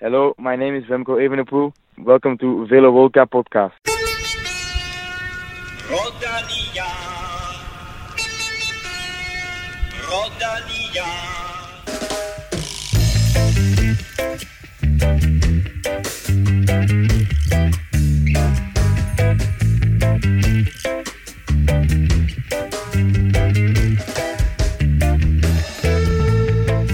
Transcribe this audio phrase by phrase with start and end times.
[0.00, 1.72] Hello, my name is Remco Evenepoel.
[1.98, 3.72] Welcome to Velo Volca podcast.
[5.90, 6.86] Rodalia.
[10.06, 11.08] Rodalia.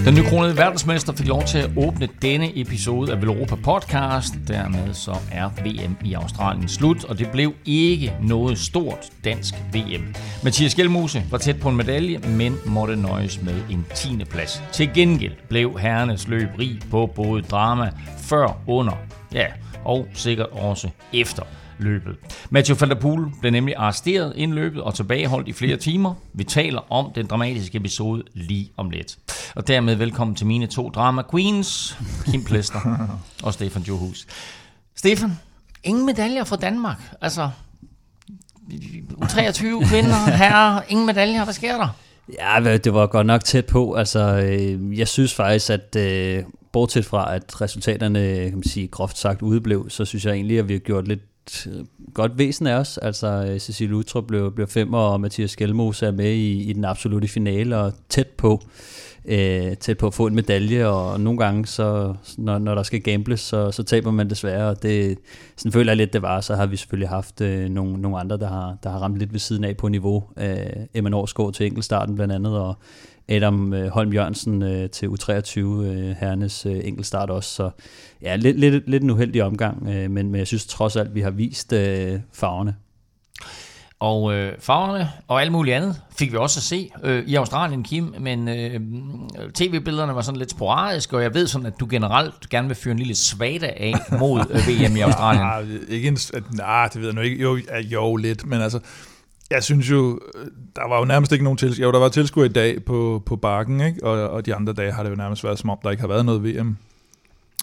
[0.04, 4.34] Den nykronede verdensmester fik lov til at åbne denne episode af Velropa Podcast.
[4.48, 10.14] Dermed så er VM i Australien slut, og det blev ikke noget stort dansk VM.
[10.42, 14.24] Mathias Gjelmose var tæt på en medalje, men måtte nøjes med en 10.
[14.30, 14.62] plads.
[14.72, 18.92] Til gengæld blev herrenes løb rig på både drama før, under,
[19.34, 19.46] ja,
[19.84, 21.42] og sikkert også efter
[21.78, 22.16] løbet.
[22.50, 26.14] Mathieu van der Poel blev nemlig arresteret inden løbet og tilbageholdt i flere timer.
[26.32, 29.18] Vi taler om den dramatiske episode lige om lidt.
[29.54, 33.08] Og dermed velkommen til mine to drama queens, Kim Plester
[33.42, 34.26] og Stefan Johus.
[34.96, 35.38] Stefan,
[35.84, 37.02] ingen medaljer for Danmark.
[37.20, 37.50] Altså,
[39.28, 41.44] 23 kvinder, herrer, ingen medaljer.
[41.44, 41.88] Hvad sker der?
[42.38, 43.94] Ja, det var godt nok tæt på.
[43.94, 49.18] Altså, øh, jeg synes faktisk, at øh, bortset fra, at resultaterne, kan man sige, groft
[49.18, 51.20] sagt udeblev, så synes jeg egentlig, at vi har gjort lidt
[52.14, 52.98] godt væsen af os.
[52.98, 56.72] Altså øh, Cecil Cecilie Utrup blev, blev fem, og Mathias Skelmose er med i, i
[56.72, 58.62] den absolute finale, og tæt på,
[59.24, 63.00] øh, tæt på at få en medalje, og nogle gange, så, når, når der skal
[63.00, 65.18] gambles, så, så taber man desværre, og det,
[65.56, 68.36] sådan føler jeg lidt, det var, så har vi selvfølgelig haft øh, nogle, nogle andre,
[68.36, 70.24] der har, der har ramt lidt ved siden af på niveau.
[70.36, 70.56] Øh,
[70.94, 72.76] Emma Norsgaard til enkeltstarten blandt andet, og
[73.28, 77.54] Adam øh, Holm Jørgensen øh, til U23, øh, herrenes øh, enkeltstart også.
[77.54, 77.70] Så
[78.22, 81.20] ja, lidt, lidt, lidt en uheldig omgang, øh, men, men jeg synes trods alt, vi
[81.20, 82.74] har vist øh, farverne.
[84.00, 87.82] Og øh, farverne og alt muligt andet fik vi også at se øh, i Australien,
[87.82, 88.80] Kim, men øh,
[89.54, 92.92] tv-billederne var sådan lidt sporadiske, og jeg ved sådan, at du generelt gerne vil føre
[92.92, 95.44] en lille svada af mod øh, VM i Australien.
[95.46, 96.18] nej, ikke en,
[96.52, 97.42] nej, det ved jeg nu ikke.
[97.42, 97.58] Jo,
[97.90, 98.80] jo, lidt, men altså,
[99.50, 100.20] jeg synes jo,
[100.76, 101.86] der var jo nærmest ikke nogen tilskuer.
[101.86, 104.04] Jo, der var tilskuer i dag på, på bakken, ikke?
[104.04, 106.08] Og, og de andre dage har det jo nærmest været som om, der ikke har
[106.08, 106.76] været noget VM.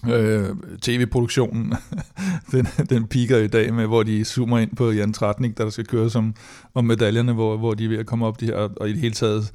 [0.08, 0.48] Øh,
[0.82, 1.74] TV-produktionen,
[2.52, 5.70] den, den piker i dag med, hvor de zoomer ind på Jan Tratnik, der, der
[5.70, 6.34] skal køre som,
[6.74, 9.00] om medaljerne, hvor, hvor de er ved at komme op, de her, og i det
[9.00, 9.52] hele taget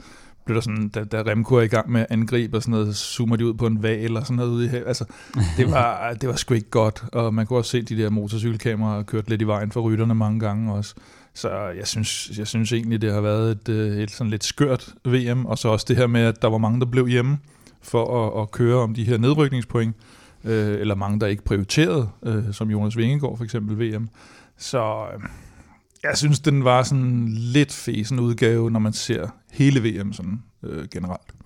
[0.47, 2.95] blev der sådan, da, da Remco er i gang med at angribe og sådan noget,
[2.95, 4.85] zoomer de ud på en val eller sådan noget ude i her.
[4.85, 5.05] Altså,
[5.57, 9.03] det var, det var sgu ikke godt, og man kunne også se de der motorcykelkameraer
[9.03, 10.95] kørt lidt i vejen for rytterne mange gange også.
[11.37, 14.93] Så jeg synes, jeg synes egentlig, det har været et, øh, et sådan lidt skørt
[15.05, 17.37] VM, og så også det her med, at der var mange, der blev hjemme
[17.81, 19.95] for at, at køre om de her nedrykningspoint,
[20.43, 24.09] øh, eller mange, der ikke prioriterede, øh, som Jonas Vingegaard for eksempel VM.
[24.57, 25.21] Så øh,
[26.03, 30.87] jeg synes, den var sådan lidt fesen udgave, når man ser hele VM sådan øh,
[30.87, 31.36] generelt.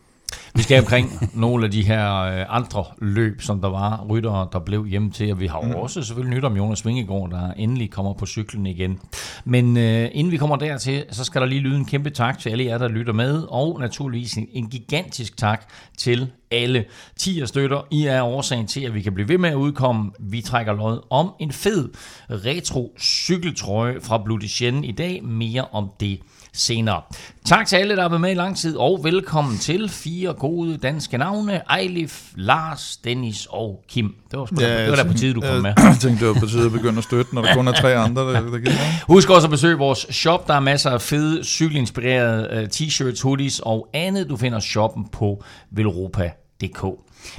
[0.56, 4.60] Vi skal omkring nogle af de her øh, andre løb, som der var ryttere, der
[4.60, 5.72] blev hjem til, og vi har mm.
[5.72, 9.00] også selvfølgelig nyt om Jonas Vingegaard, der endelig kommer på cyklen igen.
[9.46, 12.50] Men øh, inden vi kommer dertil, så skal der lige lyde en kæmpe tak til
[12.50, 16.86] alle jer, der lytter med, og naturligvis en, en gigantisk tak til alle
[17.18, 17.88] 10 støtter.
[17.92, 20.12] I er årsagen til, at vi kan blive ved med at udkomme.
[20.20, 21.90] Vi trækker lod om en fed
[22.30, 24.40] retro cykeltrøje fra Blue
[24.84, 25.24] i dag.
[25.24, 26.20] Mere om det
[26.54, 27.02] senere.
[27.46, 30.78] Tak til alle, der har været med i lang tid, og velkommen til fire gode
[30.78, 31.62] danske navne.
[31.70, 34.16] Ejlif, Lars, Dennis og Kim.
[34.32, 35.74] Det var, sgu ja, da, det var da på tide, du kom med.
[35.78, 37.96] Jeg tænkte, det var på tide at begynde at støtte, når der kun er tre
[37.96, 39.06] andre, der, der giver.
[39.08, 40.48] Husk også at besøge vores shop.
[40.48, 44.30] Der er masser af fede, cykelinspirerede uh, t-shirts, hoodies og andet.
[44.30, 46.86] Du finder shoppen på velropa.dk.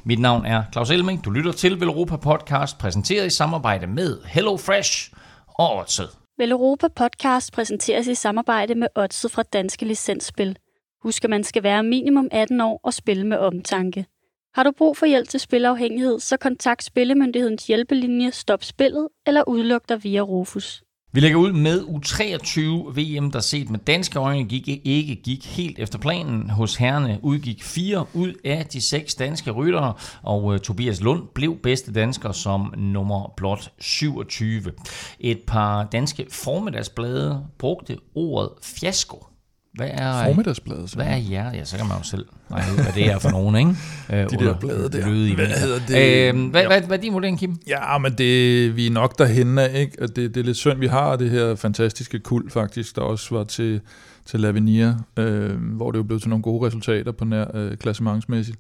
[0.05, 1.25] Mit navn er Claus Elming.
[1.25, 5.11] Du lytter til Velropa Podcast, præsenteret i samarbejde med HelloFresh
[5.49, 6.09] og Odset.
[6.39, 10.59] Vel Europa Podcast præsenteres i samarbejde med Odset fra Danske Licensspil.
[11.03, 14.07] Husk, at man skal være minimum 18 år og spille med omtanke.
[14.55, 19.89] Har du brug for hjælp til spilafhængighed, så kontakt Spillemyndighedens hjælpelinje Stop Spillet eller udluk
[19.89, 20.83] dig via Rufus.
[21.15, 22.61] Vi lægger ud med U23
[23.01, 26.51] VM, der set med danske øjne gik, ikke gik helt efter planen.
[26.51, 31.57] Hos herrene udgik fire ud af de seks danske ryttere, og øh, Tobias Lund blev
[31.63, 34.73] bedste dansker som nummer blot 27.
[35.21, 39.32] Et par danske formiddagsblade brugte ordet fiasko
[39.75, 40.95] hvad er, Formiddagsbladet.
[40.95, 41.55] Hvad er jer?
[41.55, 43.71] Ja, så kan man jo selv regne ud, hvad det er for nogen, ikke?
[44.13, 45.07] Øh, De der blade der.
[45.07, 46.35] I hvad hedder det?
[46.35, 46.67] Øh, hvad, ja.
[46.69, 47.57] hvad, hvad er din vurdering, Kim?
[47.67, 50.03] Ja, men det, vi er nok derhen af, ikke?
[50.03, 53.35] Og det, det er lidt synd, vi har det her fantastiske kul, faktisk, der også
[53.35, 53.81] var til,
[54.27, 58.59] til Lavinia, øh, hvor det jo blev til nogle gode resultater på nær øh, klassementsmæssigt.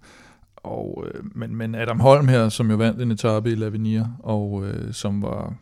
[0.57, 4.65] Og, øh, men, men Adam Holm her, som jo vandt en etape i Lavinia, og
[4.67, 5.55] øh, som var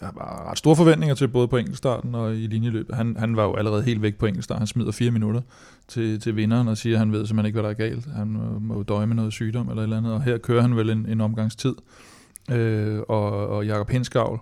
[0.00, 2.96] var ret store forventninger til, både på enkeltstarten og i linjeløbet.
[2.96, 4.58] Han, han var jo allerede helt væk på enkeltstart.
[4.58, 5.40] Han smider fire minutter
[5.88, 8.06] til, til vinderen og siger, at han ved simpelthen ikke, hvad der er galt.
[8.16, 8.28] Han
[8.60, 10.90] må jo døje med noget sygdom eller et eller andet, og her kører han vel
[10.90, 11.74] en, en omgangstid
[12.50, 14.40] øh, og, og Jakob Henskavl,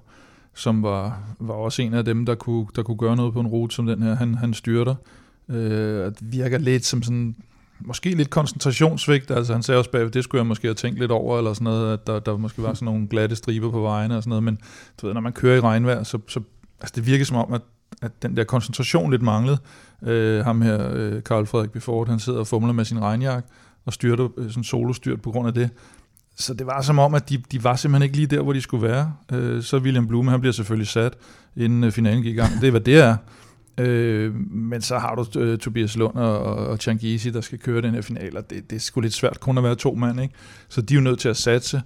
[0.55, 3.46] som var, var også en af dem, der kunne, der kunne gøre noget på en
[3.46, 4.94] rute som den her, han, han styrter.
[5.49, 7.37] Øh, det virker lidt som sådan,
[7.87, 11.11] måske lidt koncentrationssvigt, altså han sagde også bagved, det skulle jeg måske have tænkt lidt
[11.11, 14.17] over, eller sådan noget, at der, der måske var sådan nogle glatte striber på vejene
[14.17, 14.58] og sådan noget, men
[15.00, 16.40] du ved, når man kører i regnvejr, så, så
[16.81, 17.61] altså det virker som om, at,
[18.02, 19.58] at den der koncentration lidt manglede.
[20.02, 23.49] Øh, ham her, øh, Karl Frederik Befort, han sidder og fumler med sin regnjakke,
[23.87, 25.70] og styrter øh, sådan solostyrt på grund af det.
[26.37, 28.61] Så det var som om, at de, de var simpelthen ikke lige der, hvor de
[28.61, 29.12] skulle være.
[29.32, 31.17] Øh, så William Blume, han bliver selvfølgelig sat,
[31.56, 32.61] inden øh, finalen gik i gang.
[32.61, 33.17] Det er, hvad det er.
[33.78, 37.94] Øh, men så har du øh, Tobias Lund og, og Changizi, der skal køre den
[37.94, 40.34] her finale, og det, det er sgu lidt svært kun at være to mand, ikke?
[40.69, 41.82] Så de er jo nødt til at satse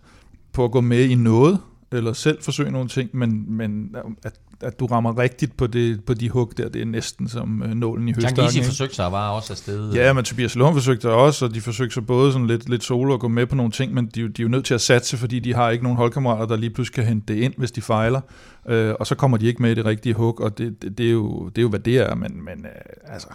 [0.53, 1.59] på at gå med i noget,
[1.93, 6.14] eller selv forsøge nogle ting, men, men at at du rammer rigtigt på, det, på
[6.14, 8.37] de hug der, det er næsten som øh, nålen i høstakken.
[8.37, 9.93] Changizi forsøgte sig bare også afsted.
[9.93, 12.85] Ja, men Tobias Lund forsøgte sig også, og de forsøgte sig både sådan lidt, lidt
[12.85, 14.81] solo og gå med på nogle ting, men de, de er jo nødt til at
[14.81, 17.73] satse, fordi de har ikke nogen holdkammerater, der lige pludselig kan hente det ind, hvis
[17.73, 18.20] de fejler.
[18.69, 21.06] Øh, og så kommer de ikke med i det rigtige hug, og det, det, det,
[21.06, 23.29] er, jo, det er jo, hvad det er, men, men øh, altså,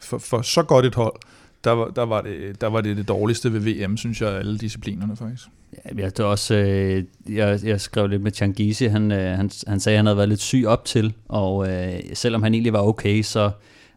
[0.00, 1.14] for, for så godt et hold,
[1.64, 4.58] der var, der, var det, der var det det dårligste ved VM, synes jeg, alle
[4.58, 5.48] disciplinerne faktisk.
[5.84, 7.04] Ja, jeg, det også, øh,
[7.36, 10.28] jeg, jeg skrev lidt med Changizi, han, øh, han, han sagde, at han havde været
[10.28, 13.50] lidt syg op til, og øh, selvom han egentlig var okay, så,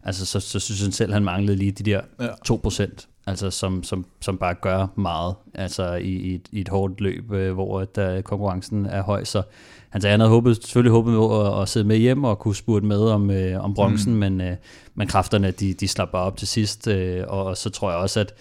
[0.04, 2.28] altså, så, så synes han selv, at han manglede lige de der ja.
[2.52, 7.02] 2%, altså, som, som, som bare gør meget altså, i, i, et, i et hårdt
[7.02, 9.24] løb, øh, hvor der, konkurrencen er høj.
[9.24, 9.42] Så
[9.90, 12.56] han sagde, han havde håbet, selvfølgelig håbet på at, at sidde med hjem og kunne
[12.56, 14.20] spurte med om, øh, om bronzen, mm.
[14.20, 14.56] men, øh,
[14.96, 18.00] men kræfterne de, de slap bare op til sidst, øh, og, og så tror jeg
[18.00, 18.34] også, at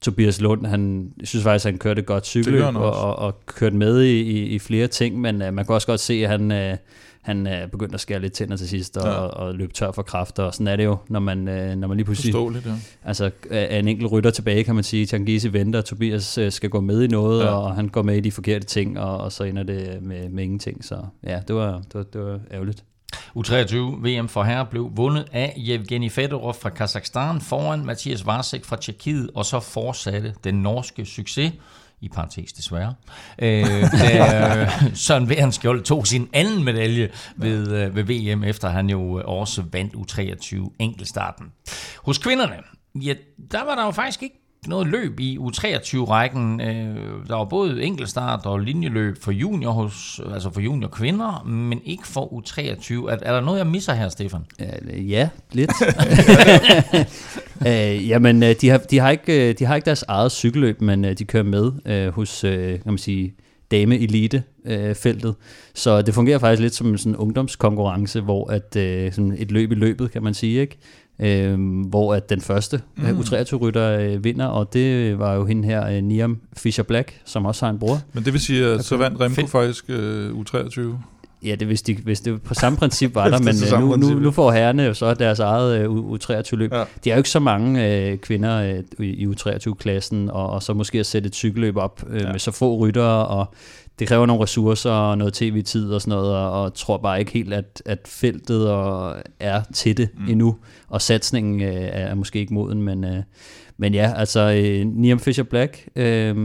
[0.00, 3.76] Tobias Lund, han jeg synes faktisk, han kørte et godt cykelløb og, og, og kørte
[3.76, 6.50] med i, i, i flere ting, men uh, man kan også godt se, at han,
[6.50, 6.78] uh,
[7.22, 9.12] han uh, begyndte at skære lidt tænder til sidst og, ja.
[9.12, 11.88] og, og løbe tør for kræfter, og sådan er det jo, når man, uh, når
[11.88, 12.32] man lige pludselig...
[12.32, 12.72] Forståeligt, ja.
[13.04, 15.06] Altså, er en enkelt rytter tilbage, kan man sige.
[15.06, 17.48] Tangisi venter, Tobias uh, skal gå med i noget, ja.
[17.48, 20.44] og han går med i de forkerte ting, og, og så ender det med, med
[20.44, 20.84] ingenting.
[20.84, 22.84] Så ja, det var, det var, det var ærgerligt.
[23.36, 28.76] U23 VM for herre blev vundet af Yevgeni Fedorov fra Kazakhstan foran Mathias Varsek fra
[28.76, 31.52] Tjekkiet, og så fortsatte den norske succes
[32.00, 32.94] i parentes desværre,
[33.38, 33.64] øh,
[34.00, 39.62] da Søren Værenskjold tog sin anden medalje ved, øh, ved VM, efter han jo også
[39.72, 41.46] vandt U23 enkeltstarten.
[42.04, 42.56] Hos kvinderne,
[42.94, 43.14] ja,
[43.50, 46.60] der var der jo faktisk ikke noget løb i U23-rækken.
[46.60, 46.96] Øh,
[47.28, 52.06] der var både enkeltstart og linjeløb for junior hos, altså for junior kvinder, men ikke
[52.06, 52.94] for U23.
[52.94, 54.40] Er, er der noget, jeg misser her, Stefan?
[55.08, 55.70] Ja, lidt.
[57.66, 60.80] øh, jamen, øh, de har, de, har ikke, øh, de har ikke deres eget cykelløb,
[60.80, 63.34] men øh, de kører med øh, hos, øh, kan man sige,
[63.70, 65.34] dame elite øh, feltet.
[65.74, 69.72] Så det fungerer faktisk lidt som en sådan ungdomskonkurrence, hvor at, øh, sådan et løb
[69.72, 70.78] i løbet, kan man sige, ikke?
[71.18, 73.04] Øh, hvor at den første mm.
[73.04, 77.70] U23-rytter øh, vinder, og det var jo hende her, øh, Niam Fischer-Black, som også har
[77.70, 78.00] en bror.
[78.12, 79.48] Men det vil sige, at så vandt Remco Find.
[79.48, 80.80] faktisk øh, U23?
[81.42, 84.18] Ja, det, hvis, de, hvis det på samme princip var der, men øh, nu, nu,
[84.18, 86.72] nu får herrerne jo så deres eget uh, U23-løb.
[86.72, 86.84] Ja.
[87.04, 91.00] De er jo ikke så mange uh, kvinder uh, i U23-klassen, og, og så måske
[91.00, 92.32] at sætte et cykelløb op uh, ja.
[92.32, 93.54] med så få ryttere, og
[93.98, 97.32] det kræver nogle ressourcer og noget tv-tid og sådan noget, og, og tror bare ikke
[97.32, 100.28] helt, at, at feltet og, er til det mm.
[100.28, 100.56] endnu,
[100.88, 103.22] og satsningen øh, er måske ikke moden, men, øh,
[103.76, 106.36] men ja, altså øh, Niam Fisher Black, øh,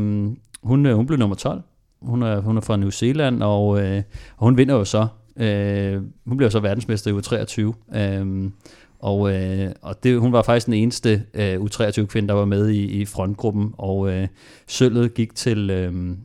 [0.64, 1.62] hun, hun blev nummer 12,
[2.02, 4.04] hun er, hun er fra New Zealand, og, øh,
[4.38, 8.52] og hun vinder jo så, øh, hun bliver så verdensmester i U23, øh,
[9.00, 12.86] og, øh, og det, hun var faktisk den eneste øh, U23-kvinde, der var med i,
[12.86, 14.28] i frontgruppen, og øh,
[14.68, 15.70] sølvet gik til...
[15.70, 16.16] Øh,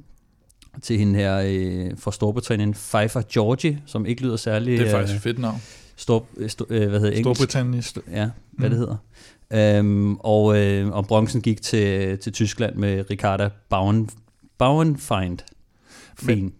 [0.82, 4.78] til hende her øh, fra Storbritannien, Pfeiffer Georgie, som ikke lyder særlig...
[4.78, 5.62] Det er faktisk øh, et fedt navn.
[5.96, 7.82] Stor, øh, stor, øh, hvad hedder Storbritannien.
[7.82, 8.76] St- ja, hvad mm.
[8.76, 8.96] det hedder.
[9.78, 14.10] Øhm, og, øh, og bronzen gik til, til Tyskland med Ricarda Bauen,
[14.58, 15.38] Bauenfeind.
[16.18, 16.52] Fin.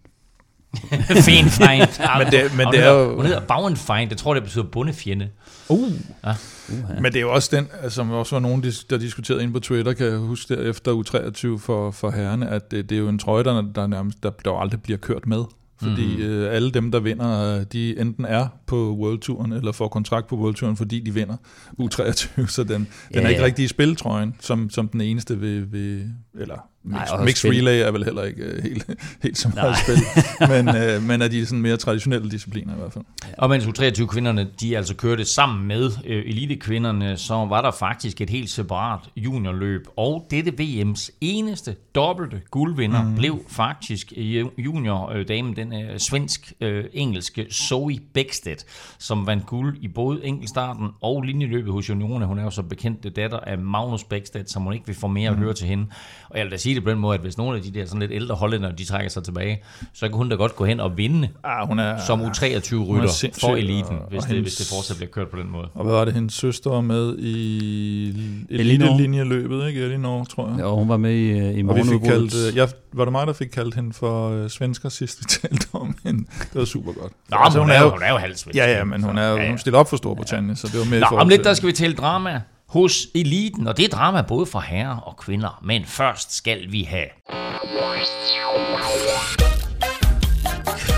[1.21, 1.99] fin find.
[2.19, 3.15] men det, men det er jo...
[3.15, 4.11] Hun hedder Bauenfeind.
[4.11, 5.29] Jeg tror, det betyder bundefjende.
[5.69, 5.91] Uh.
[6.25, 6.31] Ja.
[6.31, 7.01] Uh-huh.
[7.01, 9.59] Men det er jo også den, altså, som også var nogen, der diskuterede ind på
[9.59, 13.09] Twitter, kan jeg huske der efter U23 for, for herrene, at det, det er jo
[13.09, 15.43] en trøje, der, der nærmest der, der aldrig bliver kørt med.
[15.81, 16.23] Fordi mm.
[16.23, 20.35] øh, alle dem, der vinder, de enten er på World Touren, eller får kontrakt på
[20.35, 21.35] World Touren, fordi de vinder
[21.81, 22.47] U23.
[22.47, 23.45] Så den, den ja, er ikke ja.
[23.45, 26.09] rigtig i spiltrøjen, som, som den eneste ved, ved
[26.39, 28.89] eller Mix, Nej, mixed relay er vel heller ikke uh, helt,
[29.23, 29.97] helt så meget spil,
[30.53, 33.05] men, uh, men er de sådan mere traditionelle discipliner i hvert fald.
[33.23, 33.33] Ja.
[33.37, 38.29] Og mens U23-kvinderne, de altså kørte sammen med uh, elite-kvinderne, så var der faktisk et
[38.29, 43.15] helt separat juniorløb, og dette VM's eneste dobbelte guldvinder mm.
[43.15, 44.13] blev faktisk
[44.57, 48.65] juniordamen, den uh, svensk-engelske Zoe Bækstedt,
[48.97, 52.25] som vandt guld i både enkeltstarten og linjeløbet hos juniorerne.
[52.25, 55.29] Hun er jo så bekendt datter af Magnus Bækstedt, som hun ikke vil få mere
[55.29, 55.37] mm.
[55.37, 55.85] at høre til hende.
[56.29, 57.85] Og jeg vil da sige det på den måde, at hvis nogle af de der
[57.85, 60.79] sådan lidt ældre hollænder, de trækker sig tilbage, så kan hun da godt gå hen
[60.79, 64.17] og vinde Ah, hun er, som U23 hun er rytter sindssyg, for eliten, og- hvis,
[64.23, 65.67] og det, hendes- hvis det fortsat bliver kørt på den måde.
[65.73, 68.09] Og hvad var det, hendes søster var med i
[68.49, 69.81] elite-linjeløbet, ikke?
[69.85, 70.57] Elinor, tror jeg.
[70.59, 72.31] Ja, og hun var med i, øh, i Og vi fik morgenudbruddet.
[72.31, 75.25] kaldt, øh, jeg, var det mig, der fik kaldt hende for øh, svensker sidst, vi
[75.41, 76.19] talte om hende.
[76.39, 77.13] Det var super godt.
[77.31, 78.57] Nå, altså, hun, er jo, hun er jo halvsvensk.
[78.57, 79.49] Ja, ja, men hun, er, jo, Ja, ja.
[79.49, 81.67] hun stiller op for Storbritannien, så det var mere i Nå, om lidt der skal
[81.67, 85.59] vi tale drama hos eliten, og det er drama både for herrer og kvinder.
[85.63, 87.07] Men først skal vi have...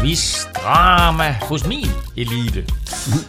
[0.01, 1.85] Quiz-drama hos min
[2.17, 2.65] elite.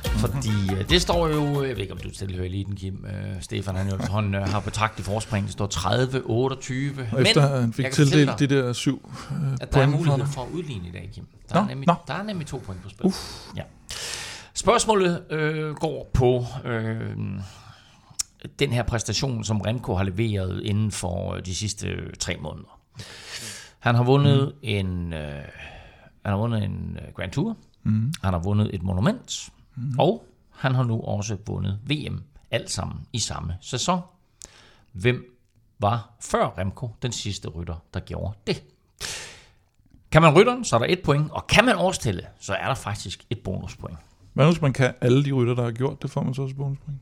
[0.04, 3.04] Fordi øh, det står jo, jeg ved ikke om du selv hører eliten, Kim.
[3.06, 5.44] Øh, Stefan han jo efterhånden øh, har betragtet forspring.
[5.46, 7.14] Det står 30-28.
[7.16, 10.42] Og efter han jeg fik tildelt de der syv øh, at der er mulighed for
[10.42, 11.24] at udligne i dag, Kim.
[11.48, 11.94] Der, er, Nå, nemlig, nå.
[12.06, 13.06] der er nemlig to point på spil.
[13.06, 13.16] Uff.
[13.56, 13.62] Ja.
[14.54, 17.00] Spørgsmålet øh, går på øh,
[18.58, 22.80] den her præstation, som Remco har leveret inden for øh, de sidste øh, tre måneder.
[23.78, 24.58] Han har vundet mm.
[24.62, 25.42] en øh,
[26.22, 27.56] han har vundet en øh, Grand Tour.
[27.82, 28.12] Mm.
[28.22, 29.52] Han har vundet et monument.
[29.76, 29.98] Mm.
[29.98, 32.22] Og han har nu også vundet VM.
[32.50, 34.00] Alt sammen i samme sæson.
[34.92, 35.36] Hvem
[35.78, 38.62] var før Remco den sidste rytter, der gjorde det?
[40.10, 42.74] Kan man rytteren, så er der et point, og kan man årstælle, så er der
[42.74, 43.98] faktisk et bonuspoint.
[44.32, 46.54] Hvad hvis man kan alle de rytter, der har gjort det, får man så også
[46.54, 46.98] bonuspoint?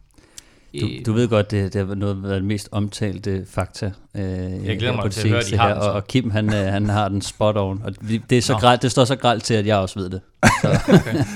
[0.80, 4.22] Du, du ved godt, det, det har været noget af det mest omtalte fakta øh,
[4.66, 5.88] jeg glæder mig på til det at høre, de har her, den så.
[5.88, 7.94] og, og Kim han, øh, han har den spot on, og
[8.30, 8.58] det, er så Nå.
[8.58, 10.20] gralt, det står så gralt til, at jeg også ved det.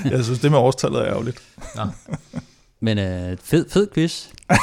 [0.11, 1.41] Jeg synes, det med årstallet er ærgerligt.
[1.75, 1.81] Nå.
[2.83, 4.25] Men øh, fed, fed quiz.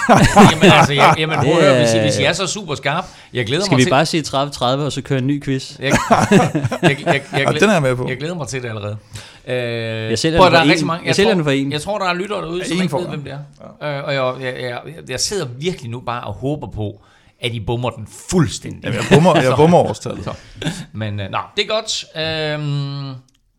[0.50, 3.04] Jamen altså, jeg, jamen, prøv at høre, hvis I, hvis I er så super skarp,
[3.32, 3.90] jeg glæder Skal mig vi til...
[3.90, 5.78] bare sige 30-30, og så køre en ny quiz?
[5.78, 6.50] Jeg, jeg,
[6.82, 8.08] jeg, jeg, jeg, Og den er jeg med på.
[8.08, 8.96] Jeg glæder mig til det allerede.
[9.46, 9.54] Øh,
[10.10, 10.86] Jeg sælger prøv den for rigtig en.
[10.86, 11.06] mange.
[11.06, 11.72] Jeg sælger tror, den for en.
[11.72, 13.08] Jeg tror, der er lyttere derude, som En ikke ved, jeg.
[13.10, 13.32] hvem det
[13.82, 13.98] er.
[13.98, 17.02] Øh, og jeg, jeg, jeg, jeg sidder virkelig nu bare og håber på,
[17.42, 18.84] at I bummer den fuldstændig.
[18.84, 20.24] Jamen, jeg bummer, jeg bummer årstallet.
[20.24, 20.32] Så.
[20.92, 22.04] Men øh, nå, det er godt.
[22.16, 23.14] Øhm,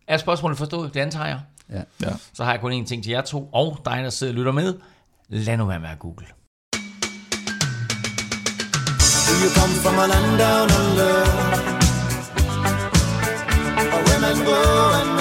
[0.08, 0.94] er spørgsmålet forstået?
[0.94, 1.40] Det antager jeg.
[1.72, 1.82] Ja.
[2.02, 2.14] Ja.
[2.34, 4.52] Så har jeg kun én ting til jer to, og dig, der sidder og lytter
[4.52, 4.74] med.
[5.30, 6.28] Lad nu være med at google.
[9.28, 11.14] Do you come from a land down under?
[13.92, 14.60] Where women go
[15.00, 15.21] and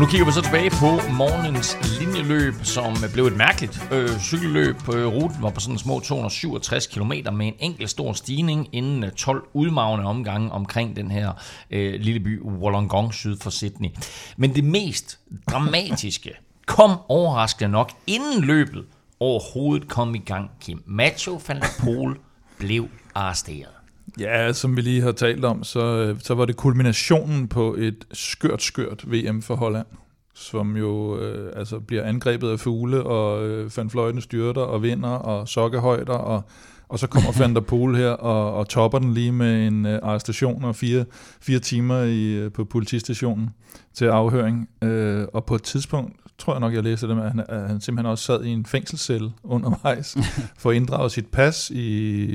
[0.00, 4.76] Og nu kigger vi så tilbage på morgens linjeløb, som blev et mærkeligt øh, cykelløb.
[4.94, 9.12] Øh, ruten var på sådan små 267 km med en enkelt stor stigning inden øh,
[9.12, 11.32] 12 udmavne omgange omkring den her
[11.70, 13.88] øh, lille by Wollongong syd for Sydney.
[14.36, 15.18] Men det mest
[15.50, 16.30] dramatiske
[16.66, 18.84] kom overraskende nok inden løbet
[19.20, 20.82] overhovedet kom i gang, Kim.
[20.86, 22.14] Macho van der
[22.58, 23.79] blev arresteret.
[24.18, 28.04] Ja, som vi lige har talt om, så, øh, så var det kulminationen på et
[28.12, 29.86] skørt, skørt VM for Holland,
[30.34, 35.08] som jo øh, altså bliver angrebet af fugle, og øh, Van Fløjten styrter og vinder,
[35.08, 36.42] og sokkehøjder, og,
[36.88, 39.98] og så kommer Van der Poel her og, og topper den lige med en øh,
[40.02, 41.04] arrestation og fire,
[41.40, 43.50] fire timer i, øh, på politistationen
[43.94, 44.68] til afhøring.
[44.82, 47.68] Øh, og på et tidspunkt, tror jeg nok, jeg læste det med, at han, at
[47.68, 50.16] han simpelthen også sad i en fængselscelle undervejs
[50.58, 52.28] for at inddrage sit pas i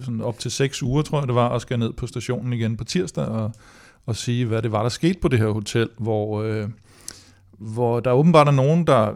[0.00, 2.76] sådan op til seks uger, tror jeg det var, og skal ned på stationen igen
[2.76, 3.52] på tirsdag og,
[4.06, 6.68] og sige, hvad det var, der skete på det her hotel, hvor, øh,
[7.62, 9.12] hvor der åbenbart er nogen, der,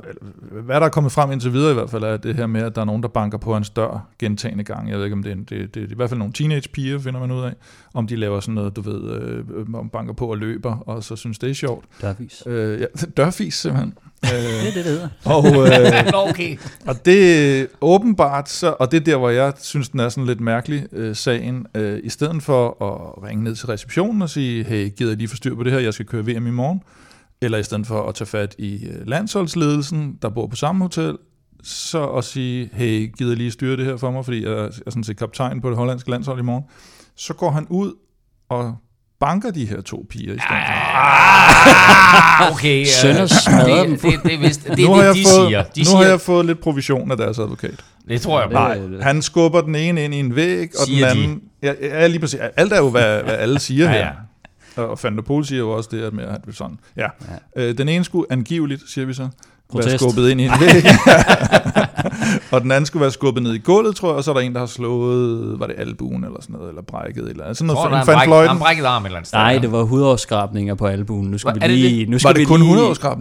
[0.63, 2.75] hvad der er kommet frem indtil videre i hvert fald, er det her med, at
[2.75, 4.91] der er nogen, der banker på hans dør gentagende gange.
[4.91, 6.99] Jeg ved ikke, om det er, det, det, det er i hvert fald nogle teenage-piger,
[6.99, 7.53] finder man ud af,
[7.95, 11.17] om de laver sådan noget, du ved, øh, om banker på og løber, og så
[11.17, 11.85] synes det er sjovt.
[12.03, 12.43] Dørvis.
[12.47, 12.87] Øh, ja,
[13.17, 13.95] dørfis simpelthen.
[14.23, 15.09] Det øh, er det, det hedder.
[15.35, 16.57] og, øh, okay.
[16.87, 20.27] og det er åbenbart, så, og det er der, hvor jeg synes, den er sådan
[20.27, 21.67] lidt mærkelig, øh, sagen.
[21.75, 25.29] Øh, I stedet for at ringe ned til receptionen og sige, hey, gider jeg lige
[25.29, 26.83] få styr på det her, jeg skal køre VM i morgen,
[27.43, 31.17] eller i stedet for at tage fat i øh, landsholdsledelsen, der bor på samme hotel,
[31.63, 35.05] så at sige, hey, gider lige styre det her for mig, fordi jeg er sådan
[35.05, 36.65] set kaptajn på det hollandske landshold i morgen,
[37.17, 37.93] så går han ud
[38.49, 38.75] og
[39.21, 40.97] banker de her to piger i stedet for.
[40.97, 42.81] Ah, okay.
[42.81, 45.15] øh, Sønder smadrer dem det, det, det, er vist, det, nu er har, det, jeg
[45.15, 45.63] de fået, siger.
[45.63, 47.85] De nu siger, har jeg fået lidt provision af deres advokat.
[48.09, 48.49] Det tror jeg.
[48.51, 48.75] Nej.
[48.75, 51.23] det- Han skubber den ene ind i en væg, og Siger den de.
[51.25, 51.41] anden...
[51.63, 52.41] Ja, ja, lige præcis.
[52.57, 54.13] Alt er jo, hvad, hvad alle siger Ja, her.
[54.77, 54.83] Ja.
[54.83, 56.79] Og Van der Pol siger jo også det, at med, at er sådan.
[56.97, 57.07] Ja.
[57.57, 57.63] ja.
[57.69, 59.31] Øh, den ene skulle angiveligt, siger vi så, være
[59.71, 59.97] Protest.
[59.99, 60.85] skubbet ind i en væg.
[62.53, 64.41] og den anden skulle være skubbet ned i gulvet, tror jeg, og så er der
[64.41, 67.75] en, der har slået, var det albuen eller sådan noget, eller brækket, eller sådan Jeg
[67.75, 67.77] noget.
[67.77, 69.39] tror, der er en bræk, en brækket arm eller andet sted.
[69.39, 71.27] Nej, det var hudafskrabninger på albuen.
[71.31, 72.01] Nu skal Hva- vi lige...
[72.01, 72.09] det?
[72.09, 72.71] Nu skal Var det vi kun lige,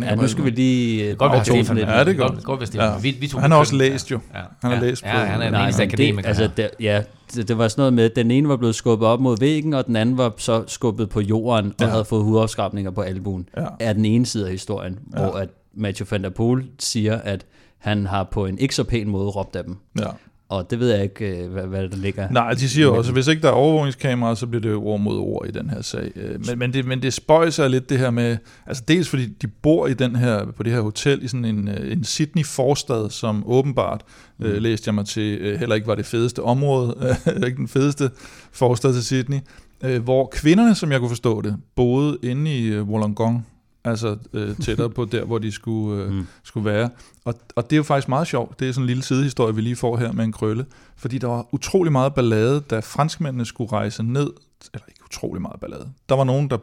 [0.04, 1.10] Ja, nu skal vi lige...
[1.10, 1.78] Det godt være, aftonse Stefan.
[1.78, 2.32] Ja, det er godt.
[2.34, 2.44] godt.
[2.44, 2.90] godt være, Stefan.
[2.90, 2.98] Ja.
[3.00, 4.20] Vi, vi to Han har også læst jo.
[4.34, 4.40] Ja.
[4.62, 4.90] Han har ja.
[4.90, 6.28] læst ja, på- han er den eneste akademiker.
[6.28, 7.02] altså, der, ja,
[7.34, 9.74] det, det var sådan noget med, at den ene var blevet skubbet op mod væggen,
[9.74, 11.88] og den anden var så skubbet på jorden, og Ja.
[11.88, 13.50] havde fået hudafskrabninger på albuen.
[13.58, 13.66] Ja.
[13.80, 15.20] Er den ene side af historien, Ja.
[15.22, 17.46] hvor at Mathieu van der Poel siger, at
[17.78, 19.76] han har på en ikke så pæn måde råbt af dem.
[20.00, 20.08] Ja.
[20.50, 22.30] Og det ved jeg ikke, øh, hvad, hvad der ligger.
[22.30, 24.84] Nej, de siger jo også, at hvis ikke der er overvågningskameraer, så bliver det jo
[24.84, 26.12] ord mod ord i den her sag.
[26.16, 29.48] Øh, Men, men, det, men det spøjser lidt det her med, altså dels fordi de
[29.48, 33.44] bor i den her, på det her hotel i sådan en, øh, en Sydney-forstad, som
[33.46, 34.02] åbenbart,
[34.40, 34.46] mm.
[34.46, 36.96] øh, læste jeg mig til, øh, heller ikke var det fedeste område,
[37.28, 38.10] øh, ikke den fedeste
[38.52, 39.40] forstad til Sydney,
[39.84, 43.48] øh, hvor kvinderne, som jeg kunne forstå det, boede inde i øh, Wollongong,
[43.86, 46.28] altså øh, tættere på der, hvor de skulle, øh, Mm.
[46.44, 46.90] skulle være.
[47.26, 48.60] Og, og det er jo faktisk meget sjovt.
[48.60, 50.66] Det er sådan en lille sidehistorie, vi lige får her med en krølle.
[50.98, 54.32] Fordi der var utrolig meget ballade, da franskmændene skulle rejse ned.
[54.74, 55.90] Eller ikke utrolig meget ballade.
[56.10, 56.58] Der var nogen, der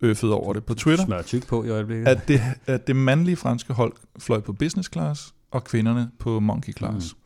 [0.00, 1.04] øffede over det på Twitter.
[1.04, 2.08] Smør tyk på i øjeblikket.
[2.08, 6.72] At det, at det mandlige franske hold fløj på business class, og kvinderne på monkey
[6.76, 7.14] class.
[7.14, 7.25] Mm.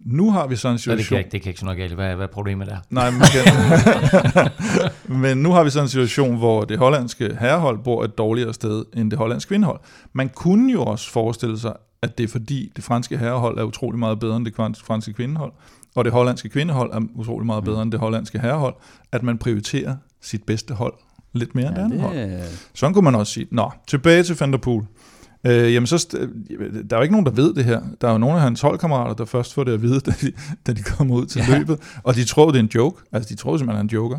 [0.00, 1.08] Nu har vi så en Ja, det, situation...
[1.16, 1.92] kan, ikke- det kan ikke så noget galt.
[1.94, 2.76] Hvad, hvad er problemet der?
[2.90, 3.52] Nej, man kan...
[5.22, 8.84] men nu har vi sådan en situation, hvor det hollandske herrehold bor et dårligere sted
[8.96, 9.80] end det hollandske kvindehold.
[10.12, 13.98] Man kunne jo også forestille sig, at det er fordi det franske herrehold er utrolig
[13.98, 14.54] meget bedre end det
[14.86, 15.52] franske kvindehold,
[15.96, 18.74] og det hollandske kvindehold er utrolig meget bedre end det hollandske herrehold,
[19.12, 20.94] at man prioriterer sit bedste hold
[21.32, 22.40] lidt mere end det andet hold.
[22.74, 23.46] Sådan kunne man også sige.
[23.50, 24.82] Nå, tilbage til Van der Poel.
[25.46, 26.18] Øh, jamen så, st-
[26.88, 27.80] der er jo ikke nogen, der ved det her.
[28.00, 30.32] Der er jo nogle af hans holdkammerater, der først får det at vide, da de,
[30.66, 31.58] da de kommer ud til Ja.
[31.58, 31.78] løbet.
[32.02, 33.02] Og de tror, det er en joke.
[33.12, 34.18] Altså, de tror simpelthen, han er en joker.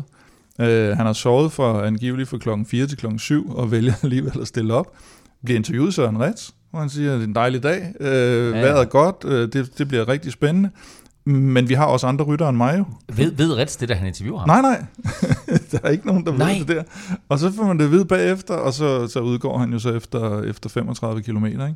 [0.60, 4.40] Øh, han har sovet fra angiveligt fra klokken 4 til klokken 7, og vælger alligevel
[4.40, 4.86] at stille op.
[5.44, 7.92] Bliver interviewet Søren Rets, hvor han siger, at det er en dejlig dag.
[8.00, 8.60] Øh, ja.
[8.60, 9.16] Vejret er godt.
[9.24, 10.70] Øh, det, det bliver rigtig spændende.
[11.24, 12.84] Men vi har også andre ryttere end mig jo.
[13.16, 14.48] Ved, ved Rets det, der han interviewer ham?
[14.48, 14.84] Nej, nej.
[15.72, 16.52] der er ikke nogen, der Nej.
[16.52, 16.82] ved det der.
[17.28, 19.94] Og så får man det at vide bagefter, og så, så udgår han jo så
[19.94, 21.46] efter, efter 35 km.
[21.46, 21.74] Ikke?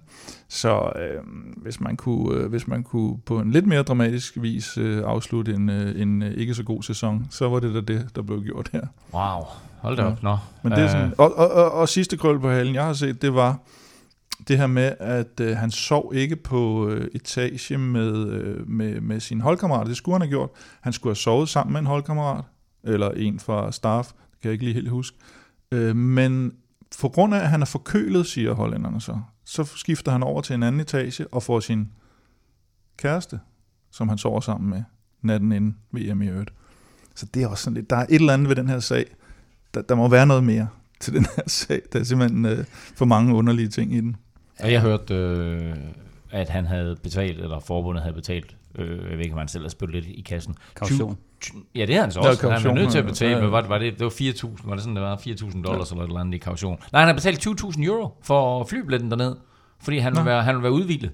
[0.48, 1.22] Så øh,
[1.56, 5.54] hvis, man kunne, øh, hvis man kunne på en lidt mere dramatisk vis øh, afslutte
[5.54, 8.42] en, øh, en øh, ikke så god sæson, så var det da det, der blev
[8.42, 8.82] gjort her.
[9.14, 9.44] Wow,
[9.78, 10.22] hold da op.
[10.22, 10.36] Nå.
[10.62, 12.92] Men det er Øh, sådan, og, og, og, og sidste krøl på halen, jeg har
[12.92, 13.58] set, det var
[14.48, 19.20] det her med, at øh, han sov ikke på øh, etage med, øh, med, med
[19.20, 19.86] sin holdkammerat.
[19.86, 20.50] Det skulle han have gjort.
[20.80, 22.44] Han skulle have sovet sammen med en holdkammerat,
[22.84, 25.16] eller en fra staff, det kan jeg ikke lige helt huske.
[25.72, 26.52] Øh, men
[27.00, 30.54] på grund af, at han er forkølet, siger hollænderne så, så skifter han over til
[30.54, 31.88] en anden etage og får sin
[32.96, 33.40] kæreste,
[33.90, 34.82] som han sover sammen med
[35.22, 36.52] natten inden VM i øvrigt.
[37.14, 39.16] Så det er også sådan lidt, der er et eller andet ved den her sag,
[39.74, 40.68] der, der må være noget mere
[41.00, 41.82] til den her sag.
[41.92, 42.64] Der er simpelthen øh,
[42.96, 44.16] for mange underlige ting i den.
[44.62, 45.74] Og jeg hørte, øh,
[46.30, 49.64] at han havde betalt, eller forbundet havde betalt, øh, jeg ved ikke, om han selv
[49.64, 50.54] har spillet lidt i kassen.
[50.74, 51.16] Kaution.
[51.74, 52.40] Ja, det havde han så Ja, også.
[52.42, 53.08] Han var kaution, nødt til at ja.
[53.10, 53.50] betale, Ja, men ja.
[53.50, 56.02] var, det- var det, det var 4.000, var det sådan, det var 4.000 dollars eller
[56.04, 56.78] et eller andet i kaution.
[56.92, 59.36] Nej, han har betalt 20.000 euro for flybilletten derned,
[59.82, 60.24] fordi han vil, Nå.
[60.24, 61.10] være, han vil være udvildet.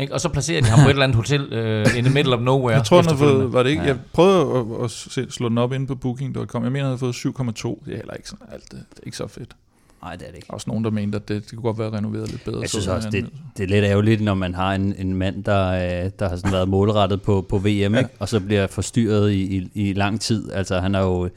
[0.00, 0.14] Ikke?
[0.14, 2.40] Og så placerer de ham på et eller andet hotel uh, in the middle of
[2.40, 2.76] nowhere.
[2.76, 3.40] Jeg tror, efterfølgende.
[3.42, 3.82] fået, var det ikke?
[3.82, 3.88] Ja.
[3.88, 6.62] Jeg prøvede at, at se, slå den op inde på booking.com.
[6.64, 7.84] Jeg mener, han havde fået 7,2.
[7.84, 8.84] Det er heller ikke sådan alt det.
[8.90, 9.56] Det er ikke så fedt.
[10.04, 10.46] Nej, det er det ikke.
[10.46, 12.60] Der er også nogen, der mente, at det, det kunne godt være renoveret lidt bedre.
[12.60, 15.44] Jeg synes så også, det, det er lidt ærgerligt, når man har en, en mand,
[15.44, 15.68] der,
[16.04, 17.86] øh, der har sådan været målrettet på, på VM, Ja.
[17.98, 18.10] ikke?
[18.18, 20.52] og så bliver forstyrret i, i, i lang tid.
[20.52, 21.28] Altså, han er jo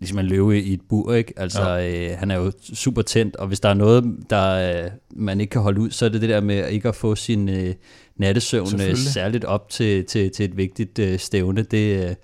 [0.00, 1.32] ligesom en løve i et bur, ikke?
[1.36, 2.10] Altså, ja.
[2.12, 5.50] øh, han er jo super tændt, og hvis der er noget, der øh, man ikke
[5.50, 7.74] kan holde ud, så er det det der med ikke at få sin øh,
[8.16, 11.62] nattesøvn øh, særligt op til, til, til et vigtigt øh, stævne.
[11.62, 12.14] Det, øh,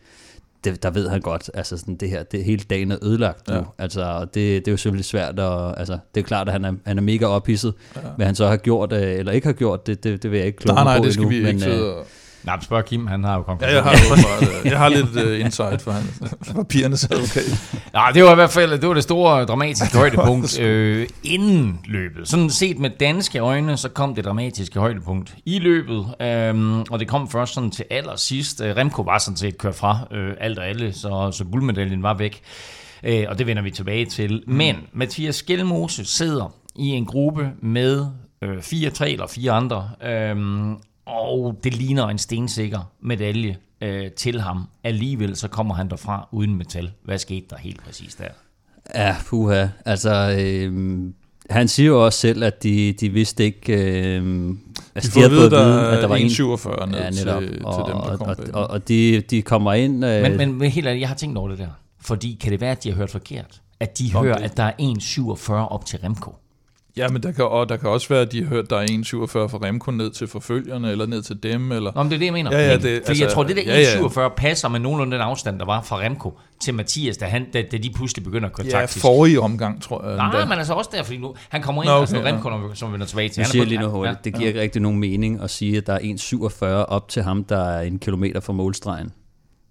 [0.64, 3.54] det, der ved han godt, altså sådan det her, det hele dagen er ødelagt nu.
[3.54, 3.62] Ja.
[3.78, 6.72] Altså, det, det er jo selvfølgelig svært, og altså, det er klart, at han er,
[6.86, 7.74] han er mega ophidset.
[7.96, 8.00] Ja.
[8.16, 10.46] Hvad han så har gjort, øh, eller ikke har gjort, det, det, det vil jeg
[10.46, 12.06] ikke kloge Nej, mig nej, på det skal endnu, vi men, ikke øh, sidde og...
[12.44, 13.84] Nej, men spørg Kim, han har jo konklusionen.
[13.84, 16.02] Ja, jeg har, åbenbart, øh, jeg har lidt uh, insight for han.
[16.56, 17.82] Papirernes advokat.
[17.92, 22.28] Nej, det var i hvert fald det, var det store dramatiske højdepunkt øh, inden løbet.
[22.28, 27.08] Sådan set med danske øjne, så kom det dramatiske højdepunkt i løbet, øhm, og det
[27.08, 28.60] kom først sådan til allersidst.
[28.60, 32.14] Øh, Remco var sådan set kørt fra øh, alt og alle, så, så guldmedaljen var
[32.14, 32.40] væk,
[33.04, 34.42] øh, og det vender vi tilbage til.
[34.46, 38.06] Men Mathias Skelmose sidder i en gruppe med
[38.42, 40.76] øh, fire, tre eller fire andre, øhm,
[41.10, 44.64] og det ligner en stensikker medalje øh, til ham.
[44.84, 46.90] Alligevel så kommer han derfra uden metal.
[47.04, 48.24] Hvad skete der helt præcis der?
[48.94, 49.66] Ja, puha.
[49.84, 50.98] Altså, øh,
[51.50, 53.72] han siger jo også selv, at de, de vidste ikke...
[54.18, 54.48] Øh,
[54.94, 57.42] altså, får at vide, der er at der var en 1,47 ned ja, til- netop.
[57.42, 60.04] til og, dem, der og, kom og, og, og de, de kommer ind...
[60.04, 61.68] Øh, Men, men, men helt ærligt, jeg har tænkt over det der.
[62.00, 63.60] Fordi kan det være, at de har hørt forkert?
[63.80, 66.34] At de Nå, hører, det- at der er 1,47 op til Remco.
[66.96, 68.82] Ja, men der kan, og der kan også være, at de har hørt, der er
[68.86, 71.92] 1,47 fra Remco ned til forfølgerne, eller ned til dem, eller...
[71.94, 72.56] Nå, men det er det, jeg mener.
[72.58, 74.00] Ja, ja, Fordi det- jeg altså, tror, det der ja, ja.
[74.28, 77.62] 1,47 passer med nogenlunde den afstand, der var fra Remco til Mathias, da, han, da,
[77.72, 79.00] da de pludselig begynder at køre Ja, taktisk.
[79.00, 80.16] forrige omgang, tror jeg.
[80.16, 82.24] Nej, men altså også der, fordi nu, han kommer ind, Nå, okay, altså ja.
[82.26, 83.40] Remco, som vi vender tilbage til.
[83.40, 84.24] er siger jeg lige noget hurtigt.
[84.24, 87.44] Det giver ikke rigtig nogen mening at sige, at der er 1,47 op til ham,
[87.44, 89.12] der er en kilometer fra målstregen.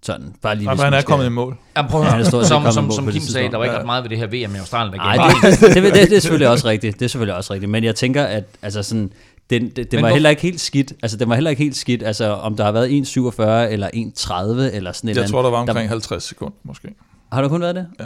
[0.02, 1.56] Sådan, bare lige hvis han man er skal- kommet i mål.
[1.76, 4.02] Ja, prøv at Ja, det som, som, som Kim sagde, der var ikke ret meget
[4.04, 4.92] ved det her VM med Australien.
[4.98, 6.98] der Nej, det, det, det, det, det er selvfølgelig også rigtigt.
[6.98, 7.70] Det er selvfølgelig også rigtigt.
[7.70, 9.12] Men jeg tænker, at altså sådan,
[9.50, 10.92] den, det, det Men var hvor- heller ikke helt skidt.
[11.02, 14.76] Altså, det var heller ikke helt skidt, altså, om der har været 1,47 eller 1,30
[14.76, 16.88] eller sådan et eller Jeg tror, der var omkring 50 sekunder, måske.
[17.32, 17.86] Har der kun været det?
[18.00, 18.04] Ja.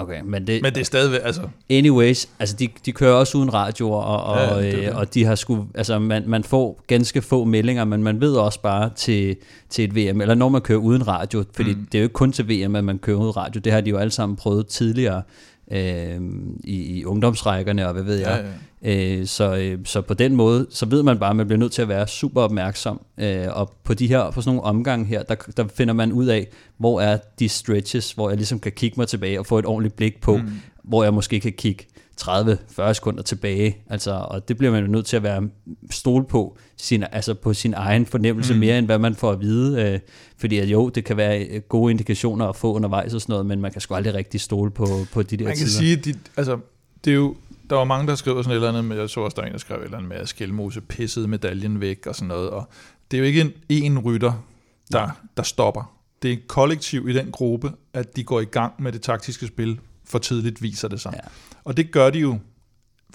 [0.00, 1.42] Okay, men det, Men det er stadigvæk, altså...
[1.70, 4.92] anyways, altså de, de kører også uden radioer, og, og, Ja, det øh, det.
[4.92, 8.60] og de har sgu, altså man, man får ganske få meldinger, men man ved også
[8.60, 9.36] bare til,
[9.70, 11.86] til et VM, eller når man kører uden radio, fordi mm.
[11.92, 13.90] det er jo ikke kun til VM, at man kører uden radio, det har de
[13.90, 15.22] jo alle sammen prøvet tidligere
[15.70, 16.20] øh,
[16.64, 18.44] i, i ungdomsrækkerne, og hvad ved Ja, jeg.
[18.44, 18.50] ja.
[18.82, 21.72] Øh, så, øh, så på den måde, så ved man bare, at man bliver nødt
[21.72, 23.00] til at være super opmærksom.
[23.18, 26.26] Øh, og på de her, på sådan nogle omgange her, der, der finder man ud
[26.26, 26.46] af,
[26.78, 29.96] hvor er de stretches, hvor jeg ligesom kan kigge mig tilbage og få et ordentligt
[29.96, 30.48] blik på, mm.
[30.84, 31.84] hvor jeg måske kan kigge
[32.22, 33.76] 30-40 sekunder tilbage.
[33.90, 35.48] Altså, og det bliver man jo nødt til at være
[35.90, 38.60] stol på, sin, altså på sin egen fornemmelse mm.
[38.60, 39.82] mere, end hvad man får at vide.
[39.82, 40.00] Øh,
[40.36, 43.46] fordi at jo, det kan være øh, gode indikationer at få undervejs og sådan noget,
[43.46, 45.78] men man kan sgu aldrig rigtig stole på, på de der Man kan tider.
[45.78, 46.58] sige, de, altså,
[47.04, 47.36] det er jo,
[47.70, 49.52] der var mange, der skrev sådan et eller andet, med, jeg så også, der en,
[49.52, 52.68] der skrev et eller andet med, at Skelmose pissede medaljen væk og sådan noget, og
[53.10, 54.44] det er jo ikke en, en rytter,
[54.92, 55.96] der, der stopper.
[56.22, 59.46] Det er et kollektiv i den gruppe, at de går i gang med det taktiske
[59.46, 61.12] spil, for tidligt viser det sig.
[61.14, 61.28] Ja.
[61.70, 62.38] Og det gør de jo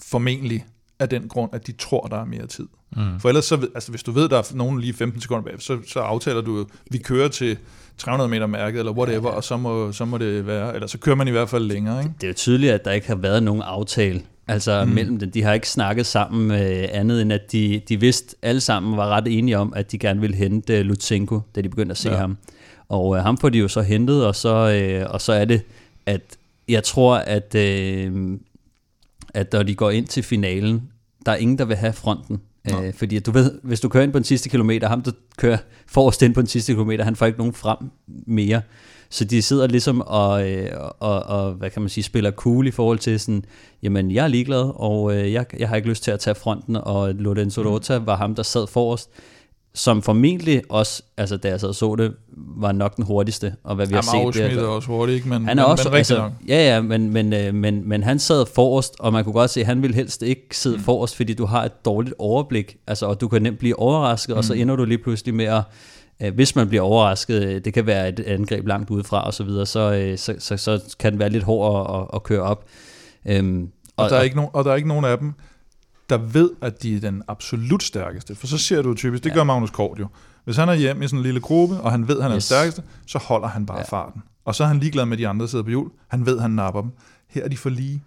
[0.00, 0.66] formentlig
[0.98, 2.66] af den grund, at de tror, der er mere tid.
[2.96, 3.20] Mm.
[3.20, 5.78] For ellers, så, altså, hvis du ved, der er nogen lige 15 sekunder bag, så,
[5.88, 7.58] så aftaler du, vi kører til
[7.98, 11.16] 300 meter mærket, eller whatever, og så må, så må det være, eller så kører
[11.16, 12.14] man i hvert fald længere, ikke?
[12.20, 14.90] det er jo tydeligt, at der ikke har været nogen aftale altså mm.
[14.90, 15.30] mellem dem.
[15.30, 19.08] De har ikke snakket sammen øh, andet end, at de, de vidste alle sammen var
[19.08, 22.08] ret enige om, at de gerne ville hente øh, Lutsenko, da de begyndte at se
[22.08, 22.14] Ja.
[22.14, 22.20] ja.
[22.20, 22.36] ham.
[22.88, 25.62] Og øh, ham får de jo så hentet, og så, øh, og så er det,
[26.06, 26.22] at
[26.68, 28.38] jeg tror, at, øh,
[29.36, 30.82] at når de går ind til finalen,
[31.26, 32.40] der er ingen, der vil have fronten.
[32.70, 35.56] Øh, fordi du ved, hvis du kører ind på den sidste kilometer, ham der kører
[35.86, 37.78] forrest ind på den sidste kilometer, han får ikke nogen frem
[38.26, 38.62] mere.
[39.10, 40.70] Så de sidder ligesom og, øh,
[41.00, 43.44] og, og hvad kan man sige, spiller cool i forhold til sådan,
[43.82, 46.76] jamen jeg er ligeglad, og øh, jeg, jeg har ikke lyst til at tage fronten,
[46.76, 47.68] og Lorenzo Mm.
[47.68, 49.10] Rota var ham, der sad forrest,
[49.76, 53.74] som formentlig også, altså da jeg sad og så det, var nok den hurtigste, og
[53.74, 54.40] hvad vi har Jamen, set.
[54.40, 55.28] Aarhus er også hurtigt, ikke?
[55.28, 56.32] Men, Han er men, også, men altså, nok.
[56.48, 59.60] ja, ja, men, men, øh, men, men han sad forrest, og man kunne godt se,
[59.60, 60.82] at han ville helst ikke sidde mm.
[60.82, 64.38] forrest, fordi du har et dårligt overblik, altså, og du kan nemt blive overrasket, mm.
[64.38, 65.62] og så ender du lige pludselig med at,
[66.22, 69.44] øh, hvis man bliver overrasket, øh, det kan være et angreb langt udefra og så
[69.44, 72.64] videre, så, så, så, så kan den være lidt hård at, at, køre op.
[73.26, 75.32] Øhm, Og, der er ikke nogen, og der er ikke nogen af dem,
[76.10, 78.34] der ved, at de er den absolut stærkeste.
[78.34, 79.34] For så ser du typisk, det Ja.
[79.34, 80.06] gør Magnus Kort jo.
[80.44, 82.36] Hvis han er hjemme i sådan en lille gruppe, og han ved, at han er
[82.36, 82.44] Yes.
[82.48, 83.84] den stærkeste, så holder han bare Ja.
[83.84, 84.22] farten.
[84.44, 85.90] Og så er han ligeglad med, de andre sidder på hjul.
[86.08, 86.90] Han ved, at han napper dem.
[87.28, 88.02] Her er de for lige.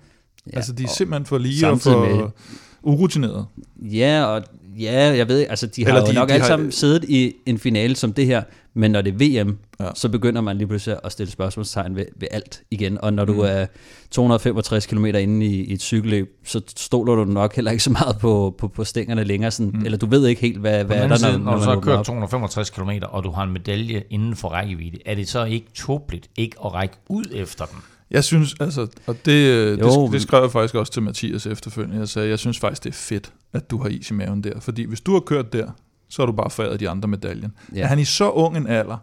[0.51, 2.29] Ja, altså, de er og simpelthen for lige og samtidig for med-
[2.83, 3.45] urutinerede.
[3.81, 4.43] Ja, og
[4.79, 7.03] ja, jeg ved, altså de har Eller de- jo nok de alle har- sammen siddet
[7.03, 9.85] i en finale som det her, men når det er VM, Ja.
[9.95, 12.97] så begynder man lige pludselig at stille spørgsmålstegn ved, ved alt igen.
[13.01, 13.39] Og når du Mm.
[13.39, 13.65] er
[14.11, 18.17] 265 km inde i, i et cykelløb, så stoler du nok heller ikke så meget
[18.19, 19.51] på, på, på stængerne længere.
[19.51, 19.85] Sådan, Mm.
[19.85, 21.63] Eller du ved ikke helt, hvad, På hvad er der, når, side, når når du
[21.63, 22.05] så har kørt op.
[22.05, 26.29] 265 km, og du har en medalje inden for rækkevidde, er det så ikke tåbeligt
[26.37, 27.77] ikke at række ud efter den?
[28.11, 31.03] Jeg synes, altså, og det, øh, det, Jo, det men- skrev jeg faktisk også til
[31.03, 31.99] Mathias efterfølgende.
[31.99, 34.59] Jeg sagde, jeg synes faktisk, det er fedt, at du har is i maven der.
[34.59, 35.71] Fordi hvis du har kørt der,
[36.09, 37.51] så har du bare foræret de andre medaljen.
[37.75, 37.81] Ja.
[37.81, 38.97] At han i så ung en alder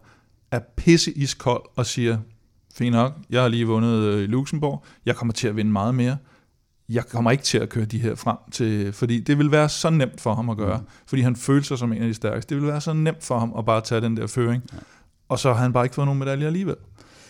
[0.50, 2.18] er pisse iskold og siger,
[2.74, 5.94] fint nok, jeg har lige vundet øh, i Luxembourg, jeg kommer til at vinde meget
[5.94, 6.16] mere.
[6.88, 9.90] Jeg kommer ikke til at køre de her frem til, fordi det vil være så
[9.90, 10.84] nemt for ham at gøre, mm.
[11.06, 12.54] fordi han føler sig som en af de stærkeste.
[12.54, 14.78] Det vil være så nemt for ham at bare tage den der føring, ja.
[15.28, 16.76] og så har han bare ikke fået nogen medaljer alligevel.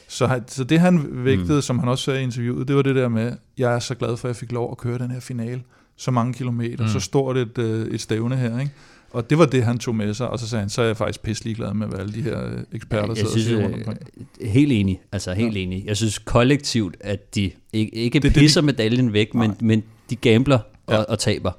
[0.09, 1.62] Så, så det han vægtede, mm.
[1.62, 4.16] som han også sagde i interviewet, det var det der med, jeg er så glad
[4.16, 5.62] for, at jeg fik lov at køre den her finale,
[5.97, 6.90] så mange kilometer, mm.
[6.90, 8.73] Så stort et, øh, et stævne her, ikke?
[9.11, 10.97] Og det var det, han tog med sig, og så sagde han, så er jeg
[10.97, 13.59] faktisk pisselig glad med, hvad alle de her øh, eksperter jeg sidder synes, og siger
[13.59, 13.99] øh, rundt omkring.
[14.40, 15.85] helt enig, altså helt enig.
[15.87, 19.57] Jeg synes kollektivt, at de ikke, ikke Det er det, pisser medaljen væk, men, Nej.
[19.61, 20.99] men de gambler og, Ja.
[20.99, 21.03] ja.
[21.03, 21.51] og taber.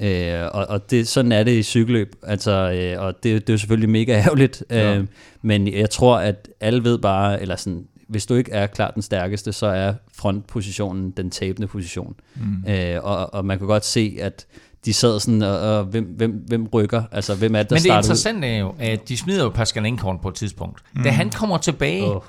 [0.00, 3.54] Øh, og og det, sådan er det i cykelløb, altså, øh, og det, det er
[3.54, 4.96] jo selvfølgelig mega ærgerligt, Ja.
[4.96, 5.06] øh,
[5.42, 9.02] men jeg tror, at alle ved bare, eller sådan, hvis du ikke er klart den
[9.02, 12.14] stærkeste, så er frontpositionen den tabende position.
[12.34, 12.64] Mm.
[12.72, 14.46] Øh, og, og man kan godt se, at
[14.84, 17.76] de sad sådan, og, og hvem, hvem, hvem rykker, altså hvem er det, der Men
[17.76, 18.02] det starter ud?
[18.04, 20.80] interessante er jo, at de smider jo Pascal Enkorn på et tidspunkt.
[20.94, 21.02] Mm.
[21.02, 22.20] Da han kommer tilbage, oh.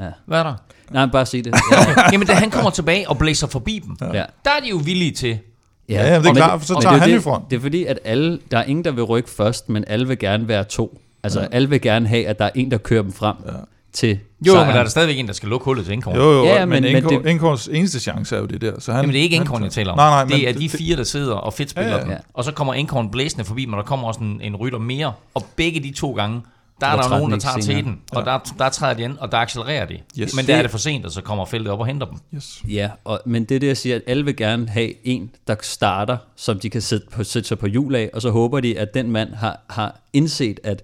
[0.00, 0.08] Ja.
[0.26, 0.54] hvad er der?
[0.90, 1.54] Nej, bare sig det.
[2.12, 4.24] Jamen, da han kommer tilbage og blæser forbi dem, Ja.
[4.44, 5.38] der er de jo villige til.
[5.88, 7.50] Ja, ja, det er klart, for så tager det er han det, jo front.
[7.50, 10.18] Det er fordi, at alle, der er ingen, der vil rykke først, men alle vil
[10.18, 11.00] gerne være to.
[11.22, 11.46] Altså, ja.
[11.52, 13.52] alle vil gerne have, at der er en, der kører dem frem Ja.
[13.92, 14.66] til Jo, sejren.
[14.66, 16.16] men der er der stadigvæk en, der skal lukke hullet til Enkorn.
[16.16, 18.80] Jo, jo, Ja, men, men- men men Enkor, det- eneste chance er jo det der.
[18.80, 19.98] Så han, Jamen, det er ikke Enkorn, jeg taler om.
[19.98, 22.10] Nej, nej, det er de fire, der sidder og fedt spiller Ja, ja, ja.
[22.12, 22.16] ja.
[22.34, 25.12] Og så kommer Enkorn blæsende forbi, men der kommer også en, en rytter mere.
[25.34, 26.40] Og begge de to gange
[26.80, 27.82] der er der jo 13 nogen, der tager senere.
[27.82, 29.98] teten, og der, der træder de ind, og der accelererer de.
[30.18, 30.36] Yes.
[30.36, 32.18] Men der er det for sent, og så kommer feltet op og henter dem.
[32.34, 32.62] Yes.
[32.68, 35.56] Ja, og, men det er det, jeg siger, at alle vil gerne have en, der
[35.62, 38.78] starter, som de kan sætte, på, sætte sig på hjul af, og så håber de,
[38.78, 40.82] at den mand har, har indset, at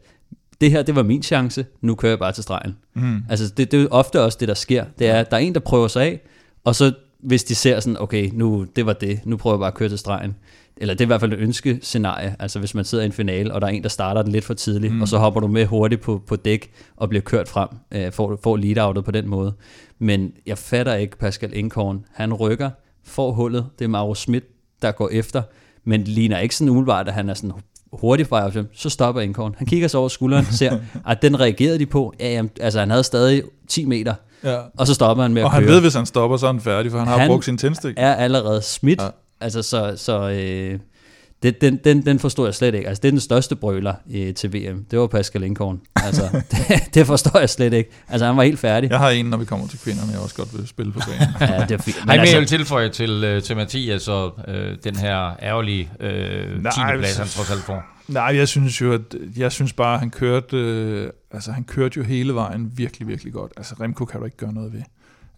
[0.61, 2.77] det her, det var min chance, nu kører jeg bare til stregen.
[2.95, 3.25] Mm.
[3.31, 4.85] Altså, det, det er jo ofte også det, der sker.
[4.99, 6.21] Det er, at der er en, der prøver sig af,
[6.65, 9.69] og så hvis de ser sådan, okay, nu, det var det, nu prøver jeg bare
[9.69, 10.37] at køre til stregen.
[10.83, 13.55] Eller det er i hvert fald et ønskescenarie, altså hvis man sidder i en finale,
[13.55, 15.03] og der er en, der starter den lidt for tidligt, mm.
[15.03, 18.38] og så hopper du med hurtigt på, på dæk, og bliver kørt frem, øh, får,
[18.42, 19.53] får lead-outet på den måde.
[19.99, 22.05] Men jeg fatter ikke Pascal Inkorn.
[22.14, 22.71] Han rykker,
[23.05, 24.45] får hullet, det er Mauro Schmidt,
[24.83, 25.42] der går efter,
[25.85, 27.53] men ligner ikke sådan umiddelbart, at han er sådan
[27.92, 29.55] hurtigt fra op, så stopper Inkorn.
[29.59, 32.14] Han kigger sig over skulderen, ser, at den reagerede de på.
[32.21, 34.14] Ja, jamen, altså han havde stadig 10 meter,
[34.45, 34.59] Ja.
[34.79, 36.53] og så stopper han med at Og køre han ved, hvis han stopper, så er
[36.53, 37.95] han færdig, for han har Han brugt sin tændstik.
[37.97, 39.03] er allerede smidt.
[39.03, 39.09] Ja.
[39.43, 40.79] Altså, så, så øh,
[41.43, 42.89] det, den, den, den forstår jeg slet ikke.
[42.89, 44.85] Altså, det er den største brøler øh, til VM.
[44.91, 45.81] Det var Pascal Inkorn.
[45.97, 47.91] Altså, det, det forstår jeg slet ikke.
[48.09, 48.91] Altså, han var helt færdig.
[48.91, 51.35] Jeg har en, når vi kommer til kvinderne, jeg også godt vil spille på banen.
[51.41, 51.97] Ja, det er fint.
[51.97, 55.91] Men men jeg vil altså, tilføje til, øh, til Mathias og øh, den her ærgerlige
[56.01, 56.81] øh, Nej, 10.
[56.99, 57.83] plads, han trods alt får.
[58.09, 59.01] Nej, jeg synes jo, at
[59.37, 63.33] jeg synes bare, at han kørte, øh, altså han kørte jo hele vejen virkelig, virkelig
[63.33, 63.53] godt.
[63.57, 64.83] Altså Remco kan du ikke gøre noget ved.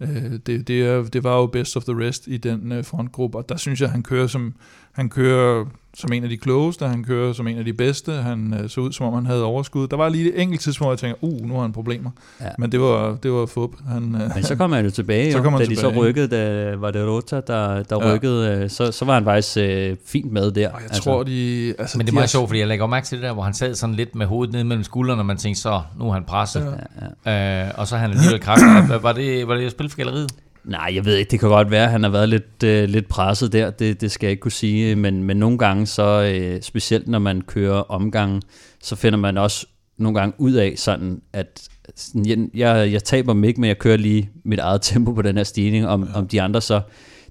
[0.00, 3.38] Øh, det, det, er, det var jo best of the rest i den øh, frontgruppe,
[3.38, 4.54] og der synes jeg, han kører som,
[4.92, 5.64] han kører
[5.96, 8.80] som en af de klogeste, han kører som en af de bedste, han øh, så
[8.80, 9.88] ud som om han havde overskud.
[9.88, 12.10] Der var lige et enkelt tidspunkt, hvor jeg tænkte, uh, nu har han problemer.
[12.40, 12.46] Ja.
[12.58, 13.70] Men det var, det var fup.
[13.88, 15.80] Han, øh, men så kom han jo tilbage, Så jo, kom han da de så
[15.88, 16.04] tilbage.
[16.04, 18.08] rykkede, da var det Rota, der, der Ja.
[18.08, 18.14] ja.
[18.14, 20.68] rykkede, øh, så, så var han faktisk øh, fint med der.
[20.68, 21.74] og jeg altså, tror, de...
[21.78, 23.42] Altså, Men det er de meget sjovt, fordi jeg lægger mærke til det der, hvor
[23.42, 26.12] han sad sådan lidt med hovedet ned mellem skuldrene, og man tænkte så, nu er
[26.12, 26.78] han presset.
[27.26, 27.64] Ja.
[27.66, 28.66] Øh, og så er han alligevel kraftig.
[28.88, 30.30] Var, var det, var det spil for galleriet?
[30.64, 33.08] Nej, jeg ved ikke, det kan godt være, at han har været lidt, øh, lidt
[33.08, 36.62] presset der, det, det skal jeg ikke kunne sige, men, men nogle gange så, øh,
[36.62, 38.42] specielt når man kører omgangen,
[38.82, 39.66] så finder man også
[39.98, 43.96] nogle gange ud af sådan, at sådan, jeg, jeg, taber mig ikke, men jeg kører
[43.96, 46.18] lige mit eget tempo på den her stigning, om, ja.
[46.18, 46.80] om de andre så,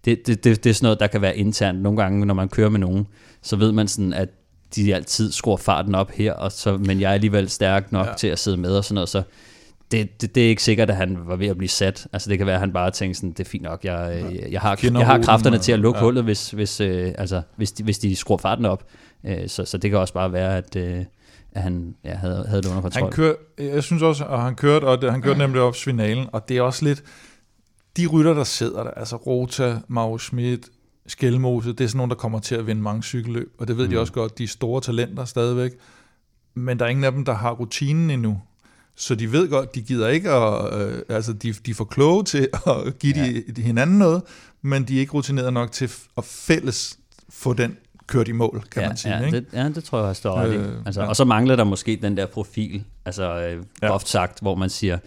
[0.05, 1.81] det, det, det, det er sådan noget, der kan være internt.
[1.81, 3.07] Nogle gange, når man kører med nogen,
[3.41, 4.29] så ved man sådan, at
[4.75, 8.13] de altid skruer farten op her, og så, men jeg er alligevel stærk nok ja.
[8.17, 9.23] til at sidde med og sådan noget, så
[9.93, 12.07] det, det, det er ikke sikkert, at han var ved at blive sat.
[12.13, 14.51] Altså det kan være, at han bare tænkte sådan, det er fint nok, jeg, jeg,
[14.51, 16.03] jeg, har, jeg har kræfterne til at lukke ja.
[16.03, 18.83] hullet, hvis, hvis, øh, altså, hvis, de, hvis de skruer farten op.
[19.25, 21.05] Øh, så, så det kan også bare være, at, øh,
[21.51, 23.03] at han ja, havde, havde det under kontrol.
[23.03, 26.27] Han kører, jeg synes også, at han kørte, og det, han kørte nemlig op finalen,
[26.31, 27.03] og det er også lidt,
[27.97, 30.69] de rytter, der sidder der, altså Rota, Mauro Schmidt,
[31.07, 33.85] Skelmose, det er sådan nogle, der kommer til at vinde mange cykelløb, og det ved
[33.85, 33.91] mm.
[33.91, 35.71] de også godt, de er store talenter stadigvæk,
[36.53, 38.41] men der er ingen af dem, der har rutinen endnu.
[38.95, 42.49] Så de ved godt, de gider ikke, at, øh, altså de, de for kloge til
[42.67, 43.25] at give ja.
[43.27, 44.21] de, de hinanden noget,
[44.61, 47.77] men de er ikke rutineret nok til at fælles få den
[48.07, 49.17] kørt i mål, kan ja, man sige.
[49.17, 49.37] ja, ikke?
[49.37, 50.47] det, ja, det tror jeg også, der er.
[50.47, 51.07] Øh, Altså, ja.
[51.07, 53.87] Og så mangler der måske den der profil, altså øh, Ja.
[53.87, 54.97] groft sagt, hvor man siger,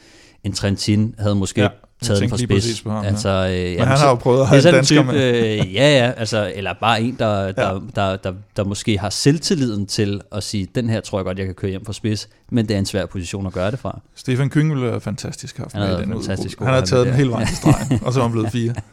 [0.44, 1.68] en Trentin havde måske Ja,
[2.03, 2.83] taget den for spids.
[2.83, 3.09] på ham, ja.
[3.09, 5.61] altså, øh, Men han har jo prøvet at er have sådan en dansker type, med.
[5.61, 7.79] øh, ja, ja, altså, eller bare en, der, der, ja.
[7.95, 11.47] der, der, der måske har selvtilliden til at sige, den her tror jeg godt, jeg
[11.47, 14.01] kan køre hjem på spids, men det er en svær position at gøre det fra.
[14.15, 17.15] Stefan Kyng ville være fantastisk haft Han med i den fantastisk Han har taget den
[17.15, 18.75] hele vejen til stregen, og så er han blevet fire.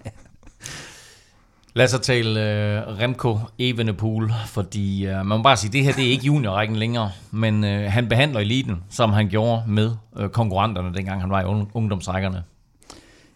[1.76, 5.94] Lad os så tale uh, Remco Evenepoel, fordi uh, man må bare sige, det her
[5.94, 10.28] det er ikke juniorrækken længere, men uh, han behandler eliten, som han gjorde med uh,
[10.28, 12.44] konkurrenterne, dengang han var i un- ungdomsrækkerne.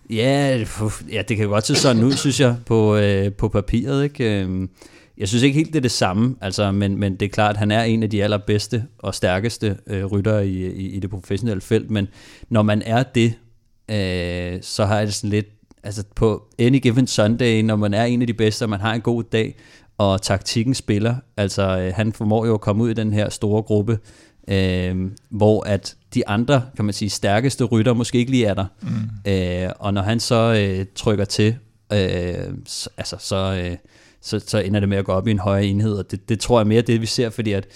[0.09, 0.65] Ja,
[1.11, 4.03] ja, det kan godt se sådan ud, synes jeg, på, øh, på papiret.
[4.03, 4.41] Ikke?
[4.41, 4.69] Øhm,
[5.17, 7.57] jeg synes ikke helt, det er det samme, altså, men, men det er klart, at
[7.57, 11.61] han er en af de allerbedste og stærkeste øh, ryttere i, i, i det professionelle
[11.61, 12.07] felt, men
[12.49, 13.33] når man er det,
[13.91, 15.47] øh, så har jeg det sådan lidt,
[15.83, 18.93] altså på any given Sunday, når man er en af de bedste, og man har
[18.93, 19.55] en god dag,
[19.97, 23.61] og taktikken spiller, altså øh, han formår jo at komme ud i den her store
[23.61, 23.99] gruppe,
[24.47, 28.65] øh, hvor at de andre, kan man sige, stærkeste rytter måske ikke lige er der.
[28.81, 29.31] Mm.
[29.31, 31.55] Øh, og når han så øh, trykker til,
[31.93, 33.77] øh, så, altså, så, øh,
[34.21, 36.39] så, så ender det med at gå op i en højere enhed, og det, det
[36.39, 37.67] tror jeg mere det, vi ser, fordi at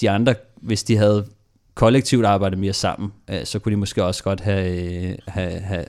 [0.00, 1.26] de andre, hvis de havde
[1.74, 5.84] kollektivt arbejdet mere sammen, øh, så kunne de måske også godt have, øh, have, have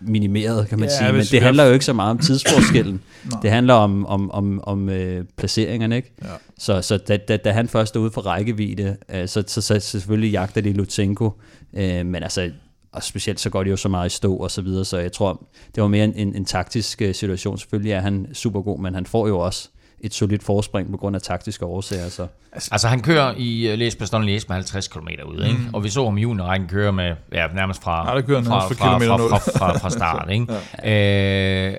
[0.00, 1.12] minimeret, kan man Ja, sige.
[1.12, 3.00] Men det handler jo ikke så meget om tidsforskellen.
[3.42, 6.12] Det handler om, om, om, om øh, placeringerne, ikke?
[6.22, 6.28] Ja.
[6.58, 9.80] Så, så da, da, da han først er ude for rækkevidde, øh, så, så, så
[9.80, 11.30] selvfølgelig jagter de Lutsenko,
[11.74, 12.50] øh, men altså,
[12.92, 15.12] og specielt så går de jo så meget i stå og så videre, så jeg
[15.12, 17.58] tror, det var mere en, en, en taktisk øh, situation.
[17.58, 19.68] Selvfølgelig er han super god, men han får jo også
[20.00, 22.08] et solidt forspring på grund af taktiske årsager.
[22.08, 22.26] Så.
[22.52, 25.58] Altså han kører i uh, Læs Bastogne Læs med 50 km ud, ikke?
[25.58, 25.74] Mm.
[25.74, 28.98] og vi så ham i juniorrækken køre med ja, nærmest fra, Nej, kører fra, fra
[28.98, 30.30] fra, fra, fra, fra, fra start.
[30.32, 30.46] ikke?
[30.84, 31.68] ja.
[31.68, 31.76] øh,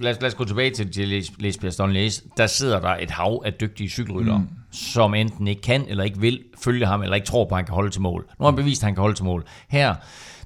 [0.00, 1.08] lad, os, lad os gå tilbage til til
[1.38, 2.24] Læs, Bastogne Læs.
[2.36, 4.38] Der sidder der et hav af dygtige cykelryttere.
[4.38, 4.48] Mm.
[4.72, 7.64] som enten ikke kan eller ikke vil følge ham, eller ikke tror på, at han
[7.64, 8.26] kan holde til mål.
[8.38, 9.44] Nu har han bevist, at han kan holde til mål.
[9.68, 9.94] Her,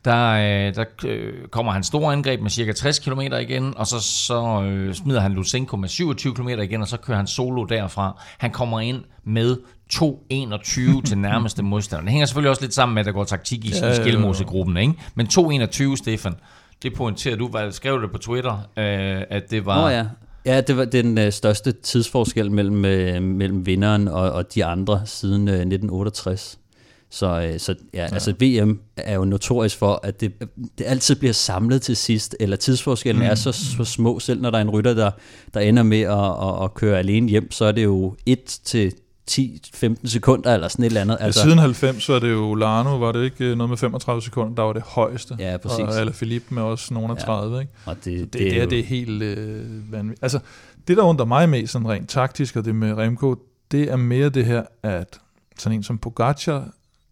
[0.04, 4.00] der, øh, der øh, kommer han store angreb med cirka 60 km igen, og så,
[4.00, 8.22] så øh, smider han Lusenko med 27 km igen, og så kører han solo derfra.
[8.38, 9.56] Han kommer ind med
[9.94, 12.02] 2.21 til nærmeste modstander.
[12.02, 14.94] Det hænger selvfølgelig også lidt sammen med, at der går taktik i ja, skilmosegruppen, ikke?
[15.14, 16.34] Men 2.21, Stefan,
[16.82, 19.80] det pointerer du, hvad skrev du på Twitter, øh, at det var...
[19.80, 20.04] Nå ja.
[20.46, 25.02] Ja, det var den øh, største tidsforskel mellem, øh, mellem vinderen og, og de andre
[25.04, 26.58] siden øh, 1968.
[27.14, 30.32] Så, øh, så ja, ja, altså VM er jo notorisk for, at det,
[30.78, 33.30] det altid bliver samlet til sidst, eller tidsforskellen mm.
[33.30, 35.10] er så, så små, selv når der er en rytter, der,
[35.54, 38.92] der ender med at, at, at køre alene hjem, så er det jo 1 til
[39.30, 41.16] 10-15 sekunder eller sådan et eller andet.
[41.20, 43.76] Altså, ja, siden 90 så er det jo Lano, var det ikke øh, noget med
[43.76, 45.36] 35 sekunder, der var det højeste.
[45.38, 45.78] Ja, præcis.
[45.78, 47.60] Og eller Philippe med også nogle af 30, ja.
[47.60, 47.72] ikke?
[47.86, 50.22] Og det, det, det, det, er er, det er helt øh, vanvittigt.
[50.22, 50.38] Altså,
[50.88, 53.34] det der undrer mig mest sådan rent taktisk, og det med Remco,
[53.70, 55.20] det er mere det her, at
[55.58, 56.68] sådan en som Pogacar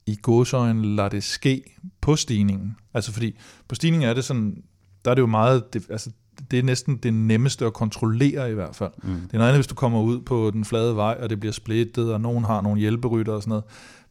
[0.07, 1.63] i godsøjen lader det ske
[2.01, 2.77] på stigningen.
[2.95, 3.39] Altså fordi
[3.69, 4.63] på stigningen er det sådan,
[5.05, 6.11] der er det jo meget, det, altså
[6.51, 8.91] det er næsten det nemmeste at kontrollere i hvert fald.
[9.03, 9.15] Mm.
[9.15, 11.53] Det er noget andet, hvis du kommer ud på den flade vej, og det bliver
[11.53, 13.65] splittet, og nogen har nogle hjælperytter og sådan noget.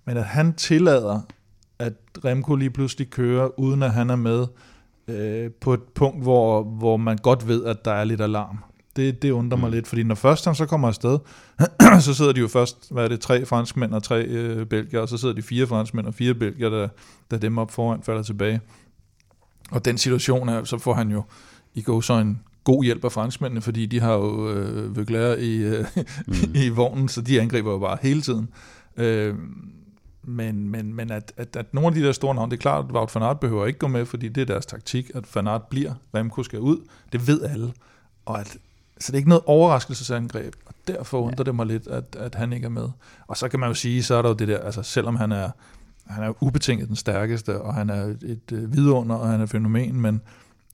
[0.06, 1.22] Men at han tillader,
[1.80, 1.94] at
[2.26, 4.48] Remco lige pludselig kører, uden at han er med
[5.08, 8.58] øh, på et punkt, hvor, hvor man godt ved, at der er lidt alarm.
[8.96, 9.62] Det, det undrer mm.
[9.62, 11.20] mig lidt, fordi når først han så kommer afsted,
[12.06, 15.10] så sidder de jo først, hvad er det, tre franskmænd og tre øh, belgier, og
[15.10, 16.88] så sidder de fire franskmænd og fire belgier, der,
[17.32, 18.62] der dem op foran falder tilbage.
[19.72, 21.24] Og den situation er, så får han jo
[21.74, 25.56] i går så en god hjælp af franskmændene, fordi de har jo øh, Vøgler i,
[25.56, 25.86] øh,
[26.28, 26.36] mm.
[26.56, 28.50] i vognen, så de angriber jo bare hele tiden.
[28.98, 29.36] Øh,
[30.24, 32.86] men, men, men at, at, at nogle af de der store navne, det er klart,
[32.86, 35.48] at Wout van Aert behøver ikke gå med, fordi det er deres taktik, at van
[35.48, 36.78] Aert bliver, Remco skal ud,
[37.12, 37.74] det ved alle.
[38.26, 38.58] Og at,
[39.02, 41.44] så det er ikke noget overraskelsesangreb, og derfor undrer ja.
[41.44, 42.88] det mig lidt, at, at han ikke er med.
[43.28, 45.32] Og så kan man jo sige, så er der jo det der, altså selvom han
[45.32, 45.50] er,
[46.08, 49.44] han er ubetinget den stærkeste, og han er et, et øh, vidunder, og han er
[49.44, 50.22] et fænomen, men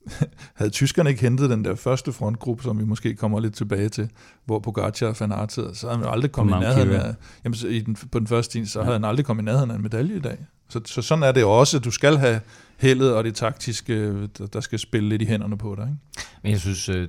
[0.58, 4.10] havde tyskerne ikke hentet den der første frontgruppe, som vi måske kommer lidt tilbage til,
[4.44, 5.16] hvor Pogacar og
[5.50, 7.14] sidder, så havde han aldrig kommet i nærheden af,
[7.44, 8.84] jamen, i den, på den første tid, så ja.
[8.84, 10.38] havde han aldrig kommet i nærheden af en medalje i dag.
[10.68, 12.40] Så, så sådan er det også, at du skal have
[12.76, 15.84] heldet og det taktiske, der, der skal spille lidt i hænderne på dig.
[15.84, 16.26] Ikke?
[16.42, 17.08] Men jeg synes, øh,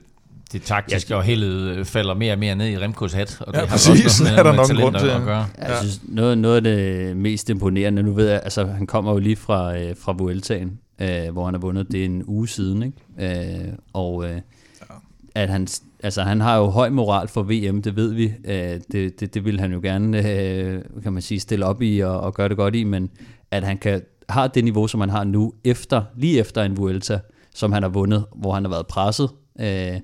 [0.52, 1.18] det taktiske ja.
[1.18, 3.38] og heldet øh, falder mere og mere ned i Remkos hat.
[3.42, 4.06] Og det ja, har præcis.
[4.06, 5.08] Også noget er der nok grund til.
[5.08, 5.46] At gøre.
[5.58, 5.68] Ja.
[5.68, 9.20] Jeg synes, noget, noget af det mest imponerende, nu ved jeg, altså han kommer jo
[9.20, 13.68] lige fra, øh, fra Vueltaen, øh, hvor han har vundet det en uge siden, ikke?
[13.68, 14.96] Øh, og øh, ja.
[15.36, 15.68] at han,
[16.04, 18.34] altså, han har jo høj moral for VM, det ved vi.
[18.46, 22.00] Øh, det, det, det vil han jo gerne, øh, kan man sige, stille op i
[22.00, 23.10] og, og gøre det godt i, men
[23.52, 27.20] at han kan har det niveau, som han har nu, efter, lige efter en Vuelta,
[27.56, 30.00] som han har vundet, hvor han har været presset, øh,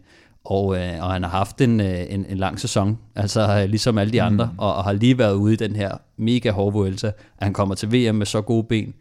[0.45, 3.97] og, øh, og han har haft en, øh, en, en lang sæson, altså øh, ligesom
[3.97, 4.25] alle de mm.
[4.25, 7.53] andre, og, og har lige været ude i den her mega hårde Vuelta, at han
[7.53, 8.93] kommer til VM med så gode ben.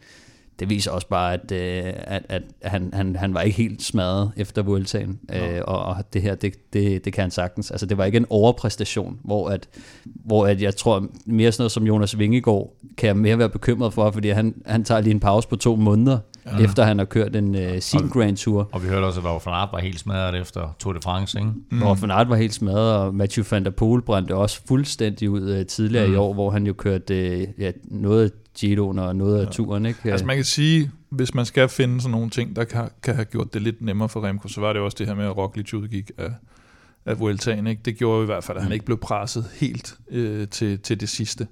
[0.59, 4.33] Det viser også bare, at, øh, at, at han, han, han var ikke helt smadret
[4.37, 7.71] efter Vueltaen, øh, og, og det her, det, det, det kan han sagtens.
[7.71, 9.69] Altså, det var ikke en overpræstation, hvor, at,
[10.05, 13.93] hvor at jeg tror, mere sådan noget som Jonas Vingegaard, kan jeg mere være bekymret
[13.93, 16.65] for, fordi han, han tager lige en pause på to måneder, ja.
[16.65, 18.69] efter han har kørt en uh, sin Grand Tour.
[18.73, 21.39] Og vi hørte også, at Wout van Aert var helt smadret efter Tour de France,
[21.39, 21.51] ikke?
[21.71, 21.83] Mm.
[21.83, 25.59] Wout van Aert var helt smadret, og Mathieu van der Poel brændte også fuldstændig ud
[25.59, 26.13] uh, tidligere mm.
[26.13, 29.51] i år, hvor han jo kørte uh, ja, noget Giroen og noget af ja.
[29.51, 29.87] turen.
[29.87, 30.11] Ikke?
[30.13, 33.25] Altså man kan sige, hvis man skal finde sådan nogle ting, der kan, kan have
[33.25, 35.75] gjort det lidt nemmere for Remco, så var det også det her med, at Roglic
[35.75, 36.31] udgik af,
[37.07, 37.67] af Vueltaen.
[37.67, 37.83] Ikke?
[37.85, 38.75] Det gjorde i hvert fald, at han mm.
[38.75, 41.47] ikke blev presset helt øh, til, til det sidste.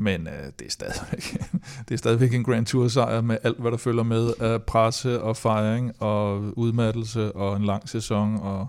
[0.00, 1.40] Men øh, det, er stadigvæk,
[1.88, 5.20] det er stadigvæk en Grand Tour sejr med alt, hvad der følger med af presse
[5.20, 8.66] og fejring og udmattelse og en lang sæson og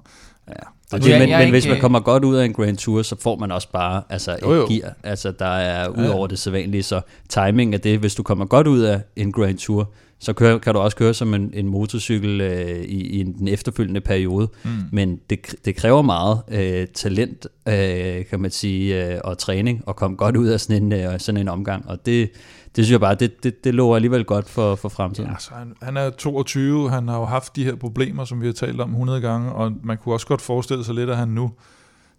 [0.49, 0.53] Ja.
[0.91, 3.35] Og det, men, men hvis man kommer godt ud af en Grand Tour, så får
[3.35, 4.67] man også bare altså, et jo, jo.
[4.69, 6.27] gear, altså, der er ud over ja.
[6.27, 6.83] det sædvanlige.
[6.83, 10.58] Så timing af det, hvis du kommer godt ud af en Grand Tour, så kører,
[10.58, 14.49] kan du også køre som en, en motorcykel øh, i, i den efterfølgende periode.
[14.63, 14.69] Mm.
[14.91, 19.95] Men det, det kræver meget øh, talent, øh, kan man sige, øh, og træning at
[19.95, 21.89] komme godt ud af sådan en, øh, sådan en omgang.
[21.89, 22.32] Og det,
[22.75, 25.29] det synes jeg bare, det, det, det lover alligevel godt for, for fremtiden.
[25.29, 28.46] Ja, så han, han er 22, han har jo haft de her problemer, som vi
[28.46, 31.27] har talt om 100 gange, og man kunne også godt forestille sig lidt, at han
[31.27, 31.52] nu,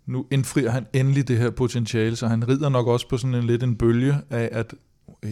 [0.07, 3.45] nu indfrier han endelig det her potentiale, så han rider nok også på sådan en
[3.45, 4.74] lidt en bølge af, at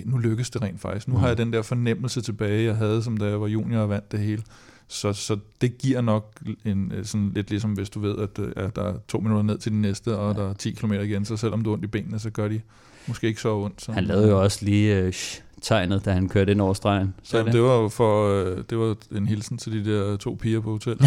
[0.05, 1.09] nu lykkes det rent faktisk.
[1.09, 1.20] Nu mm.
[1.20, 4.12] har jeg den der fornemmelse tilbage, jeg havde, som da jeg var junior og vandt
[4.12, 4.43] det hele.
[4.89, 8.83] Så, så det giver nok en, sådan lidt ligesom, hvis du ved, at, at der
[8.83, 10.43] er to minutter ned til den næste, og ja.
[10.43, 12.61] der er 10 km igen, så selvom du er ondt i benene, så gør de
[13.07, 13.83] måske ikke så ondt.
[13.83, 17.14] Som, Han lavede jo også lige øh, sh, tegnet, da han kørte ind over stregen.
[17.22, 20.38] Så Jamen, det var jo for, øh, det var en hilsen til de der to
[20.42, 21.00] piger på hotellet.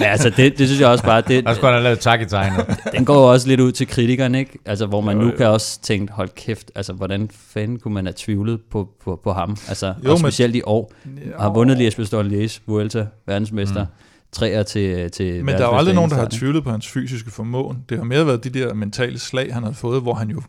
[0.00, 2.66] ja, altså det, det synes jeg også bare, det, Der skulle have lavet takketegnet.
[2.96, 4.58] den går jo også lidt ud til kritikerne, ikke?
[4.64, 5.36] Altså, hvor man Jo, nu jo.
[5.36, 9.32] kan også tænke, hold kæft, altså, hvordan fanden kunne man have tvivlet på, på, på
[9.32, 9.56] ham?
[9.68, 10.92] Altså, Jo, jo, og men- specielt i år.
[11.06, 13.84] Ja, Har vundet Liège Bastogne Liège, Vuelta, verdensmester.
[13.84, 13.90] Mm.
[14.32, 17.30] Træer til, til Men der er jo aldrig nogen, der har tvivlet på hans fysiske
[17.30, 17.78] formåen.
[17.88, 20.42] Det har mere været de der mentale slag, han har fået, hvor han jo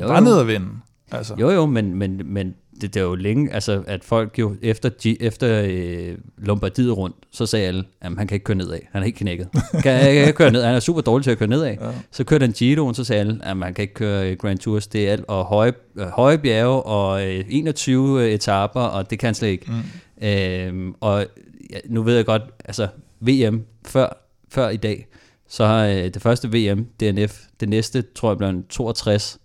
[0.00, 0.24] Jo, var jo.
[0.24, 0.66] ned at vinde.
[1.12, 4.56] Altså, Jo, jo, men, men, men det, det er jo længe, altså at folk jo
[4.62, 4.90] efter,
[5.20, 9.04] efter øh, Lombardiet rundt, så sagde alle, at han kan ikke køre nedad, han er
[9.04, 9.48] helt knækket.
[9.72, 11.76] Kan, kan ikke køre ned, han er super dårlig til at køre nedad.
[11.80, 11.90] Ja.
[12.10, 14.86] Så kørte han Giroen, så sagde alle, at man kan ikke køre øh, Grand Tours,
[14.86, 19.26] det er alt, og høje, øh, høje bjerge, og øh, 21 etaper, og det kan
[19.26, 19.66] han slet ikke.
[20.20, 20.26] Mm.
[20.28, 21.26] Øhm, og
[21.70, 22.88] ja, nu ved jeg godt, altså
[23.20, 25.06] VM før, før i dag,
[25.48, 29.38] så har øh, det første VM, DNF, det næste tror jeg bliver en 62,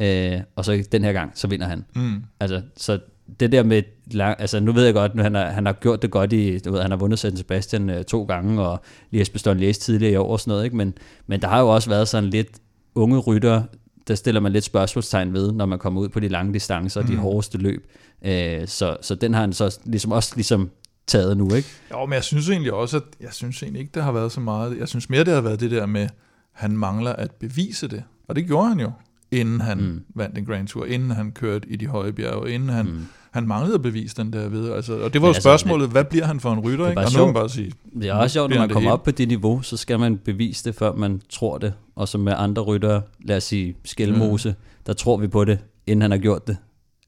[0.00, 1.84] øh, og så den her gang, så vinder han.
[1.96, 2.22] Mm.
[2.40, 2.98] Altså, så
[3.40, 3.82] det der med,
[4.18, 6.72] altså nu ved jeg godt, nu han har, han har gjort det godt i, du
[6.72, 8.80] ved, han har vundet San Sebastian øh, to gange, og
[9.10, 10.76] Lies Bastogne Lies tidligere i år og sådan noget, ikke?
[10.76, 10.94] Men,
[11.26, 12.48] men der har jo også været sådan lidt
[12.94, 13.62] unge rytter,
[14.08, 17.06] der stiller man lidt spørgsmålstegn ved, når man kommer ud på de lange distancer og
[17.08, 17.18] de Mm.
[17.18, 17.86] hårdeste løb.
[18.24, 20.70] Øh, så, så den har han så ligesom også ligesom
[21.06, 21.68] taget nu, ikke?
[21.90, 24.40] Jo, men jeg synes egentlig også, at jeg synes egentlig ikke, det har været så
[24.40, 24.78] meget.
[24.78, 26.08] Jeg synes mere, det har været det der med,
[26.52, 28.02] han mangler at bevise det.
[28.28, 28.90] Og det gjorde han jo,
[29.32, 30.00] inden han Mm.
[30.14, 32.98] vandt en Grand Tour, inden han kørte i de høje bjerge, inden han, Mm.
[33.30, 34.72] han manglede at bevise den der ved.
[34.72, 36.84] Altså, og det Men var jo altså, spørgsmålet, hvad bliver han for en rytter?
[36.84, 37.00] er Ikke?
[37.00, 37.34] Og nu kan man sjovt.
[37.34, 38.92] bare sige, Det er også sjovt, når man det kommer hele.
[38.92, 41.72] op på det niveau, så skal man bevise det, før man tror det.
[41.96, 44.54] Og som med andre ryttere, lad os sige Skelmose, Mm.
[44.86, 46.56] der tror vi på det, inden han har gjort det.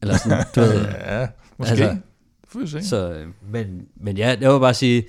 [0.02, 0.86] Eller sådan, du ved.
[1.06, 1.26] ja,
[1.58, 1.72] måske.
[2.60, 2.78] Altså.
[2.88, 3.66] Så, øh, men,
[4.00, 5.04] men ja, jeg vil bare sige,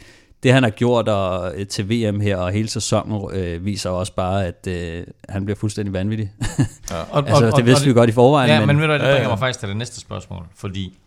[0.46, 4.14] det han har gjort og, øh, til VM her, og hele sæsonen øh, viser også
[4.14, 6.32] bare, at øh, han bliver fuldstændig vanvittig.
[7.12, 9.06] Og, altså, det vidste vi godt i forvejen, Ja, men, men ved du, det Ja,
[9.06, 9.28] bringer ja.
[9.28, 10.46] mig faktisk til det næste spørgsmål.
[10.56, 10.98] Fordi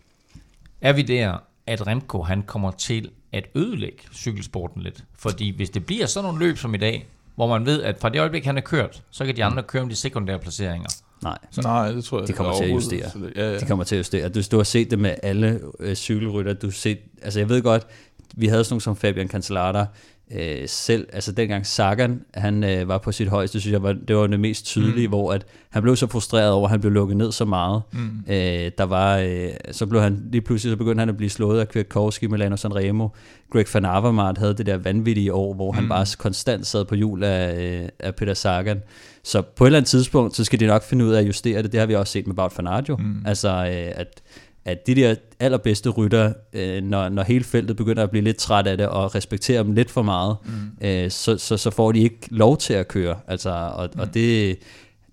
[0.81, 1.37] er vi der,
[1.67, 5.03] at Remco han kommer til at ødelægge cykelsporten lidt?
[5.19, 8.09] Fordi hvis det bliver sådan nogle løb som i dag, hvor man ved, at fra
[8.09, 10.89] det øjeblik, han er kørt, så kan de andre køre om de sekundære placeringer.
[11.23, 13.11] Nej, Nej, det tror jeg De kommer til at justere.
[13.15, 13.31] ikke.
[13.41, 13.59] Ja, ja.
[13.59, 14.29] de kommer til at justere.
[14.29, 16.53] Du, du har set det med alle øh, cykelrytter.
[16.53, 17.87] Du har set, altså jeg ved godt,
[18.35, 19.85] vi havde sådan nogle som Fabian Cancellara,
[20.31, 24.15] øh, selv, altså dengang Sagan, han øh, var på sit højeste, synes jeg, var, det
[24.15, 25.11] var det mest tydelige, mm.
[25.11, 27.81] hvor at han blev så frustreret over, at han blev lukket ned så meget.
[27.91, 28.09] Mm.
[28.27, 31.59] Øh, der var, øh, så blev han lige pludselig, så begyndte han at blive slået
[31.59, 33.07] af Kwiatkowski, Milano Sanremo.
[33.51, 35.89] Greg van Avermaet havde det der vanvittige år, hvor han Mm.
[35.89, 38.81] bare konstant sad på hjul af, øh, af Peter Sagan.
[39.23, 41.61] Så på et eller andet tidspunkt, så skal de nok finde ud af at justere
[41.61, 41.71] det.
[41.71, 42.35] Det har vi også set med
[42.67, 42.97] Aert jo.
[42.97, 43.15] Mm.
[43.25, 44.21] Altså, øh, at,
[44.65, 48.67] at de der allerbedste rytter, øh, når, når hele feltet begynder at blive lidt træt
[48.67, 50.87] af det, og respektere dem lidt for meget, Mm.
[50.87, 53.15] øh, så, så, så får de ikke lov til at køre.
[53.27, 54.57] Altså, og, og det,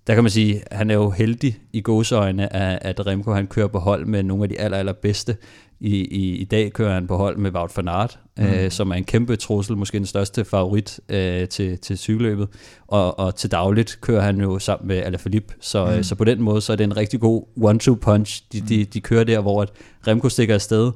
[0.07, 3.67] der kan man sige, han er jo heldig i gåseøjne, at, at Remco han kører
[3.67, 5.37] på hold med nogle af de aller, allerbedste.
[5.79, 8.43] I, i, I dag kører han på hold med Wout van Aert, mm.
[8.43, 12.47] øh, som er en kæmpe trussel, måske den største favorit øh, til, til cykelløbet.
[12.87, 15.91] Og, og til dagligt kører han jo sammen med Alaphilippe, så, mm.
[15.91, 18.85] øh, så på den måde så er det en rigtig god one-two punch, de, de,
[18.85, 19.71] de kører der, hvor at
[20.07, 20.91] Remco stikker afsted,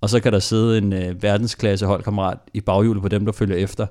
[0.00, 3.56] og så kan der sidde en øh, verdensklasse holdkammerat i baghjulet på dem, der følger
[3.56, 3.86] efter.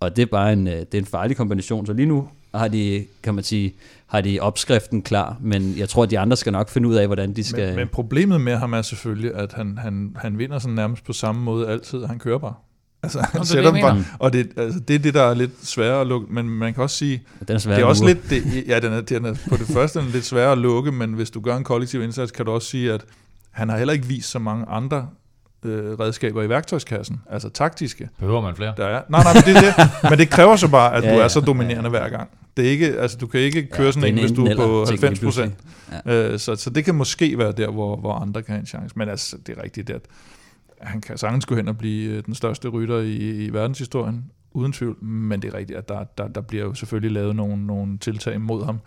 [0.00, 1.86] Og det er bare en, øh, det er en farlig kombination.
[1.86, 3.74] Så lige nu har de, kan man sige,
[4.06, 7.06] har de opskriften klar, men jeg tror, at de andre skal nok finde ud af,
[7.06, 7.66] hvordan de skal...
[7.66, 11.12] Men, men problemet med ham er selvfølgelig, at han, han, han vinder sådan nærmest på
[11.12, 12.04] samme måde altid.
[12.04, 12.54] Han kører bare.
[13.02, 14.04] Altså, han det er sætter det, bare.
[14.18, 16.32] Og det, altså, det er det, der er lidt sværere at lukke.
[16.32, 19.00] Men man kan også sige, den er det er også lidt, det, ja, den er,
[19.00, 21.56] den er, på det første er den lidt sværere at lukke, men hvis du gør
[21.56, 23.04] en kollektiv indsats, kan du også sige, at
[23.50, 25.08] han har heller ikke vist så mange andre
[25.64, 28.08] øh, redskaber i værktøjskassen, altså taktiske.
[28.18, 28.74] Behøver man flere?
[28.76, 29.02] Der er.
[29.08, 29.90] Nej, nej, men det, er det.
[30.10, 31.24] men det kræver så bare, at Ja, du ja.
[31.24, 32.30] er så dominerende hver gang.
[32.56, 34.62] Det er ikke, altså, du kan ikke køre Ja, sådan en, hvis du er på
[34.62, 35.52] eller ting lige 90 pludselig.
[36.04, 36.32] procent.
[36.32, 38.98] Øh, så, så det kan måske være der, hvor, hvor andre kan have en chance.
[38.98, 40.02] Men altså, det er rigtigt, at
[40.80, 44.72] han kan sagtens gå hen og blive øh, den største rytter i, i verdenshistorien, uden
[44.72, 45.04] tvivl.
[45.04, 48.40] Men det er rigtigt, at der, der, der bliver jo selvfølgelig lavet nogle, nogle tiltag
[48.40, 48.80] mod ham.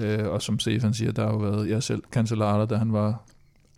[0.00, 3.22] Øh, og som Stefan siger, der har jo været, jeg selv, Cancellara, da han var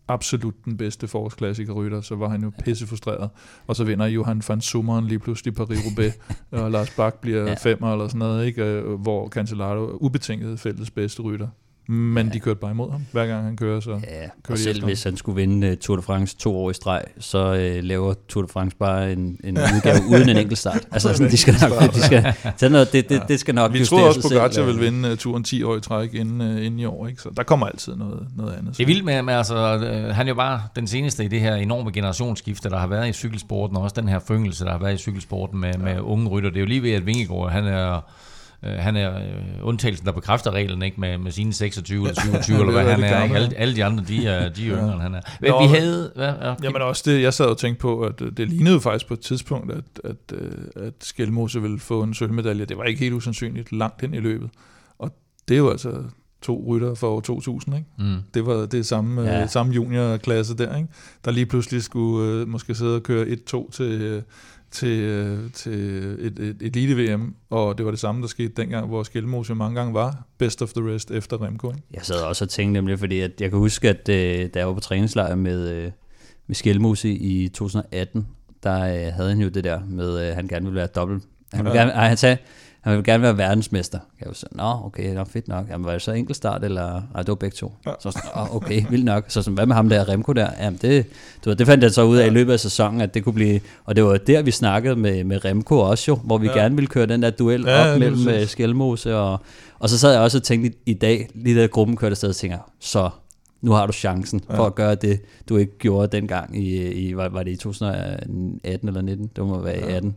[0.08, 3.30] absolut den bedste forårsklassiker-rytter, så var han jo pisse frustreret.
[3.66, 6.12] Og så vinder Johan van Summeren lige pludselig Paris-Roubaix,
[6.62, 7.54] og Lars Bak bliver Ja.
[7.54, 8.64] femmer eller sådan noget, ikke?
[8.64, 11.48] Øh, hvor Cancellara er ubetinget fælles bedste rytter.
[11.90, 12.32] Men Ja.
[12.32, 13.90] de kørte bare imod ham, hver gang han kører, så...
[13.90, 16.74] Ja, kører og selv hvis han skulle vinde uh, Tour de France to år i
[16.74, 20.80] streg, så uh, laver Tour de France bare en, en udgave uden en enkelt start.
[20.92, 23.84] Altså sådan, de skal nok, de skal, sådan noget, det, det, det skal nok Vi
[23.84, 24.66] troede også, Pogacar selv.
[24.66, 27.22] ville vinde uh, turen 10 år i træk inden, uh, inden i år, ikke?
[27.22, 28.76] så der kommer altid noget, noget andet.
[28.76, 31.40] Det er vildt med, med altså, øh, han er jo bare den seneste i det
[31.40, 34.78] her enorme generationsskifte, der har været i cykelsporten, og også den her foryngelse, der har
[34.78, 35.78] været i cykelsporten med, ja.
[35.78, 36.50] med unge rytter.
[36.50, 38.00] Det er jo lige ved, at Vingegaard, han er
[38.64, 39.22] Øh, han er øh,
[39.62, 43.22] undtagelsen, der bekræfter reglen ikke med, med sine 26 eller 27, eller hvad han er.
[43.22, 43.36] Ikke?
[43.36, 45.20] Alle, alle de andre, de er, de er yngre, end han er.
[45.40, 46.12] Men Nå, vi havde...
[46.16, 49.06] Hvad, ja, Jamen også det, jeg sad og tænkte på, at øh, det lignede faktisk
[49.06, 52.64] på et tidspunkt, at, at, øh, at Skelmose ville få en sølvmedalje.
[52.64, 54.50] Det var ikke helt usandsynligt langt ind i løbet.
[54.98, 55.10] Og
[55.48, 56.02] det er jo altså
[56.42, 57.88] to rytter for år 2000, ikke?
[57.98, 58.16] mm.
[58.34, 59.36] Det var det samme, ja.
[59.36, 59.42] Ja.
[59.42, 60.88] øh, samme juniorklasse der, ikke?
[61.24, 64.22] der lige pludselig skulle øh, måske sidde og køre 1-2 til, øh,
[64.70, 65.72] til, øh, til
[66.20, 69.74] et, et, et elite-VM, og det var det samme, der skete dengang, hvor Skelmose mange
[69.80, 71.68] gange var best of the rest efter Remco.
[71.70, 71.82] Ikke?
[71.94, 74.66] Jeg sad også og tænkte nemlig, fordi at jeg kan huske, at øh, da jeg
[74.66, 75.90] var på træningslejr med, øh,
[76.46, 78.26] med Skelmose i 2018,
[78.62, 81.24] der øh, havde han jo det der med, øh, han gerne ville være dobbelt.
[81.52, 81.72] Han, Ja.
[81.72, 82.36] gerne, ej, han sagde,
[82.80, 83.98] han ville gerne være verdensmester.
[84.20, 85.66] Jeg var sådan, nå, okay, nå, fedt nok.
[85.70, 87.02] Jamen, var det så enkeltstart, eller?
[87.14, 87.72] Ej, det var begge to.
[87.86, 87.90] Ja.
[87.90, 87.96] Ja.
[88.00, 89.24] Så sådan, åh, okay, vildt nok.
[89.28, 90.48] Så sådan, hvad med ham der, Remco der?
[90.60, 91.06] Jamen, det,
[91.44, 93.32] du ved, det fandt jeg så ud af i løbet af sæsonen, at det kunne
[93.32, 93.60] blive...
[93.84, 96.52] Og det var der, vi snakkede med, med Remco også jo, hvor vi Ja.
[96.56, 96.58] ja.
[96.62, 98.42] gerne ville køre den der duel Ja, ja, op mellem præcis.
[98.42, 99.40] øh, Skelmose og...
[99.78, 102.28] Og så sad jeg også og tænkte i, i dag, lige da gruppen kørte afsted,
[102.28, 103.10] og tænker, så
[103.62, 104.56] nu har du chancen Ja.
[104.58, 108.88] for at gøre det, du ikke gjorde dengang i, i var, var det i 2018
[108.88, 109.30] eller 19?
[109.36, 109.96] Det må være i Ja.
[109.96, 110.16] 18.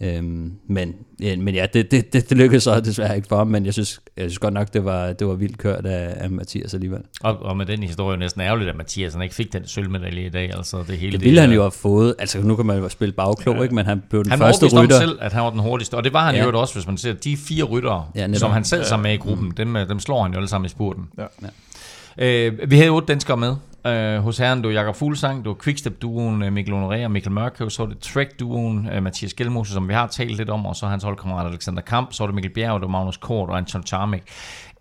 [0.00, 3.46] Øhm, men, ja, men ja, det, det, det, det lykkedes så desværre ikke for ham,
[3.46, 6.30] men jeg synes, jeg synes godt nok, det var, det var vildt kørt af, af
[6.30, 7.00] Mathias alligevel.
[7.20, 10.26] Og, og med den historie er næsten ærgerligt, at Mathias han ikke fik den sølvmedalje
[10.26, 10.50] i dag.
[10.56, 12.88] Altså det hele Det ville han er- jo have fået, altså nu kan man jo
[12.88, 13.62] spille bagklog, Ja.
[13.62, 13.74] ikke?
[13.74, 14.98] men han blev den Han første rytter.
[15.00, 16.44] selv, at han var den hurtigste, og det var han Ja.
[16.44, 18.38] jo også, hvis man ser de fire ryttere, Ja, netop.
[18.40, 18.84] som han sad Ja.
[18.84, 21.04] sammen med i gruppen, dem, øh, dem slår han jo alle sammen i spurten.
[21.18, 21.24] Ja.
[21.42, 22.48] Ja.
[22.48, 23.54] Øh, vi havde otte danskere med.
[23.86, 27.82] Øh, hos herren, var Jakob Fuglsang, var Quickstep-duoen øh, Mikkel Honoré og Mikkel Mørkøv, så
[27.84, 31.04] var det Trek-duoen øh, Mathias Gjelmose, som vi har talt lidt om, og så hans
[31.04, 34.22] holdkammerat Alexander Kamp, så var det Mikkel Bjerg, var Magnus Kort og Anton Charmik.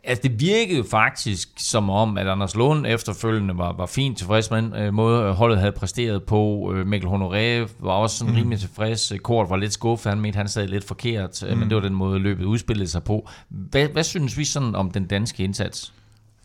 [0.06, 4.51] Altså, det virkede jo faktisk som om, at Anders Lund efterfølgende var, var fint tilfreds
[4.51, 6.72] med den øh, måde, øh, holdet havde præsteret på.
[6.76, 8.39] Øh, Mikkel Honoré var også sådan Mm.
[8.39, 9.14] rimelig tilfreds.
[9.24, 11.58] Kort var lidt skuffet, han mente, han sad lidt forkert, Mm.
[11.58, 13.30] men det var den måde, løbet udspillede sig på.
[13.49, 15.93] Hvad, hvad synes vi sådan om den danske indsats?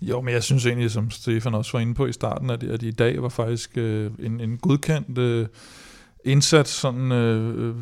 [0.01, 2.83] Jo, men jeg synes egentlig, som Stefan også var inde på i starten, at, at
[2.83, 5.47] i dag var faktisk øh, en, en godkendt øh,
[6.25, 7.75] indsats sådan, øh, øh,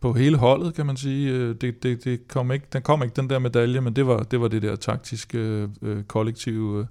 [0.00, 1.30] på hele holdet, kan man sige.
[1.30, 4.18] Øh, det, det, det kom ikke, den kom ikke den der medalje, men det var
[4.22, 6.86] det, var det der taktiske, øh, øh, kollektive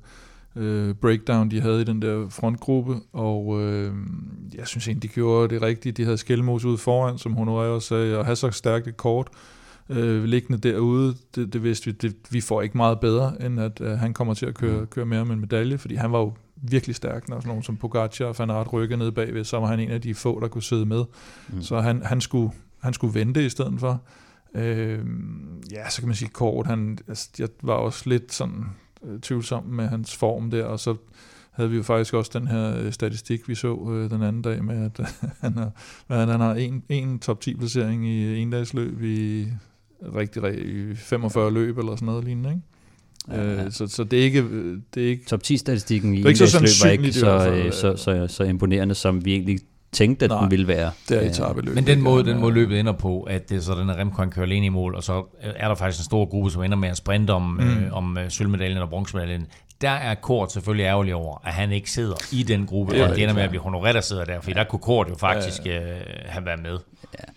[0.55, 3.93] øh, breakdown, de havde i den der frontgruppe, og øh,
[4.55, 5.97] jeg synes egentlig, de gjorde det rigtigt.
[5.97, 9.27] De havde Skelmos ude foran, som Honoré også sagde, og have så stærkt et kort
[9.31, 9.60] øh,
[10.25, 13.99] liggende derude, det, det vidste vi, det, vi får ikke meget bedre, end at øh,
[13.99, 16.95] han kommer til at køre, køre mere med en medalje, fordi han var jo virkelig
[16.95, 19.79] stærk, når sådan nogen som Pogacar og Van Aert rykkede ned bagved, så var han
[19.79, 21.03] en af de få, der kunne sidde med.
[21.49, 21.55] Mm.
[21.55, 21.61] Mm.
[21.61, 24.01] Så han, han, skulle, han skulle vente i stedet for.
[24.55, 24.99] Øh,
[25.71, 28.65] ja, så kan man sige kort, han, altså, jeg var også lidt sådan
[29.03, 30.95] øh, tvivlsom med hans form der, og så
[31.51, 34.63] havde vi jo faktisk også den her øh, statistik, vi så øh, den anden dag
[34.63, 35.71] med, at han har,
[36.07, 39.47] hvad han har en, en top 10 placering i en dags løb i
[40.15, 42.61] rigtig, rigtig 45 løb eller sådan noget lignende, ikke?
[43.31, 43.63] Ja, ja.
[43.65, 44.43] Øh, så, så det er ikke,
[44.93, 47.97] det er ikke Top 10-statistikken i så indlægsløb var ikke så, fald, øh, så, øh.
[47.97, 49.59] så, så imponerende, som vi egentlig
[49.91, 50.91] tænkte, at Nej, den ville være.
[51.09, 51.75] det er etabeløb.
[51.75, 54.25] Men den måde, den måde løbet ender på, at det er så den her Remco
[54.25, 56.89] kører alene i mål, og så er der faktisk en stor gruppe, som ender med
[56.89, 57.59] at sprinte om, mm.
[57.59, 59.47] øh, om sølvmedaljen og bronzemedaljen.
[59.81, 63.15] Der er Kort selvfølgelig ærgerlig over, at han ikke sidder i den gruppe, er og
[63.15, 65.61] det ender med at blive Honoré, der sidder der, fordi der kunne Kort jo faktisk
[65.65, 65.73] øh,
[66.25, 66.77] have været med.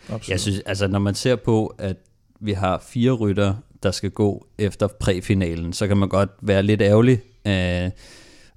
[0.09, 0.29] Absolut.
[0.29, 1.97] Jeg synes, altså når man ser på, at
[2.41, 6.83] vi har fire rytter, der skal gå efter præfinalen, så kan man godt være lidt
[6.83, 7.21] ærgerlig.
[7.47, 7.91] Øh,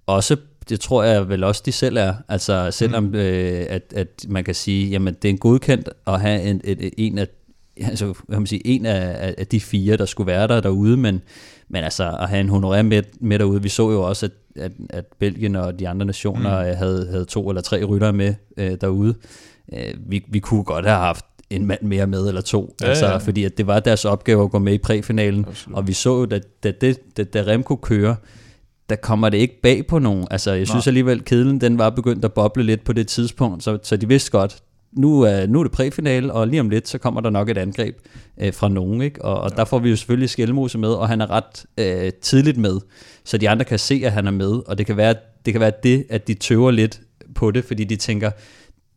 [0.05, 0.37] også,
[0.69, 2.13] det tror jeg vel også, de selv er.
[2.29, 3.15] Altså selvom mm.
[3.15, 6.93] øh, at, at man kan sige, jamen det er en godkendt at have en, et,
[6.97, 7.27] en af
[7.81, 11.21] altså, kan man sige, en af, af de fire, der skulle være der derude, men,
[11.67, 14.31] men altså at have en honoré med, med derude, vi så jo også, at,
[14.63, 16.77] at, at Belgien og de andre nationer mm.
[16.77, 19.15] havde, havde to eller tre ryttere med øh, derude.
[19.73, 23.05] Øh, vi, vi kunne godt have haft en mand mere med, eller to, Ja, altså,
[23.05, 23.17] ja.
[23.17, 25.77] fordi at det var deres opgave at gå med i præfinalen, Absolut.
[25.77, 28.15] og vi så jo, da, da, det, da, da Remco kører,
[28.89, 30.27] der kommer det ikke bag på nogen.
[30.31, 30.89] Altså, jeg synes Nej.
[30.89, 34.31] alligevel, kedlen den var begyndt at boble lidt på det tidspunkt, så, så de vidste
[34.31, 34.57] godt,
[34.91, 37.57] nu er, nu er det præfinale, og lige om lidt, så kommer der nok et
[37.57, 37.95] angreb
[38.41, 39.25] øh, fra nogen, ikke?
[39.25, 39.55] Og, og ja.
[39.55, 42.79] der får vi jo selvfølgelig Skelmose med, og han er ret øh, tidligt med,
[43.25, 45.61] så de andre kan se, at han er med, og det kan være det, kan
[45.61, 46.99] være det at de tøver lidt
[47.35, 48.31] på det, fordi de tænker,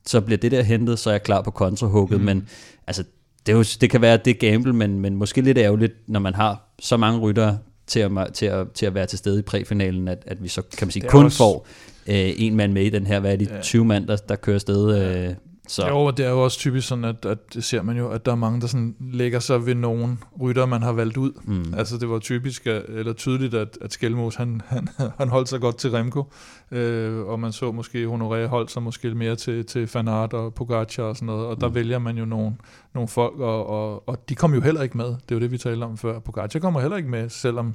[0.07, 2.27] så bliver det der hentet, så er jeg klar på kontrahugget, mm.
[2.27, 2.49] men
[2.87, 3.05] altså,
[3.47, 5.93] det, er jo, det kan være, at det er gamble, men, men måske lidt ærgerligt,
[6.07, 9.39] når man har så mange ryttere til at, til at, til at være til stede
[9.39, 11.67] i præfinalen, at, at vi så, kan man sige, kun også- får
[12.07, 13.61] øh, en mand med i den her, hvad er de, Ja.
[13.61, 14.99] 20 mand, der, der kører afsted
[15.29, 15.35] øh,
[15.71, 18.09] Så Jo, og det er jo også typisk sådan, at, at det ser man jo,
[18.09, 21.33] at der er mange, der sådan lægger sig ved nogen rytter, man har valgt ud.
[21.45, 25.61] mm, Altså det var typisk, eller tydeligt, at, at Skelmos, han, han, han holdt sig
[25.61, 26.25] godt til Remco,
[26.71, 31.03] øh, og man så måske Honoré holdt sig måske mere til, til Fanart og Pogacar
[31.03, 31.75] og sådan noget, og der Mm.
[31.75, 32.57] vælger man jo nogle,
[32.95, 35.07] nogle folk, og, og, og de kom jo heller ikke med.
[35.07, 36.19] Det er jo det, vi talte om før.
[36.19, 37.75] Pogacar kommer heller ikke med, selvom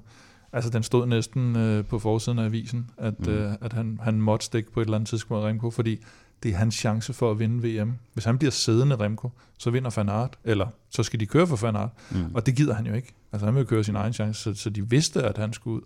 [0.54, 3.34] altså, den stod næsten øh, på forsiden af avisen, at, mm.
[3.34, 6.04] øh, at han, han måtte stikke på et eller andet tidspunkt af Remco, fordi
[6.44, 7.94] det er hans chance for at vinde VM.
[8.14, 11.90] Hvis han bliver siddende Remco, så vinder Fanart, eller så skal de køre for Fanart.
[12.12, 12.36] mm.
[12.36, 13.14] Og det gider han jo ikke.
[13.34, 15.82] Altså han vil køre sin egen chance, så, så de vidste, at han skulle ud.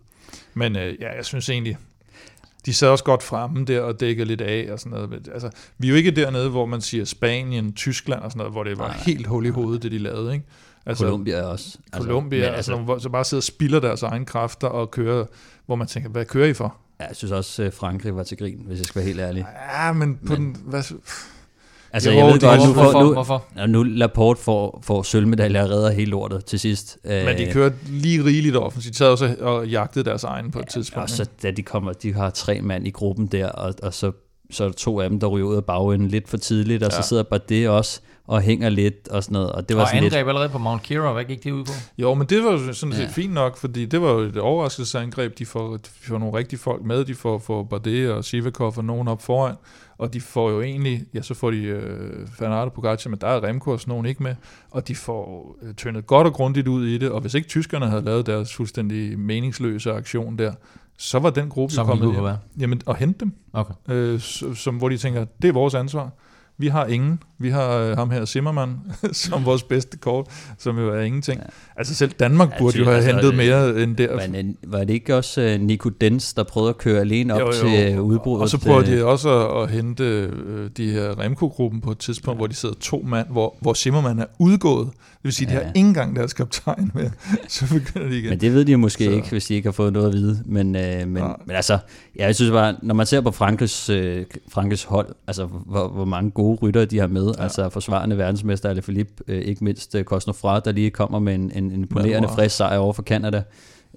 [0.53, 1.77] Men øh, ja, jeg synes egentlig,
[2.65, 5.27] de sad også godt fremme der og dækkede lidt af og sådan noget.
[5.33, 8.63] Altså, vi er jo ikke dernede, hvor man siger Spanien, Tyskland og sådan noget, hvor
[8.63, 8.97] det var Nej.
[8.97, 10.33] helt hul i hovedet, det de lavede.
[10.33, 10.45] Ikke?
[10.85, 11.77] Altså, Colombia også.
[11.93, 15.25] Colombia, men altså, altså, hvor så bare sidder og spilder deres egne kræfter og kører,
[15.65, 16.77] hvor man tænker, hvad kører I for?
[16.99, 19.45] Ja, jeg synes også, at Frankrig var til grin, hvis jeg skal være helt ærlig.
[19.75, 20.83] Ja, men på Men- den, hvad,
[21.93, 23.45] Altså, Jo, jeg ved det godt, er nu hvorfor- får, nu, Hvorfor?
[23.57, 26.97] Ja, nu Laporte får, får sølvmedaljer og redder hele lortet til sidst.
[27.03, 28.93] men de Øh, kørte lige rigeligt offensivt.
[28.93, 31.03] De sad også og jagtede deres egen på et tidspunkt.
[31.03, 34.11] Og så da de kommer, de har tre mand i gruppen der, og, og så,
[34.51, 36.89] så er der to af dem, der ryger ud af bagenden lidt for tidligt, og
[36.91, 36.95] ja.
[36.95, 37.01] Ja.
[37.01, 39.51] så sidder Bardet også og hænger lidt og sådan noget.
[39.51, 41.63] Og det var Og sådan lidt, angreb allerede på Mount Kira, hvad gik det ud
[41.63, 41.71] på?
[41.97, 43.07] Jo, men det var jo sådan set Ja.
[43.07, 45.37] fint nok, fordi det var jo et overraskelsesangreb.
[45.39, 47.05] De får, de får nogle rigtige folk med.
[47.05, 49.55] De får, får Bardet og Sivakov og nogen op foran.
[49.97, 53.43] Og de får jo egentlig, ja, så får de øh, Fernando Pogacar, men der er
[53.43, 54.35] Remco og sådan nogen ikke med.
[54.71, 57.11] Og de får øh, tyndet godt og grundigt ud i det.
[57.11, 60.53] Og hvis ikke tyskerne havde lavet deres fuldstændig meningsløse aktion der,
[60.97, 62.25] så var den gruppe Som kommet hjem.
[62.59, 63.33] Jamen, at hente dem.
[63.53, 63.73] Okay.
[63.87, 64.19] Øh,
[64.55, 66.09] som, hvor de tænker, det er vores ansvar.
[66.57, 67.19] Vi har ingen.
[67.41, 68.77] Vi har øh, ham her Zimmermann
[69.13, 70.25] som vores bedste kort,
[70.57, 71.37] som jo er ingenting.
[71.39, 71.43] Ja.
[71.43, 71.49] Ja.
[71.77, 74.27] Altså selv Danmark Ja, burde jo have altså, hentet øh, mere end der.
[74.31, 74.35] men,
[74.65, 77.45] øh, var det ikke også uh, Nico Dens, der prøvede at køre alene op Jo,
[77.45, 77.51] jo.
[77.53, 78.41] til uh, udbruddet?
[78.41, 81.97] Og så prøver øh, de også at, at hente øh, de her Remco-gruppen på et
[81.97, 82.39] tidspunkt, ja.
[82.39, 84.87] hvor de sidder to mand, hvor, hvor Zimmermann er udgået.
[84.87, 85.63] Det vil sige, at de Ja.
[85.65, 87.09] har ikke engang deres kaptajn med.
[87.47, 88.29] Så begynder de igen.
[88.29, 90.13] Men det ved de jo måske Så- ikke, hvis de ikke har fået noget at
[90.13, 90.43] vide.
[90.45, 91.35] Men, øh, men, Nej.
[91.45, 91.77] men altså,
[92.19, 96.05] ja, jeg synes bare, når man ser på Frankrigs, øh, Frankrigs hold, altså hvor, hvor
[96.05, 97.43] mange gode ryttere de har med, ja.
[97.43, 101.71] altså forsvarende verdensmester Alaphilippe, øh, ikke mindst øh, Cosnefra, der lige kommer med en, en
[101.71, 102.35] imponerende Madouard.
[102.35, 103.43] frisk sejr over for Canada.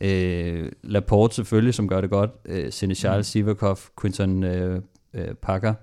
[0.01, 2.31] Øh, Laporte selvfølgelig, som gør det godt.
[2.47, 3.23] Øh, Seneschal, Mm.
[3.23, 4.81] Sivakov, Quinton øh,
[5.15, 5.75] øh, Packer,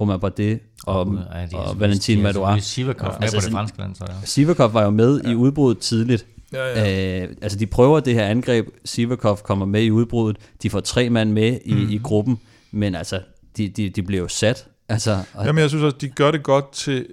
[0.00, 3.42] Romain Bardet og, Ja, de er og Valentin selvfølgelig Sivakov Ja, med altså på det
[3.42, 4.14] sådan- franske land, så ja.
[4.24, 5.30] Sivakov var jo med Ja.
[5.30, 7.22] i udbruddet tidligt, ja, ja.
[7.22, 11.10] Øh, altså de prøver det her angreb, Sivakov kommer med i udbruddet, de får tre
[11.10, 11.90] mand med i, mm.
[11.90, 12.40] i gruppen,
[12.70, 13.20] men altså,
[13.56, 14.66] de, de, de bliver jo sat.
[14.90, 17.06] Altså, og, Jamen, jeg synes også, de gør det godt til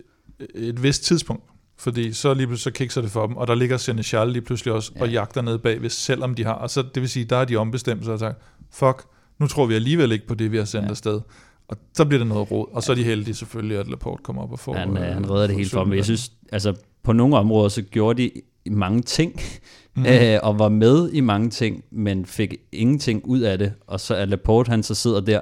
[0.56, 1.44] et vist tidspunkt.
[1.80, 4.74] Fordi så lige pludselig så kikser det for dem, og der ligger Seneschal lige pludselig
[4.74, 5.02] også ja.
[5.02, 6.54] og jagter ned bagved, selvom de har.
[6.54, 8.38] Og så, det vil sige, der har de ombestemt sig og sagt,
[8.72, 9.04] fuck,
[9.40, 10.90] nu tror vi alligevel ikke på det, vi har sendt Ja.
[10.90, 11.22] afsted.
[11.68, 12.68] Og så bliver det noget råd.
[12.72, 14.74] Og så er de heldige selvfølgelig, at Laporte kommer op og får...
[14.74, 15.94] han, øh, øh, han redder det helt for dem.
[15.94, 16.74] Jeg synes, altså,
[17.04, 18.32] på nogle områder, så gjorde de
[18.72, 19.42] mange ting,
[19.96, 20.06] mm.
[20.12, 23.74] øh, og var med i mange ting, men fik ingenting ud af det.
[23.88, 25.40] Og så er Laporte, han så sidder der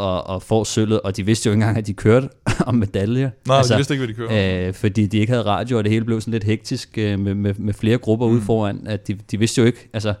[0.00, 2.28] og, og får sølvet, og de vidste jo ikke engang, at de kørte
[2.66, 3.32] om medalje.
[3.46, 4.68] Nej, altså, de vidste ikke, hvad de kører.
[4.68, 7.34] Øh, fordi de ikke havde radio, og det hele blev sådan lidt hektisk øh, med,
[7.34, 8.32] med, med flere grupper mm.
[8.32, 10.14] ude foran, at de, de vidste jo ikke, altså,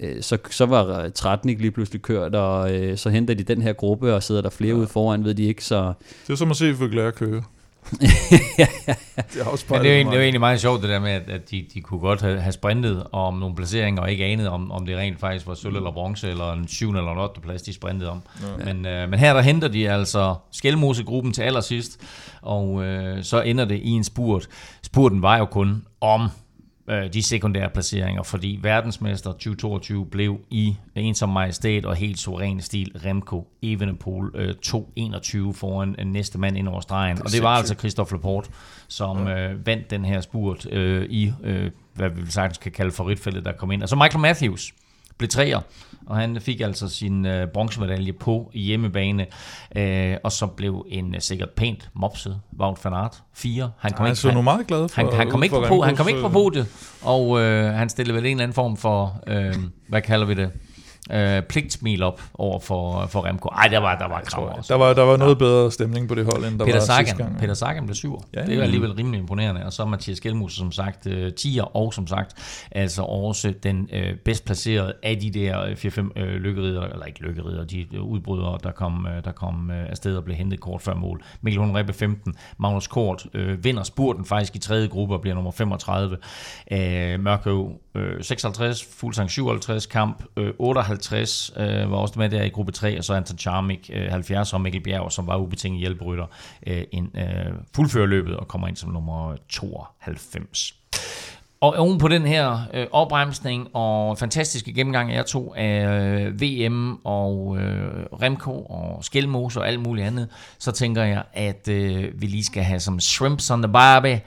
[0.00, 3.62] øh, så, så var 13 ikke lige pludselig kørt, og øh, så henter de den
[3.62, 4.78] her gruppe, og sidder der flere ja.
[4.78, 5.92] ude foran, ved de ikke, så
[6.26, 7.42] Det er som at se Fugler køre.
[9.32, 10.90] det er også Men det er, jo egentlig, det er jo egentlig meget sjovt det
[10.90, 14.10] der med, at, at de, de kunne godt have, have sprintet om nogle placeringer, og
[14.10, 16.88] ikke anet om, om det rent faktisk var sølv eller bronze, eller en 7.
[16.90, 17.40] eller en 8.
[17.40, 18.22] plads, de sprintede om.
[18.42, 18.64] Ja.
[18.64, 22.00] Men, øh, men her der henter de altså Skelmose-gruppen til allersidst,
[22.42, 24.48] og øh, så ender det i en spurt.
[24.82, 26.28] Spurten var jo kun om
[26.88, 32.60] øh, de sekundære placeringer, fordi verdensmester 2022 blev i en som majestæt og helt suveræn
[32.60, 37.22] stil Remco Evenepoel øh, 2.21 foran øh, næste mand ind over stregen.
[37.22, 38.50] Og det var altså Christophe Laporte,
[38.88, 43.44] som øh, vandt den her spurt øh, i, øh, hvad vi sagtens kan kalde favoritfældet,
[43.44, 43.82] der kom ind.
[43.82, 44.72] Og så Michael Matthews
[45.18, 45.60] blev treer,
[46.06, 49.26] og han fik altså sin øh, bronzemedalje på hjemmebane,
[49.76, 53.22] øh, og så blev en øh, sikkert pænt mopset Wout van Aert.
[53.34, 53.70] Fire.
[53.78, 55.02] Han kom Han ikke, nu meget glad for...
[55.02, 57.88] han, han, kom ikke på, han kom Remcos, ikke på øh, podiet, og øh, han
[57.88, 59.54] stillede vel en eller anden form for, øh,
[59.88, 60.50] hvad kalder vi det,
[61.10, 63.48] øh, pligtsmil op over for, for Remco.
[63.48, 64.72] Ej, der var, der var krav også.
[64.74, 66.94] Der var, der var noget bedre stemning på det hold, end der Peter var sidste
[66.94, 67.40] Sagan, gang.
[67.40, 68.22] Peter Sagan blev syv.
[68.34, 69.66] Ja, det er alligevel rimelig imponerende.
[69.66, 72.34] Og så Mathias Gjelmose, som sagt, øh, 10'er, og som sagt,
[72.70, 77.64] altså også den øh, bedst placerede af de der 4-5 øh, lykkerider, eller ikke lykkerider,
[77.64, 80.94] de øh, udbrydere, der kom, øh, der kom øh, afsted og blev hentet kort før
[80.94, 81.22] mål.
[81.40, 85.50] Mikkel Honoré 15, Magnus Kort øh, vinder spurten faktisk i tredje gruppe og bliver nummer
[85.50, 86.16] 35.
[86.70, 90.52] Øh, Mørkøv øh, 56, Fuglsang 57, Kamp øh,
[90.92, 94.52] 50, øh, var også med der i gruppe 3, og så Anton Charmik øh, 70,
[94.52, 96.26] og Mikkel Bjerg, som var ubetinget hjælperytter,
[96.66, 100.74] øh, ind, øh, fuldfører løbet og kommer ind som nummer 92.
[101.62, 106.40] Og oven på den her øh, opbremsning og fantastiske gennemgang af jer to af øh,
[106.40, 110.28] VM og øh, Remco og Skelmose og alt muligt andet,
[110.58, 114.20] så tænker jeg, at øh, vi lige skal have som shrimps on the barbie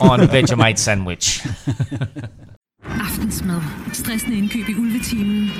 [0.00, 1.46] og en Vegemite sandwich.
[3.22, 3.62] Aftensmad.
[3.92, 5.50] Stressende indkøb i ulvetimen.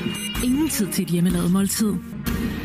[0.44, 1.92] Ingen tid til et hjemmelavet måltid.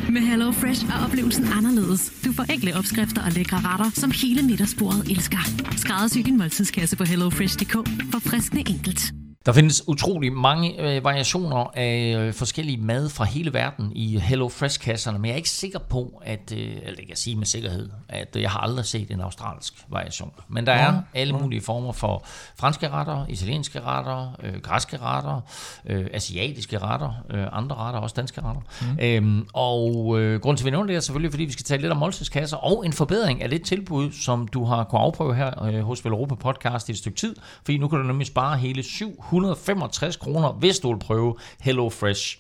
[0.10, 2.12] Med Hello Fresh er oplevelsen anderledes.
[2.26, 5.38] Du får enkle opskrifter og lækre retter, som hele middagsbordet elsker.
[5.78, 7.74] Skræddersy din måltidskasse på hellofresh.dk.
[8.12, 9.14] For friskende enkelt.
[9.48, 14.50] Der findes utrolig mange øh, variationer af øh, forskellige mad fra hele verden i Hello
[14.50, 17.90] Fresh-kasserne, men jeg er ikke sikker på, at, øh, eller jeg kan sige med sikkerhed,
[18.10, 20.32] at øh, jeg har aldrig set en australsk variation.
[20.50, 22.26] Men der er alle mulige former for
[22.60, 25.42] franske retter, italienske retter, øh, græske retter,
[25.86, 28.62] øh, asiatiske retter, øh, andre retter, også danske retter.
[28.82, 29.00] Mm.
[29.02, 31.82] Øhm, og øh, grunden til, at vi nævner det er selvfølgelig, fordi vi skal tale
[31.82, 35.64] lidt om måltidskasser og en forbedring af det tilbud, som du har kunnet afprøve her
[35.64, 38.84] øh, hos Velropa Podcast i et stykke tid, fordi nu kan du nemlig spare hele
[39.38, 42.38] 765 kroner, hvis du vil prøve Hello Fresh.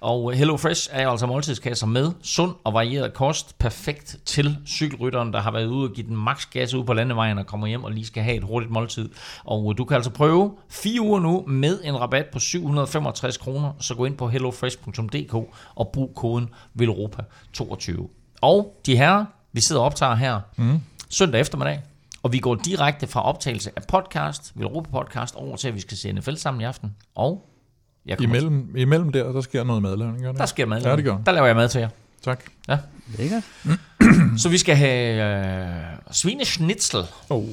[0.00, 5.40] Og Hello Fresh er altså måltidskasser med sund og varieret kost, perfekt til cykelrytteren, der
[5.40, 7.92] har været ude og give den maks gas ud på landevejen og kommer hjem og
[7.92, 9.08] lige skal have et hurtigt måltid.
[9.44, 13.94] Og du kan altså prøve fire uger nu med en rabat på 765 kroner, så
[13.94, 15.34] gå ind på hellofresh.dk
[15.74, 16.48] og brug koden
[16.80, 18.08] VELROPA22.
[18.40, 20.80] Og de her, vi sidder og optager her mm.
[21.10, 21.82] søndag eftermiddag,
[22.22, 25.96] og vi går direkte fra optagelse af podcast, Velropa Podcast, over til, at vi skal
[25.96, 26.96] se NFL sammen i aften.
[27.14, 27.50] Og
[28.06, 30.38] jeg Imellem, imellem der, der sker noget madlavning, gør det?
[30.38, 30.82] der sker mad.
[30.82, 31.18] Ja, det gør.
[31.26, 31.88] Der laver jeg mad til jer.
[32.24, 32.44] Tak.
[32.68, 32.78] Ja.
[33.18, 33.42] Lækkert.
[34.36, 35.24] Så vi skal have
[35.68, 35.74] øh,
[36.10, 37.00] svineschnitzel.
[37.30, 37.44] Oh.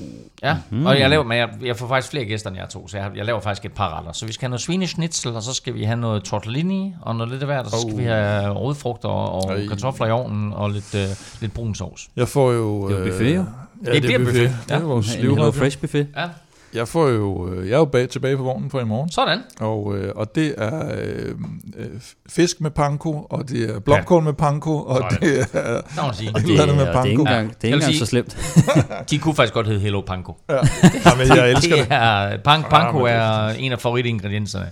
[0.43, 0.85] Ja, mm.
[0.85, 3.11] og jeg, laver, men jeg, jeg får faktisk flere gæster end jeg to, så jeg,
[3.15, 4.11] jeg laver faktisk et par retter.
[4.11, 7.31] Så vi skal have noget svineschnitzel, og så skal vi have noget tortellini og noget
[7.31, 7.99] lidt af hvert, og så skal Oh.
[7.99, 9.67] vi have rødfrugter og Ej.
[9.67, 11.07] kartofler i ovnen og lidt, øh,
[11.41, 12.07] lidt brun sovs.
[12.15, 12.89] Jeg får jo...
[12.89, 13.45] Det er jo buffet, jo.
[13.85, 14.49] Ja, Det det, bliver er buffet.
[14.49, 14.59] buffet.
[14.67, 14.83] Det er Ja.
[14.85, 15.55] vores En Hello livret.
[15.55, 16.07] Fresh buffet.
[16.17, 16.27] Ja,
[16.75, 17.49] Jeg får jo...
[17.49, 19.11] øh, Jeg er jo bag, tilbage på vognen for i morgen.
[19.11, 19.39] sådan.
[19.59, 21.35] Og, øh, og det er øh,
[21.77, 21.85] øh,
[22.29, 25.19] fisk med panko, og det er blomkål med panko, og Sådan.
[25.29, 25.81] det er...
[26.35, 27.21] Og Det, andet med og det er ikke panko.
[27.21, 28.37] engang, det er ikke engang så slemt.
[29.09, 30.37] De kunne faktisk godt hedde Hello Panko.
[31.05, 31.85] Jamen, jeg elsker det.
[31.89, 34.65] det er, pank, panko det er er en af favoritingredienserne.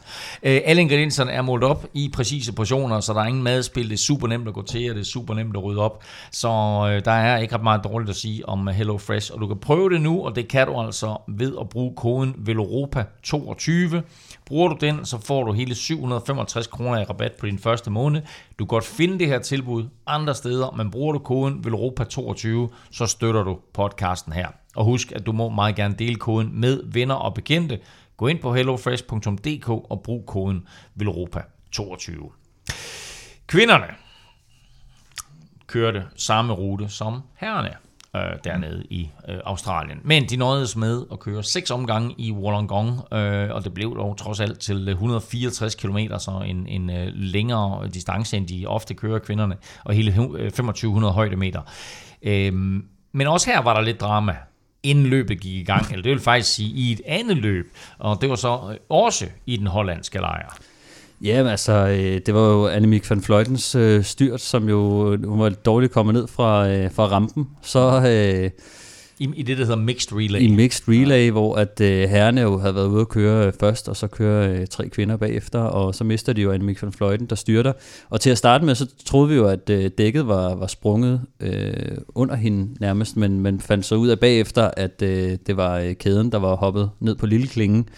[0.43, 3.85] Øh, alle ingredienserne er målt op i præcise portioner, så der er ingen madspil.
[3.89, 6.03] Det er super nemt at gå til, og det er super nemt at rydde op.
[6.31, 9.31] Så øh, der er ikke ret meget dårligt at sige om Hello Fresh.
[9.33, 12.35] Og du kan prøve det nu, og det kan du altså ved at bruge koden
[12.37, 14.01] VELOROPA22.
[14.45, 18.21] Bruger du den, så får du hele 765 kroner i rabat på din første måned.
[18.59, 23.05] Du kan godt finde det her tilbud andre steder, men bruger du koden VELOROPA22, så
[23.05, 24.47] støtter du podcasten her.
[24.75, 27.79] Og husk, at du må meget gerne dele koden med venner og bekendte.
[28.17, 30.67] Gå ind på hellofresh.dk og brug koden
[31.01, 32.31] VELOROPA22.
[33.47, 33.87] Kvinderne
[35.67, 37.82] kørte samme rute som herrerne
[38.15, 39.99] øh, dernede i øh, Australien.
[40.03, 44.17] Men de nåedes med at køre seks omgange i Wollongong, øh, og det blev dog
[44.17, 48.93] trods alt til øh, 164 km, så en, en øh, længere distance, end de ofte
[48.93, 51.61] kører kvinderne, og hele 2500 øh, højdemeter.
[52.21, 52.53] Øh,
[53.11, 54.35] men også her var der lidt drama
[54.83, 57.65] inden løbet gik i gang, eller det vil faktisk sige i et andet løb,
[57.99, 60.57] og det var så øh, også i den hollandske lejr.
[61.23, 64.77] Ja, men altså, øh, det var jo Annemiek van Vleutens øh, styrt, som jo,
[65.25, 67.47] hun var dårligt kommet ned fra, øh, fra rampen.
[67.61, 68.49] Så øh,
[69.19, 70.39] I, I det, der hedder mixed relay.
[70.39, 73.89] i mixed relay, hvor at øh, herrerne jo havde været ude at køre øh, først,
[73.89, 77.25] og så kører øh, tre kvinder bagefter, og så mister de jo Annemiek van Vleuten,
[77.25, 77.73] der styrter.
[78.09, 81.21] Og til at starte med, så troede vi jo, at øh, dækket var, var sprunget
[81.39, 85.77] øh, under hende nærmest, men man fandt så ud af bagefter, at øh, det var
[85.77, 87.89] øh, kæden, der var hoppet ned på lille klingen.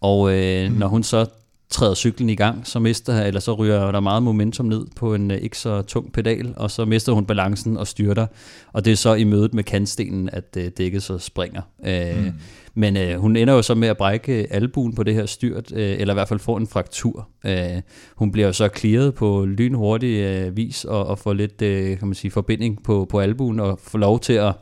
[0.00, 0.76] Og øh, mm.
[0.76, 1.26] når hun så
[1.70, 5.30] træder cyklen i gang, så mister eller så ryger der meget momentum ned på en
[5.30, 8.26] øh, ikke så tung pedal, og så mister hun balancen og styrter.
[8.72, 11.62] Og det er så i mødet med kantstenen, at øh, dækket så springer.
[11.86, 12.32] Øh, mm.
[12.74, 15.96] Men øh, hun ender jo så med at brække albuen på det her styrt, øh,
[16.00, 17.28] eller i hvert fald få en fraktur.
[17.46, 17.80] Øh,
[18.16, 22.08] hun bliver jo så clearet på lynhurtig øh, vis, og, og får lidt øh, kan
[22.08, 24.52] man sige, forbinding på, på albuen, og får lov til at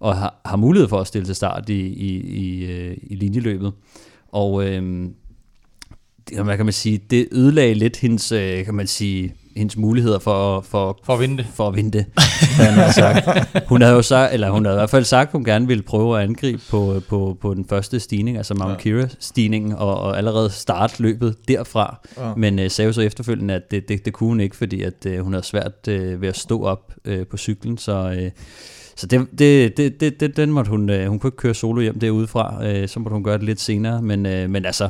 [0.00, 2.64] og har, har mulighed for at stille til start i, i, i,
[3.02, 3.72] i linjeløbet.
[4.28, 5.08] Og øh,
[6.44, 10.60] hvad kan man sige, det ødelagde lidt hendes, øh, kan man sige, hendes muligheder for,
[10.60, 12.04] for, For at vinde for at vinde
[12.56, 13.28] han har sagt.
[13.68, 15.82] Hun havde jo sagt, eller hun havde i hvert fald sagt, at hun gerne ville
[15.82, 18.78] prøve at angribe på, på, på den første stigning, altså Mount ja.
[18.78, 22.00] Kira-stigningen, og, og allerede starte løbet derfra.
[22.18, 22.34] Ja.
[22.36, 25.06] Men øh, sagde jo så efterfølgende, at det, det, det kunne hun ikke, fordi at,
[25.06, 28.16] øh, hun havde svært øh, ved at stå op øh, på cyklen, så...
[28.20, 28.30] Øh,
[28.96, 31.80] så det, det, det, det, det, den måtte hun, øh, hun kunne ikke køre solo
[31.80, 34.88] hjem derudefra, øh, så måtte hun gøre det lidt senere, men, øh, men altså,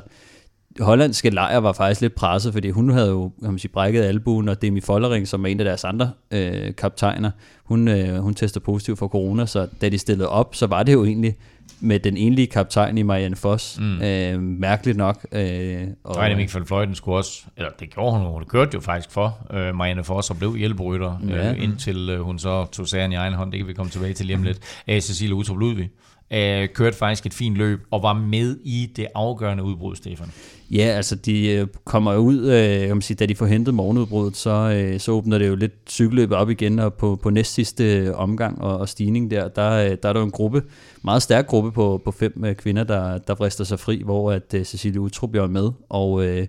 [0.81, 4.49] hollandske lejr var faktisk lidt presset, fordi hun havde jo kan man sige, brækket albuen,
[4.49, 7.31] og Demi Follering, som er en af deres andre øh, kaptajner,
[7.65, 10.93] hun, øh, hun tester positiv for corona, så da de stillede op, så var det
[10.93, 11.37] jo egentlig
[11.81, 13.79] med den enlige kaptajn i Marianne Foss.
[13.81, 14.03] Mm.
[14.03, 15.27] Øh, mærkeligt nok.
[15.33, 18.81] Øh, og Reine Mik van Fløjten skulle også, eller det gjorde hun, hun kørte jo
[18.81, 21.51] faktisk for øh, Marianne Foss og blev hjælperytter, Ja.
[21.51, 23.53] øh, indtil øh, hun så tog sagen i egen hånd.
[23.53, 24.59] Det kan vi komme tilbage til lige om lidt.
[24.89, 25.91] Æ, Cecilie Utrup Ludvig
[26.31, 30.33] øh, kørte faktisk et fint løb og var med i det afgørende udbrud, Stefan.
[30.71, 33.75] Ja, altså de øh, kommer jo ud, øh, kan man sige, da de får hentet
[33.75, 37.55] morgenudbruddet, så, øh, så åbner det jo lidt cykelløbet op igen, og på, på næst
[37.55, 40.63] sidste øh, omgang og, og stigning der, der, øh, der er der jo en gruppe,
[41.03, 44.55] meget stærk gruppe på, på fem øh, kvinder, der, der vrister sig fri, hvor at
[44.55, 46.47] øh, Cecilie Utrup er med, og øh,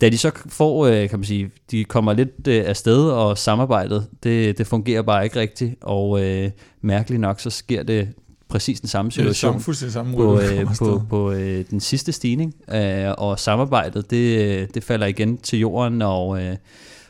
[0.00, 4.06] da de så får, øh, kan man sige, de kommer lidt øh, afsted, og samarbejdet,
[4.22, 6.50] det, det fungerer bare ikke rigtigt, og øh,
[6.80, 8.08] mærkeligt nok, så sker det
[8.52, 12.12] præcis den samme Det situation samme, fuldstændig samme på, øh, på, på øh, den sidste
[12.12, 16.56] stigning, øh, og samarbejdet, det, det falder igen til jorden, og, øh,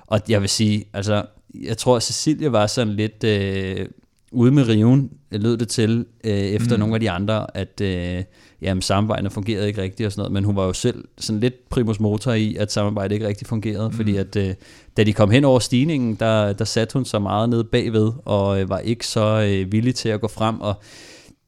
[0.07, 1.25] og jeg vil sige, altså,
[1.55, 3.87] jeg tror, at Cecilie var sådan lidt øh,
[4.33, 6.81] ude med riven, lød det til, øh, efter mm.
[6.81, 8.23] nogle af de andre, at øh,
[8.63, 11.69] jamen, samarbejdet fungerede ikke rigtigt og sådan noget, men hun var jo selv sådan lidt
[11.69, 13.95] primus motor i, at samarbejdet ikke rigtig fungerede, mm.
[13.95, 14.55] fordi at øh,
[14.97, 18.61] da de kom hen over stigningen, der, der satte hun så meget nede bagved, og
[18.61, 20.75] øh, var ikke så øh, villig til at gå frem, og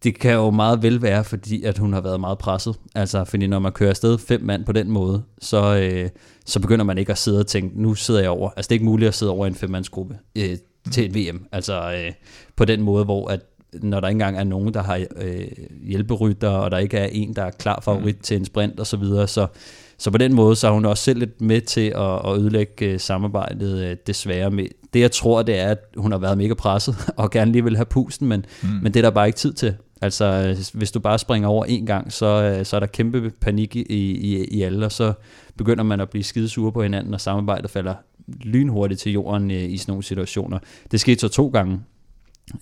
[0.05, 2.77] det kan jo meget vel være, fordi at hun har været meget presset.
[2.95, 6.09] Altså, fordi når man kører afsted fem mand på den måde, så, øh,
[6.47, 8.51] så begynder man ikke at sidde og tænke, nu sidder jeg over.
[8.57, 10.57] Altså, det er ikke muligt at sidde over i en femmandsgruppe øh,
[10.91, 11.47] til et VM.
[11.53, 12.13] Altså, øh,
[12.57, 13.41] på den måde, hvor at
[13.83, 15.47] når der ikke engang er nogen, der har øh,
[15.83, 18.23] hjælperytter, og der ikke er en, der er klar favorit mm.
[18.23, 19.47] til en sprint og så videre, så,
[19.99, 22.87] så på den måde, så er hun også selv lidt med til at, at ødelægge
[22.87, 24.67] øh, samarbejdet øh, desværre med.
[24.93, 27.77] Det jeg tror, det er, at hun har været mega presset, og gerne lige vil
[27.77, 28.69] have pusten, men, mm.
[28.83, 29.75] men det er der bare ikke tid til.
[30.05, 33.77] Altså, hvis du bare springer over en gang, så, øh, så er der kæmpe panik
[33.77, 35.13] i, i, i alle, og så
[35.57, 37.95] begynder man at blive skidesure på hinanden, og samarbejdet falder
[38.43, 40.59] lynhurtigt til jorden øh, i sådan nogle situationer.
[40.91, 41.81] Det skete så to gange,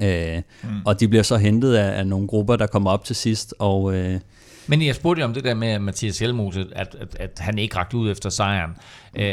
[0.02, 0.68] øh, mm.
[0.84, 3.94] og de bliver så hentet af, af nogle grupper, der kommer op til sidst, og...
[3.94, 4.20] Øh,
[4.66, 7.96] Men jeg spurgte om det der med Mathias Hjelmose, at, at, at han ikke rakte
[7.96, 8.70] ud efter sejren.
[9.16, 9.24] Øh,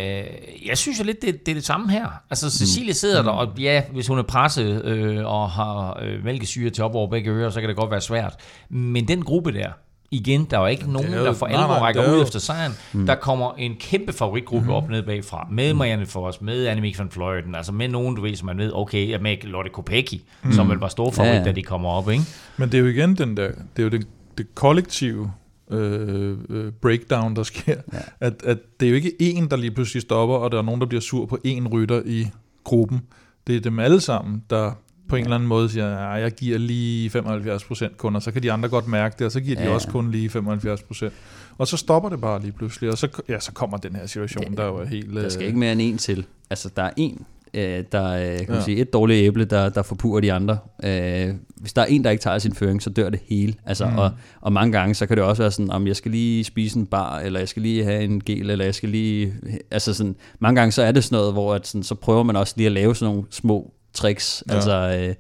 [0.65, 2.07] jeg synes jo lidt, det, det er det samme her.
[2.29, 6.69] Altså Cecilie sidder der, og ja, hvis hun er presset øh, og har øh, mælkesyre
[6.69, 8.33] til op over begge ører, så kan det godt være svært.
[8.69, 9.69] Men den gruppe der,
[10.11, 12.73] igen, der er jo ikke nogen, jo- der for alvor rækker er ud efter sejren.
[12.93, 13.05] Mm.
[13.05, 14.73] Der kommer en kæmpe favoritgruppe mm.
[14.73, 18.35] op ned bagfra, med Marianne Foss, med Annemiek van Fløjten, altså med nogen, du ved,
[18.35, 20.51] som man ved, okay, med Lotte Kopecky, mm.
[20.51, 22.23] som vel var stor favorit, Ja, da de kommer op, ikke?
[22.57, 24.07] Men det er jo igen den der, det er jo det,
[24.43, 25.31] det kollektive
[25.71, 27.75] øh, øh, breakdown, der sker.
[27.93, 27.97] Ja.
[28.19, 30.81] At, at det er jo ikke én, der lige pludselig stopper, og der er nogen,
[30.81, 32.27] der bliver sur på én rytter i
[32.63, 33.01] gruppen.
[33.47, 34.71] Det er dem alle sammen, der
[35.09, 38.43] på en eller anden måde siger, at jeg giver lige 75% kun, og så kan
[38.43, 39.73] de andre godt mærke det, og så giver de Ja.
[39.73, 41.09] også kun lige 75%.
[41.57, 44.57] Og så stopper det bare lige pludselig, og så, ja, så kommer den her situation,
[44.57, 45.15] der jo er helt...
[45.15, 46.25] Der skal øh, ikke mere end en til.
[46.49, 48.63] Altså, der er en, øh, der øh, kan man Ja.
[48.63, 50.57] sige, et dårligt æble, der, der forpurer de andre.
[50.83, 53.53] Øh, hvis der er en, der ikke tager sin føring, så dør det hele.
[53.65, 53.97] Altså, mm.
[53.97, 56.79] og, og mange gange, så kan det også være sådan, om jeg skal lige spise
[56.79, 59.33] en bar, eller jeg skal lige have en gel, eller jeg skal lige...
[59.71, 62.35] Altså sådan, mange gange så er det sådan noget, hvor at sådan, så prøver man
[62.35, 64.43] også lige at lave sådan nogle små tricks.
[64.49, 64.55] Ja.
[64.55, 65.05] Altså...
[65.07, 65.15] Øh,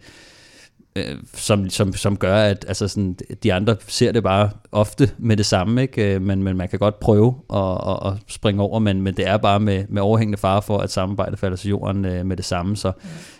[0.99, 5.37] øh, som, som, som gør, at altså sådan, de andre ser det bare ofte med
[5.37, 6.15] det samme, ikke?
[6.15, 9.27] Øh, Men, men man kan godt prøve at, at, at springe over, men, men det
[9.27, 12.45] er bare med, med overhængende fare for, at samarbejdet falder til jorden øh, med det
[12.45, 12.77] samme.
[12.77, 12.91] Så,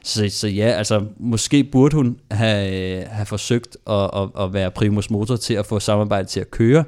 [0.03, 5.09] så, så ja, altså måske burde hun have, have forsøgt at, at, at være primus
[5.09, 6.83] motor til at få samarbejdet til at køre,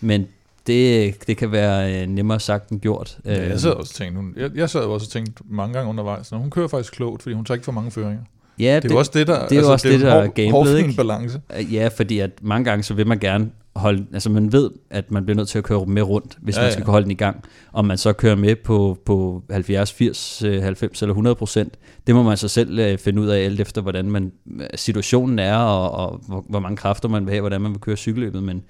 [0.00, 0.26] men
[0.66, 3.18] det, det kan være nemmere sagt end gjort.
[3.24, 5.88] Ja, jeg sad også og tænkte, hun, jeg, jeg sad også og tænkte mange gange
[5.90, 8.22] undervejs, når hun kører faktisk klogt, fordi hun tager ikke for mange føringer.
[8.58, 10.22] Ja, Det er jo også det, der, altså, det er også det, der er hård-
[10.34, 10.96] gameplayet, hård fin ikke?
[10.96, 11.40] balance.
[11.58, 15.10] Øh, Ja, fordi at mange gange, så vil man gerne holde, altså man ved, at
[15.10, 16.84] man bliver nødt til at køre med rundt, hvis Ja, man skal ja.
[16.84, 17.44] kunne holde den i gang.
[17.72, 21.74] Om man så kører med på, på 70, 80, øh, 90 eller 100 procent,
[22.06, 24.32] det må man så selv øh, finde ud af, alt efter hvordan man,
[24.74, 27.96] situationen er, og, og hvor, hvor mange kræfter man vil have, hvordan man vil køre
[27.96, 28.62] cykelløbet, men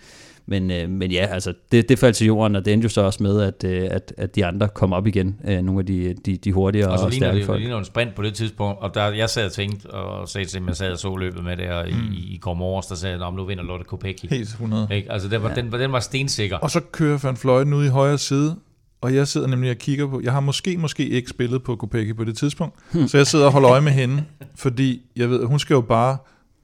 [0.49, 3.01] men, øh, men ja, altså, det, det faldt til jorden, og det endte jo så
[3.01, 6.15] også med, at, øh, at, at de andre kom op igen, øh, nogle af de,
[6.27, 7.57] de, de hurtigere Og og, så og stærke det, folk.
[7.57, 10.45] det ligner en sprint på det tidspunkt, og der, jeg sad og tænkte, og sagde
[10.49, 12.13] til dem, jeg sad og så løbet med der mm.
[12.13, 14.27] i, i går morges, der sagde jeg, om nu vinder Lotte Kopecky.
[14.31, 14.89] Helt 100.
[14.91, 15.13] Ikke?
[15.13, 15.55] Altså, den var, ja.
[15.55, 16.57] den, var- den var stensikker.
[16.57, 18.57] Og så kører Van Fløjten ud i højre side,
[19.01, 22.17] og jeg sidder nemlig og kigger på, jeg har måske, måske ikke spillet på Kopecky
[22.17, 23.09] på det tidspunkt, Hmm.
[23.09, 24.25] så jeg sidder og holder øje med hende,
[24.55, 26.17] fordi jeg ved, hun skal jo bare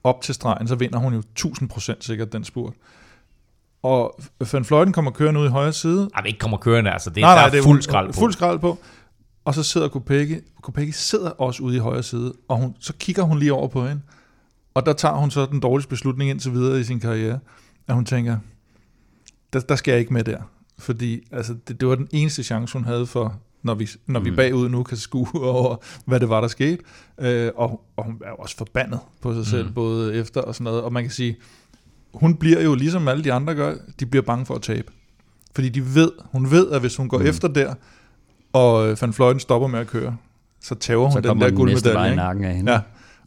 [0.03, 2.73] op til stregen, så vinder hun jo 1000% sikkert den spurt.
[3.83, 4.19] Og
[4.53, 7.09] Van Fløjten kommer kørende ud i højre side, Ej, men ikke kommer kørende, altså.
[7.09, 8.13] Det, nej, der nej, er det er fuld skrald på.
[8.13, 8.77] Fuld skrald på.
[9.45, 13.23] Og så sidder Kopecky, Kopecky sidder også ude i højre side, og hun, så kigger
[13.23, 14.01] hun lige over på hende.
[14.73, 17.39] Og der tager hun så den dårligste beslutning indtil videre i sin karriere,
[17.87, 18.37] at hun tænker,
[19.53, 20.37] der, der skal jeg ikke med der.
[20.79, 24.29] fordi altså, det, det var den eneste chance, hun havde for, når vi, når vi
[24.29, 24.35] Mm.
[24.35, 25.75] bagud nu kan skue over,
[26.05, 26.77] hvad det var, der skete.
[27.19, 29.73] Øh, og, og hun er jo også forbandet på sig selv, Mm.
[29.73, 30.81] både efter og sådan noget.
[30.81, 31.37] Og man kan sige,
[32.13, 34.91] hun bliver jo ligesom alle de andre gør, de bliver bange for at tabe.
[35.55, 37.25] Fordi de ved, hun ved, at hvis hun går Mm.
[37.25, 37.73] efter der,
[38.53, 40.17] og øh, Van Fløjten stopper med at køre,
[40.61, 42.21] så tager hun Så den der den guldmedalje.
[42.47, 42.71] af hende.
[42.71, 42.79] Ja,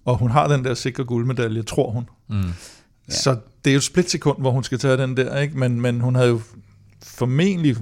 [0.05, 2.09] og hun har den der sikre guldmedalje, tror hun.
[2.29, 2.37] Mm.
[2.39, 3.15] Ja.
[3.15, 5.59] Så det er jo et splitsekund, hvor hun skal tage den der, ikke?
[5.59, 6.41] Men, men hun havde jo
[7.03, 7.77] formentlig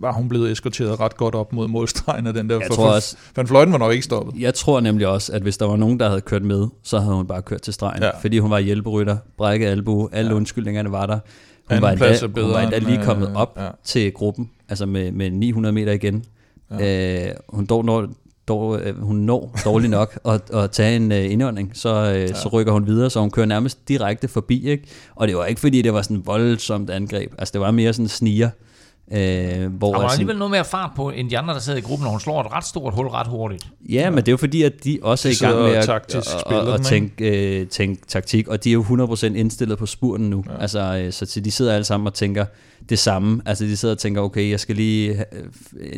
[0.00, 2.56] var hun blevet eskorteret ret godt op mod målstregen af den der.
[2.58, 4.40] Jeg for, tror også- Van Fløjten var nok ikke stoppet.
[4.40, 7.14] Jeg tror nemlig også, at hvis der var nogen, der havde kørt med, så havde
[7.14, 8.02] hun bare kørt til stregen.
[8.02, 8.10] Ja.
[8.20, 10.36] Fordi hun var hjælperytter, brækket albu, alle Ja.
[10.36, 11.14] undskyldningerne var der.
[11.14, 11.20] Hun
[11.70, 13.68] Anden var, endda, er hun bedre var endda end, lige øh, kommet op ja.
[13.84, 16.24] til gruppen, altså med, med 900 meter igen.
[16.80, 17.26] Ja.
[17.28, 18.06] Øh, hun, dog, når,
[18.48, 22.26] dog, øh, hun når dårligt nok at, at tage en øh, indånding, så, øh, ja.
[22.34, 24.68] så rykker hun videre, så hun kører nærmest direkte forbi.
[24.68, 24.84] Ikke?
[25.14, 27.32] Og det var ikke fordi, det var sådan voldsomt angreb.
[27.38, 28.50] Altså det var mere sådan sniger.
[29.12, 31.78] Øh, hvor Der var altså- alligevel noget mere fart på, end de andre, der sidder
[31.78, 33.66] i gruppen, og hun slår et ret stort hul ret hurtigt.
[33.88, 35.84] Ja, men det er jo fordi, at de også er De i gang med at,
[35.84, 39.86] taktisk at, spiller at, tænke, øh, tænke taktik, og de er jo 100% indstillet på
[39.86, 40.44] spurten nu.
[40.50, 40.60] Ja.
[40.62, 42.44] Altså, øh, så til- de sidder alle sammen og tænker
[42.88, 43.42] det samme.
[43.46, 45.24] Altså, de sidder og tænker, okay, jeg skal lige,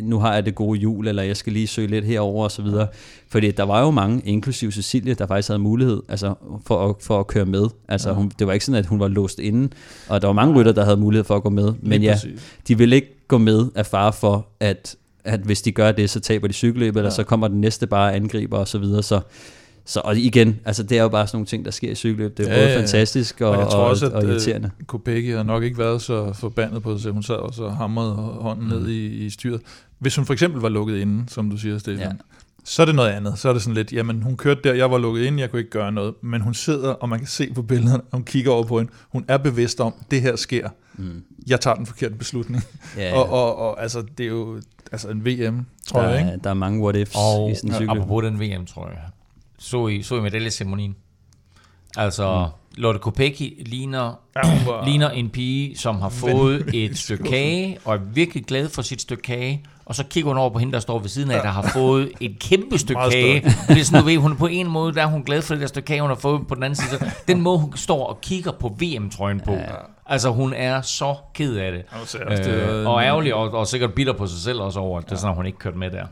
[0.01, 2.61] nu har jeg det gode jul, eller jeg skal lige søge lidt herover og så
[2.61, 2.87] videre.
[3.29, 6.33] Fordi der var jo mange, inklusive Cecilie, der faktisk havde mulighed altså,
[6.65, 7.65] for, at, for at køre med.
[7.87, 9.69] Altså, hun, det var ikke sådan, at hun var låst inde,
[10.09, 11.73] og der var mange rytter, der havde mulighed for at gå med.
[11.81, 12.19] Men ja,
[12.67, 16.19] de vil ikke gå med af fare for, at, at hvis de gør det, så
[16.19, 17.15] taber de cykelløbet, eller Ja.
[17.15, 19.03] så kommer den næste bare angriber og så videre.
[19.03, 19.19] Så,
[19.87, 22.37] så og igen, altså det er jo bare sådan nogle ting, der sker i cykelløb.
[22.37, 22.79] Det er Ja, ja, både ja, ja.
[22.81, 24.71] fantastisk og, Og jeg tror også, og, og at irriterende.
[24.79, 27.11] øh, Kopecky har nok ikke været så forbandet på sig.
[27.11, 28.71] Hun sad og hamrede hånden Mm.
[28.71, 29.61] ned i, i styret.
[29.99, 32.05] Hvis hun for eksempel var lukket inde, som du siger, Stefan, Ja.
[32.05, 32.13] ja.
[32.63, 33.39] så er det noget andet.
[33.39, 35.59] Så er det sådan lidt, jamen hun kørte der, jeg var lukket inde, jeg kunne
[35.59, 36.13] ikke gøre noget.
[36.21, 38.91] Men hun sidder, og man kan se på billederne, hun kigger over på hende.
[39.11, 40.69] Hun er bevidst om, det her sker.
[40.97, 41.23] Mm.
[41.47, 42.63] Jeg tager den forkerte beslutning.
[42.97, 44.61] Ja, Og, og, og altså, det er jo
[44.91, 46.31] altså en VM, tror der, jeg, ikke?
[46.31, 48.01] er, der er mange what ifs Og i sådan en ja, cykelløb.
[48.01, 48.97] apropos den VM, tror jeg.
[49.59, 50.95] Så I, så I medaljeceremonien?
[51.97, 52.81] Altså, mm.
[52.81, 54.41] Lotte Kopecky ligner, Ja,
[54.85, 59.01] ligner en pige, som har fået et stykke kage, og er virkelig glad for sit
[59.01, 61.49] stykke kage, og så kigger hun over på hende, der står ved siden af, der
[61.49, 63.41] har fået et kæmpe stykke Meget kage.
[63.67, 65.53] Det er sådan, du ved, hun er på en måde, der er hun glad for
[65.53, 66.89] det der stykke kage, hun har fået på den anden side.
[66.89, 69.53] Så Den måde, hun står og kigger på VM-trøjen på.
[69.53, 69.63] Ja.
[70.05, 71.83] Altså, hun er så ked af det.
[72.47, 75.15] Øh, og ærgerlig, og, og sikkert bitter på sig selv også over, at det er
[75.15, 76.05] sådan, at hun ikke kørte med der.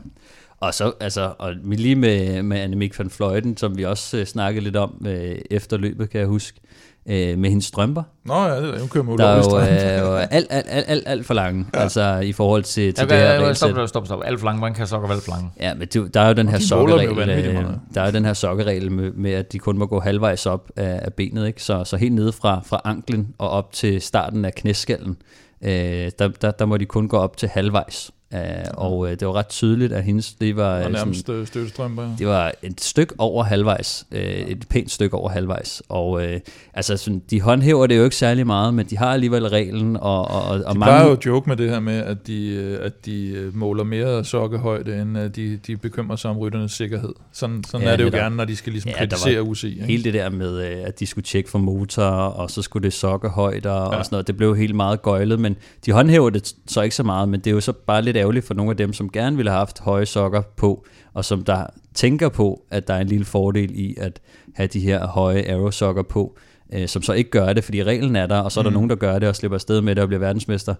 [0.60, 4.64] Og så, altså, og lige med, med Annemiek van Fløjten, som vi også øh, snakkede
[4.64, 6.60] lidt om øh, efter løbet, kan jeg huske,
[7.08, 8.02] øh, med hendes strømper.
[8.24, 10.84] Nå ja, det er, hun kører med Der er jo, øh, jo alt, alt, alt,
[10.88, 11.80] alt, alt for lange, ja.
[11.80, 13.70] altså i forhold til, til Jeg det her kan, regelsæt.
[13.70, 14.20] stop, stop, stop.
[14.24, 14.60] Alt for langt.
[14.60, 15.46] Hvordan kan sokker alt for langt?
[15.60, 18.24] Ja, men det, der er jo den her de sokkeregel, øh, der er jo den
[18.24, 21.62] her sokkeregel med, med, at de kun må gå halvvejs op af, af benet, ikke?
[21.62, 25.16] Så, så helt nede fra, fra anklen og op til starten af knæskallen,
[25.62, 25.70] øh,
[26.18, 28.10] der, der, der må de kun gå op til halvvejs.
[28.34, 28.38] Uh,
[28.74, 31.46] og øh, det var ret tydeligt, at hendes, det var, Og øh, nærmest sådan, øh,
[31.46, 32.02] støttestrømper.
[32.02, 32.08] ja.
[32.18, 35.82] det var et stykke over halvvejs, øh, et pænt stykke over halvvejs.
[35.88, 36.40] Og øh,
[36.74, 40.28] altså, sådan, de håndhæver det jo ikke særlig meget, men de har alligevel reglen, og,
[40.28, 40.78] og, og, De mange...
[40.78, 45.02] plejer jo at joke med det her med, at de, at de måler mere sokkehøjde,
[45.02, 47.12] end at de, de bekymrer sig om rytternes sikkerhed.
[47.32, 48.20] Sådan, sådan Ja, er det jo netop.
[48.20, 49.68] gerne, når de skal ligesom Ja, der kritisere UCI.
[49.72, 49.84] Ikke?
[49.84, 53.72] Hele det der med, at de skulle tjekke for motor, og så skulle det sokkehøjder.
[53.72, 53.78] Ja.
[53.78, 55.56] og sådan noget, det blev helt meget gøjlet, men
[55.86, 58.46] de håndhæver det så ikke så meget, men det er jo så bare lidt ærgerligt
[58.46, 61.66] for nogle af dem, som gerne ville have haft høje sokker på, og som der
[61.94, 64.20] tænker på, at der er en lille fordel i at
[64.54, 66.36] have de her høje aerosokker på,
[66.72, 68.74] øh, som så ikke gør det, fordi reglen er der, og så er der Mm.
[68.74, 70.74] nogen, der gør det og slipper afsted med det og bliver verdensmester,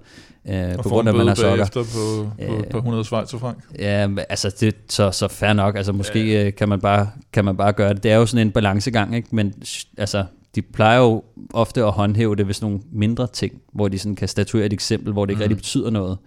[0.49, 1.66] øh, Og på grund af, at man har sokker.
[1.74, 2.64] på, på, Øh.
[2.70, 3.59] på 100 Schweizer frank.
[3.78, 5.76] Ja, men altså det så så fair nok.
[5.76, 6.51] Altså måske ja.
[6.51, 8.03] kan man bare kan man bare gøre det.
[8.03, 9.28] Det er jo sådan en balancegang, ikke?
[9.32, 9.55] Men
[9.99, 10.24] altså
[10.55, 11.22] de plejer jo
[11.53, 14.72] ofte at håndhæve det ved sådan nogle mindre ting, hvor de sådan kan statuere et
[14.72, 15.43] eksempel, hvor det ikke Mm.
[15.43, 16.18] rigtig betyder noget.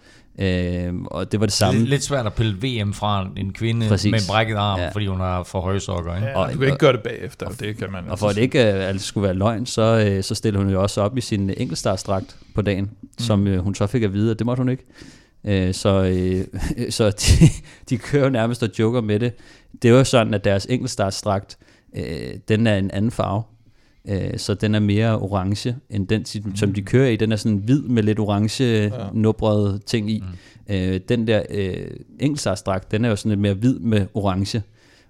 [0.42, 1.80] Øh, og det var det samme.
[1.80, 4.12] Lidt, lidt svært at pille VM fra en kvinde Præcis.
[4.12, 4.90] med en brækket arm, Ja.
[4.90, 6.16] fordi hun har for høje sokker.
[6.16, 6.28] Ikke?
[6.28, 8.42] Ja, og- du kan ikke gøre det bagefter, det kan man Og for at det
[8.42, 11.22] ikke øh, alt skulle være løgn, så, øh, så stillede hun jo også op i
[11.22, 13.10] sin enkeltstartstragt på dagen, mm.
[13.20, 14.86] som øh, hun så fik at vide, at det måtte hun ikke.
[15.44, 16.46] Øh, så øh,
[16.98, 17.46] så de,
[17.90, 19.34] de kører jo nærmest og joker med det.
[19.82, 21.58] Det er jo sådan, at deres enkeltstartstragt,
[21.98, 22.04] øh,
[22.48, 23.44] den er en anden farve.
[24.10, 27.16] Øh, så den er mere orange end den, som- de kører i.
[27.16, 28.90] Den er sådan hvid med lidt orange ja.
[29.14, 30.24] nubrede ting i.
[30.68, 30.76] Mm.
[30.76, 31.88] Øh, den der øh,
[32.20, 34.62] enkeltstartstrakt, den er jo sådan lidt mere hvid med orange.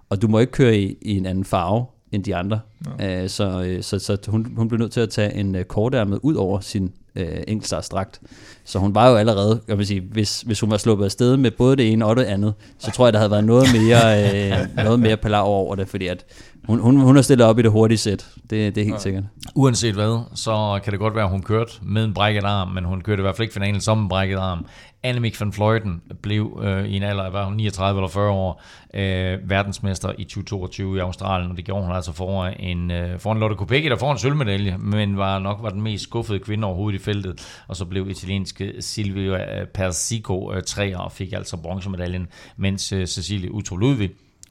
[0.08, 2.60] Og du må ikke køre i, i en anden farve end de andre.
[2.98, 3.22] Ja.
[3.22, 6.18] Øh, så øh, så, så hun, hun blev nødt til at tage en øh, kortærmet
[6.22, 8.20] ud over sin øh, enkeltstartsdragt.
[8.64, 11.50] Så hun var jo allerede, jeg vil sige, hvis, hvis hun var sluppet afsted med
[11.50, 14.84] både det ene og det andet, så tror jeg, der havde været noget mere, øh,
[14.84, 16.24] noget mere palaver over det, fordi at
[16.70, 18.28] hun, hun, hun er stillet op i det hurtige sæt.
[18.50, 18.98] Det, det er helt ja.
[18.98, 19.24] sikkert.
[19.54, 22.84] Uanset hvad, så kan det godt være, at hun kørte med en brækket arm, men
[22.84, 24.66] hun kørte i hvert fald ikke finalen som en brækket arm.
[25.02, 28.62] Annemiek van Vleuten blev øh, i en alder af var hun 39 eller 40 år
[28.94, 33.38] øh, verdensmester i 2022 i Australien, og det gjorde hun altså foran, en, øh, foran
[33.38, 37.00] Lotte Kopecky, der får en sølvmedalje, men var nok var den mest skuffede kvinde overhovedet
[37.00, 42.92] i feltet, og så blev italienske Silvia Persico øh, træer og fik altså bronzemedaljen, mens
[42.92, 44.10] øh, Cecilie Utro Ludvig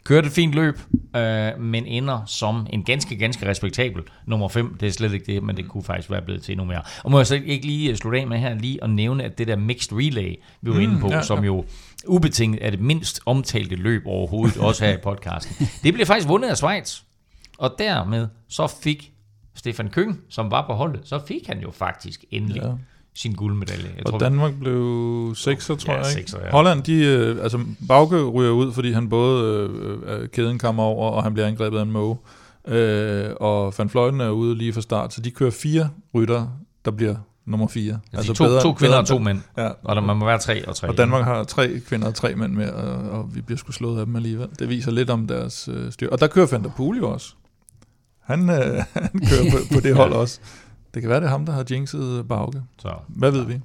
[0.10, 0.80] Kørte et fint løb,
[1.16, 4.78] øh, men ender som en ganske, ganske respektabel nummer 5.
[4.80, 6.82] Det er slet ikke det, men det kunne faktisk være blevet til endnu mere.
[7.04, 9.48] Og må jeg så ikke lige slutte af med her lige at nævne, at det
[9.48, 11.66] der mixed relay, vi var mm, inde på, ja, som jo
[12.08, 15.68] ubetinget er det mindst omtalte løb overhovedet, også her i podcasten.
[15.84, 17.02] Det blev faktisk vundet af Schweiz.
[17.58, 19.12] Og dermed så fik
[19.56, 22.62] Stefan Køng, som var på holdet, så fik han jo faktisk endelig
[23.22, 23.90] sin guldmedalje.
[23.98, 26.00] Jeg og tror, Danmark blev 6, tror Ja, jeg.
[26.00, 26.10] Ikke?
[26.12, 26.52] sekser, ja.
[26.52, 31.12] Holland, de, øh, altså Bauke ryger ud, fordi han både øh, øh, kæden kommer over,
[31.12, 32.18] og han bliver angrebet af en måge.
[32.68, 36.48] Øh, og Van Fløjten er ude lige fra start, så de kører fire rytter,
[36.86, 37.16] der bliver
[37.46, 38.00] nummer fire.
[38.14, 39.70] altså to, to kvinder og to mænd, Ja.
[39.84, 40.88] og der man må være tre og tre.
[40.88, 44.00] Og Danmark har tre kvinder og tre mænd med, og, og vi bliver sgu slået
[44.00, 44.48] af dem alligevel.
[44.60, 46.10] Det viser lidt om deres øh, styr.
[46.10, 47.34] Og der kører Poel jo også.
[48.24, 48.56] Han, øh,
[48.94, 50.40] han kører på, på det hold også.
[50.94, 52.62] Det kan være, det er ham, der har jinxet Bauke.
[52.80, 52.94] Så.
[53.08, 53.60] Hvad ved vi?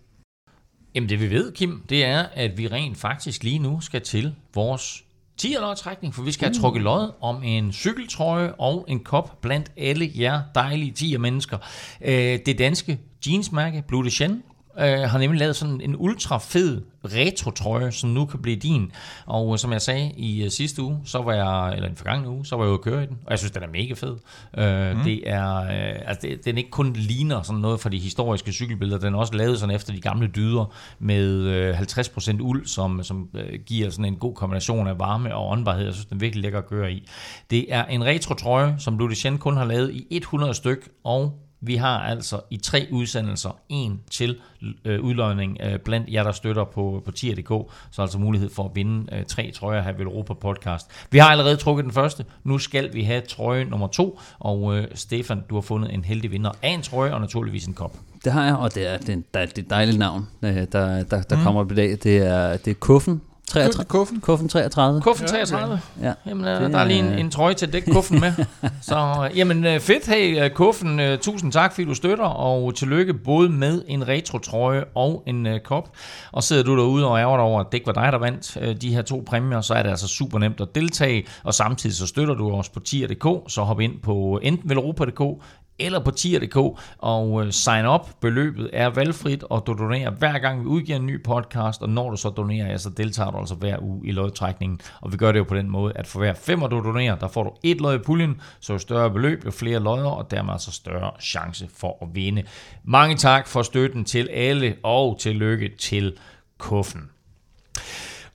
[0.94, 4.34] Jamen det vi ved, Kim, det er, at vi rent faktisk lige nu skal til
[4.54, 5.04] vores
[5.36, 9.72] 10 trækning, for vi skal have trukket lod om en cykeltrøje og en kop blandt
[9.76, 11.58] alle jer dejlige 10 mennesker.
[12.00, 14.42] Øh, Det danske jeansmærke Blue de Chen
[14.78, 18.92] øh, har nemlig lavet sådan en ultra fed retro-trøje, som nu kan blive din.
[19.26, 22.28] Og øh, som jeg sagde i øh, sidste uge, så var jeg, eller den forgangne
[22.28, 23.94] uge, så var jeg ude at køre i den, og jeg synes, den er mega
[23.94, 24.16] fed.
[24.58, 25.04] Øh, mm.
[25.04, 28.98] Det er, øh, altså det, den ikke kun ligner sådan noget fra de historiske cykelbilleder,
[28.98, 33.28] den er også lavet sådan efter de gamle dyder med øh, 50% uld, som, som
[33.34, 35.84] øh, giver sådan en god kombination af varme og åndbarhed.
[35.84, 37.08] Jeg synes, den er virkelig lækker at køre i.
[37.50, 41.98] Det er en retro-trøje, som Ludician kun har lavet i 100 styk, og vi har
[41.98, 44.36] altså i tre udsendelser en til
[44.84, 48.70] øh, udløjning øh, blandt jer, der støtter på, på tier.dk, så altså mulighed for at
[48.74, 50.90] vinde øh, tre trøjer her ved Europa Podcast.
[51.10, 54.86] Vi har allerede trukket den første, nu skal vi have trøje nummer to, og øh,
[54.94, 57.96] Stefan, du har fundet en heldig vinder af en trøje og naturligvis en kop.
[58.24, 60.66] Det har jeg, og det er, det er, det er et dejligt navn, øh, der,
[61.02, 61.42] der, der mm.
[61.42, 61.90] kommer op i dag.
[62.02, 63.20] Det er, det er Kuffen.
[63.48, 64.20] 33, Kuffen?
[64.20, 65.00] Kuffen 33.
[65.00, 65.80] Kuffen 33.
[66.02, 66.12] Ja.
[66.26, 68.32] Jamen, øh, Det der er lige en, en trøje til at dække kuffen med.
[68.82, 70.06] Så øh, jamen, øh, fedt.
[70.06, 75.46] Hey, kuffen, tusind tak, fordi du støtter, og tillykke både med en retro-trøje og en
[75.46, 75.88] øh, kop.
[76.32, 78.56] Og sidder du derude og ærger dig over, at det ikke var dig, der vandt
[78.60, 81.96] øh, de her to præmier, så er det altså super nemt at deltage, og samtidig
[81.96, 85.42] så støtter du os på tier.dk, så hop ind på enten velropa.dk
[85.78, 86.56] eller på tier.dk
[86.98, 88.00] og øh, sign up.
[88.20, 92.10] Beløbet er valgfrit, og du donerer hver gang vi udgiver en ny podcast, og når
[92.10, 94.80] du så donerer, ja, så deltager du altså hver uge i lodtrækningen.
[95.00, 97.28] Og vi gør det jo på den måde, at for hver femmer du donerer, der
[97.28, 100.52] får du et lod i puljen, så jo større beløb, jo flere lodder, og dermed
[100.52, 102.42] altså større chance for at vinde.
[102.84, 106.16] Mange tak for støtten til alle, og tillykke til
[106.58, 107.10] Kuffen.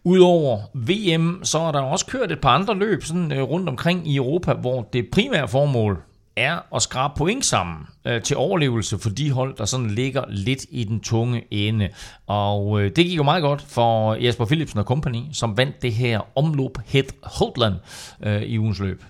[0.03, 4.07] Udover VM, så er der også kørt et par andre løb sådan, øh, rundt omkring
[4.07, 6.03] i Europa, hvor det primære formål
[6.39, 10.65] er at skrabe point sammen øh, til overlevelse for de hold, der sådan ligger lidt
[10.69, 11.89] i den tunge ende.
[12.27, 15.93] Og øh, det gik jo meget godt for Jesper Philipsen og company, som vandt det
[15.93, 17.75] her omlop Het Holtland
[18.23, 19.03] øh, i ugens løb.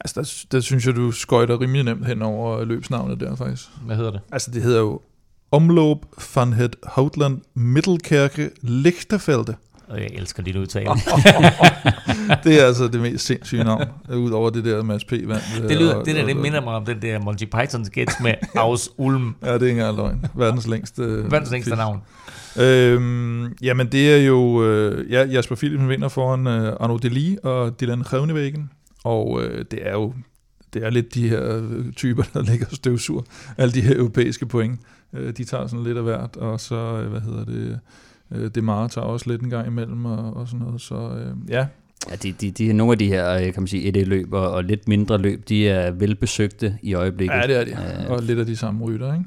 [0.00, 3.68] Altså, der, der synes jeg, du skøjter rimelig nemt hen over løbsnavnet der, faktisk.
[3.82, 4.20] Hvad hedder det?
[4.32, 5.00] Altså, det hedder jo
[5.52, 9.56] Omloop van het Houtland Middelkerke Lichtervelde.
[9.92, 10.86] Og jeg elsker dit udtale.
[12.44, 13.84] det er altså det mest sindssyge navn,
[14.14, 15.12] udover det der Mads P.
[15.12, 15.42] vandt.
[15.68, 18.34] Det, lyder, og- det der, det minder mig om den der Monty Python sketch med
[18.54, 19.34] Aus Ulm.
[19.42, 20.26] Ja, det er ikke engang løgn.
[20.34, 21.02] Verdens længste...
[21.30, 22.00] Verdens længste navn.
[22.60, 24.64] Øhm, jamen, det er jo...
[24.64, 28.70] Øh, ja, Jasper Philipsen vinder foran øh, Arno Deli og Dylan Grønnevæggen.
[29.04, 30.14] Og øh, det er jo...
[30.74, 33.24] Det er lidt de her øh, typer, der ligger støvsur.
[33.58, 34.80] Alle de her europæiske point.
[35.14, 36.36] Øh, de tager sådan lidt af hvert.
[36.36, 37.80] Og så, øh, hvad hedder det...
[38.34, 40.80] Øh, Demare tager også lidt en gang imellem og, og sådan noget.
[40.80, 41.66] Så øh, ja,
[42.10, 44.64] Ja, de, de, de, nogle af de her, øh, kan man sige, 1-løb og, og
[44.64, 47.34] lidt mindre løb, de er velbesøgte i øjeblikket.
[47.36, 47.70] ja, det er de.
[48.04, 49.24] Øh, Og lidt af de samme rytter, ikke?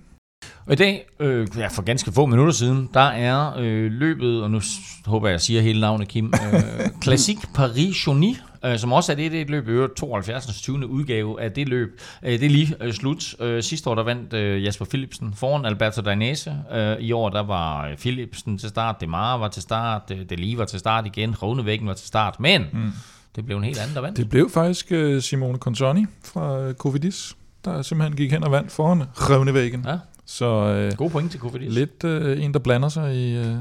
[0.65, 4.51] Og i dag, øh, ja, for ganske få minutter siden, der er øh, løbet, og
[4.51, 4.61] nu
[5.05, 6.61] håber jeg, jeg siger hele navnet, Kim, øh,
[7.03, 10.61] Classic Paris-Chauny, øh, som også er det, det et løb, i øvrigt 72.
[10.61, 10.87] 20.
[10.87, 12.01] udgave af det løb.
[12.23, 13.35] Øh, det er lige øh, slut.
[13.39, 16.55] Øh, sidste år, der vandt øh, Jasper Philipsen foran Alberto Dainese.
[16.73, 20.57] Øh, I år, der var øh, Philipsen til start, Demare var til start, øh, Deli
[20.57, 22.91] var til start igen, Rovnevæggen var til start, men mm.
[23.35, 24.17] det blev en helt anden, der vandt.
[24.17, 27.35] Det blev faktisk øh, Simone Consoni fra øh, Covidis,
[27.65, 29.85] der simpelthen gik hen og vandt foran Røvnevæggen.
[29.87, 29.97] Ja.
[30.25, 31.73] Så øh, God point til Kofidis.
[31.73, 33.55] lidt øh, en, der blander sig i, øh,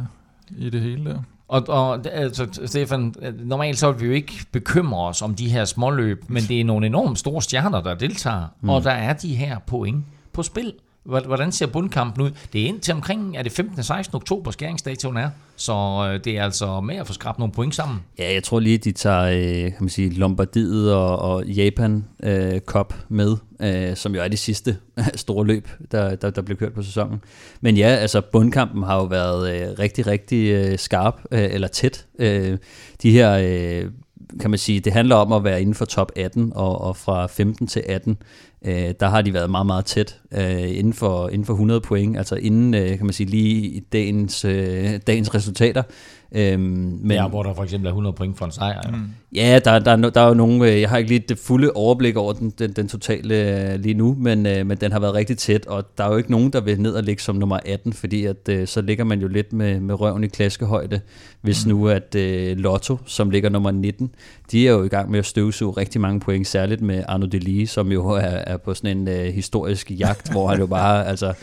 [0.59, 1.19] i det hele der.
[1.49, 5.65] Og, og altså, Stefan, normalt så vil vi jo ikke bekymre os om de her
[5.65, 8.69] småløb, men det er nogle enormt store stjerner, der deltager, mm.
[8.69, 10.73] og der er de her point på spil.
[11.05, 12.31] Hvordan ser bundkampen ud?
[12.53, 13.79] Det er indtil omkring, er det 15.
[13.79, 14.17] og 16.
[14.17, 15.73] oktober, skæringsdatoen er, så
[16.13, 18.01] øh, det er altså med at få skrabt nogle point sammen.
[18.19, 22.61] Ja, jeg tror lige, de tager øh, kan man sige, Lombardiet og, og Japan øh,
[22.61, 24.77] Cup med, øh, som jo er det sidste
[25.15, 27.21] store løb, der, der, der blev kørt på sæsonen.
[27.61, 32.07] Men ja, altså bundkampen har jo været øh, rigtig, rigtig øh, skarp, øh, eller tæt.
[32.19, 32.59] Øh,
[33.03, 33.91] de her, øh,
[34.41, 37.27] kan man sige, det handler om at være inden for top 18, og, og fra
[37.27, 38.17] 15 til 18,
[38.65, 42.17] øh, der har de været meget, meget tæt øh, inden, for, inden for 100 point,
[42.17, 45.83] altså inden, øh, kan man sige, lige i dagens, øh, dagens resultater.
[46.33, 46.61] Øhm,
[47.03, 48.91] men, ja, hvor der for eksempel er 100 point for en sejr.
[48.91, 48.97] Mm.
[49.35, 51.71] Ja, der, der, er der er jo nogle, øh, jeg har ikke lige det fulde
[51.75, 55.15] overblik over den, den, den totale øh, lige nu, men, øh, men den har været
[55.15, 57.59] rigtig tæt, og der er jo ikke nogen, der vil ned og ligge som nummer
[57.65, 61.01] 18, fordi at, øh, så ligger man jo lidt med, med røven i klaskehøjde,
[61.41, 64.11] hvis nu at øh, Lotto, som ligger nummer 19,
[64.53, 67.71] de er jo i gang med at støvsuge rigtig mange point, særligt med Arno Delis,
[67.71, 71.35] som jo er, er på sådan en øh, historisk jagt, hvor han jo bare altså,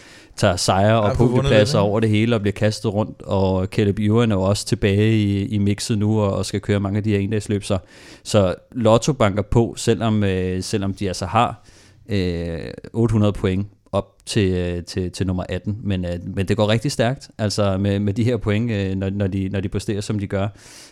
[0.41, 1.77] tager sejre og ikke?
[1.79, 5.45] over det hele og bliver kastet rundt, og Caleb Ewan er jo også tilbage i,
[5.45, 7.77] i mixet nu og, og skal køre mange af de her endagsløb, så,
[8.23, 11.63] så Lotto banker på, selvom, øh, selvom de altså har
[12.09, 12.59] øh,
[12.93, 16.91] 800 point op til, øh, til, til nummer 18, men, øh, men det går rigtig
[16.91, 20.19] stærkt, altså med, med de her point, øh, når, når, de, når de præsterer, som
[20.19, 20.47] de gør.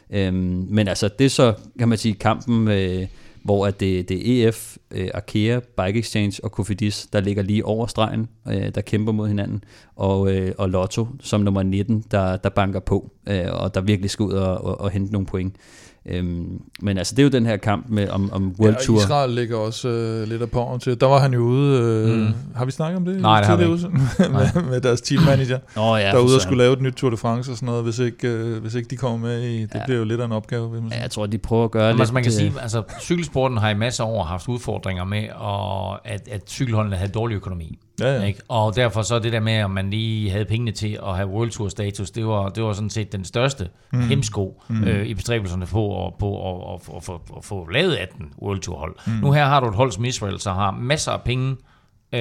[0.10, 3.08] Øhm, men altså, det er så, kan man sige, kampen, øh,
[3.50, 7.66] hvor at det, det er EF, øh, Arkea, Bike Exchange og Cofidis, der ligger lige
[7.66, 9.64] over stregen, øh, der kæmper mod hinanden,
[9.96, 14.10] og, øh, og Lotto som nummer 19, der, der banker på, øh, og der virkelig
[14.10, 15.56] skal ud og, og, og hente nogle point.
[16.12, 19.00] Øhm, men altså, det er jo den her kamp med, om, om World ja, Tour.
[19.00, 21.02] Israel ligger også øh, lidt af på til.
[21.02, 21.80] Der var han jo ude...
[21.82, 22.34] Øh, mm.
[22.56, 23.22] Har vi snakket om det?
[23.22, 24.06] Nej, det har vi udsendelse?
[24.30, 27.10] med, med deres teammanager, Nå ja, der er ude og skulle lave et nyt Tour
[27.10, 29.62] de France og sådan noget, hvis ikke, øh, hvis ikke de kommer med i...
[29.62, 29.84] Det Ja.
[29.86, 31.84] bliver jo lidt af en opgave, vil man Ja, jeg tror, de prøver at gøre
[31.84, 32.02] Jamen, lidt...
[32.02, 35.24] altså, man kan øh, sige, altså cykelsporten har i masser af år haft udfordringer med,
[35.36, 37.80] og at, at cykelholdene havde dårlig økonomi.
[38.02, 38.24] Ja, ja.
[38.24, 38.40] Ikke?
[38.48, 41.52] Og derfor så det der med, om man lige havde pengene til at have World
[41.52, 44.00] Tour status, det var, det var sådan set den største mm.
[44.02, 44.84] hemsko mm.
[44.84, 48.60] Øh, i bestræbelserne på at, på at, at, at, at, at få lavet 18 World
[48.60, 48.96] Tour hold.
[49.08, 49.14] Mm.
[49.14, 51.56] Nu her har du et hold som Israel, så har masser af penge
[52.14, 52.20] øh,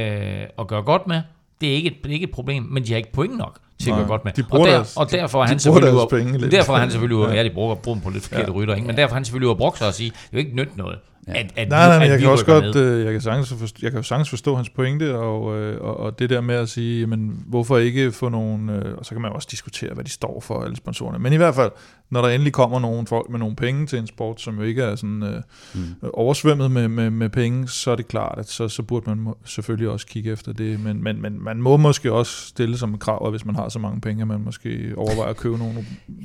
[0.59, 1.23] at gøre godt med.
[1.61, 3.59] Det er, ikke et, det er ikke et problem, men de har ikke point nok
[3.83, 4.33] til at gøre godt med.
[4.33, 6.53] de og, der, deres- og derfor er de han selvfølgelig deres ude- penge lidt.
[6.53, 7.35] derfor er han selvfølgelig ude, Ja.
[7.35, 8.59] ja, de bruger, bruger dem på lidt forkerte Ja.
[8.59, 8.87] rytter, ikke?
[8.87, 10.77] men derfor er han selvfølgelig ude at brokse og sige, det er jo ikke nyt
[10.77, 10.99] noget,
[11.29, 12.77] at, at, Nej, nej, at jeg kan også godt, ned.
[12.77, 15.97] øh, jeg kan, sagtens forstå, jeg kan jo sagtens forstå hans pointe, og, øh, og,
[16.01, 19.23] og det der med at sige, men hvorfor ikke få nogle, øh, og så kan
[19.23, 21.71] man også diskutere, hvad de står for, alle sponsorerne, men i hvert fald,
[22.11, 24.83] når der endelig kommer nogle folk med nogle penge til en sport, som jo ikke
[24.83, 25.43] er sådan øh,
[25.75, 25.81] mm.
[26.13, 29.37] oversvømmet med, med, med penge, så er det klart, at så, så burde man må,
[29.45, 33.01] selvfølgelig også kigge efter det, men, men, men man må måske også stille som et
[33.01, 35.75] krav, at hvis man har så mange penge, at man måske overvejer at købe nogle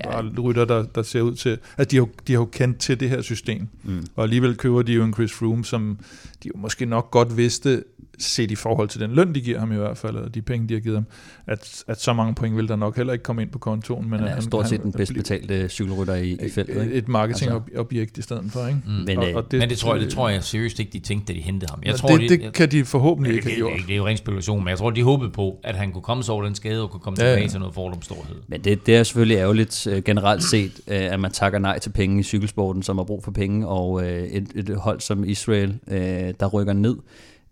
[0.06, 0.22] ja.
[0.42, 3.00] rytter, der, der ser ud til, at de har, jo- de har jo kendt til
[3.00, 4.06] det her system, Mm.
[4.16, 6.00] og alligevel køber de jo en Chris Froome, som
[6.44, 7.84] de jo måske nok godt vidste,
[8.20, 10.68] set i forhold til den løn, de giver ham i hvert fald, og de penge,
[10.70, 11.06] de har givet ham,
[11.48, 14.10] at, at så mange point vil der nok heller ikke komme ind på kontoen.
[14.10, 16.78] Men Han at er stort set den bedst betalte cykelrytter i, i feltet.
[16.78, 16.94] et, Ikke?
[16.96, 18.80] et marketingobjekt i stedet for, ikke?
[18.86, 18.92] Mm.
[18.92, 21.00] Men, Og- øh, og Det, men det tror, jeg, det tror jeg seriøst ikke, de
[21.00, 21.80] tænkte, da de hentede ham.
[21.82, 23.80] Jeg Jeg tror, det, de, det kan de forhåbentlig det, ikke have det, gjort.
[23.80, 26.02] det, det er jo ren spekulation, men jeg tror, de håbede på, at han kunne
[26.02, 27.48] komme sig over den skade og kunne komme Ja, tilbage ja.
[27.50, 28.36] til noget fordomsstorhed.
[28.48, 31.90] Men det, det er selvfølgelig ærgerligt øh, generelt set, øh, at man takker nej til
[31.90, 35.80] penge i cykelsporten, som har brug for penge, og øh, et, et hold som Israel,
[35.88, 35.98] øh,
[36.40, 36.96] der rykker ned.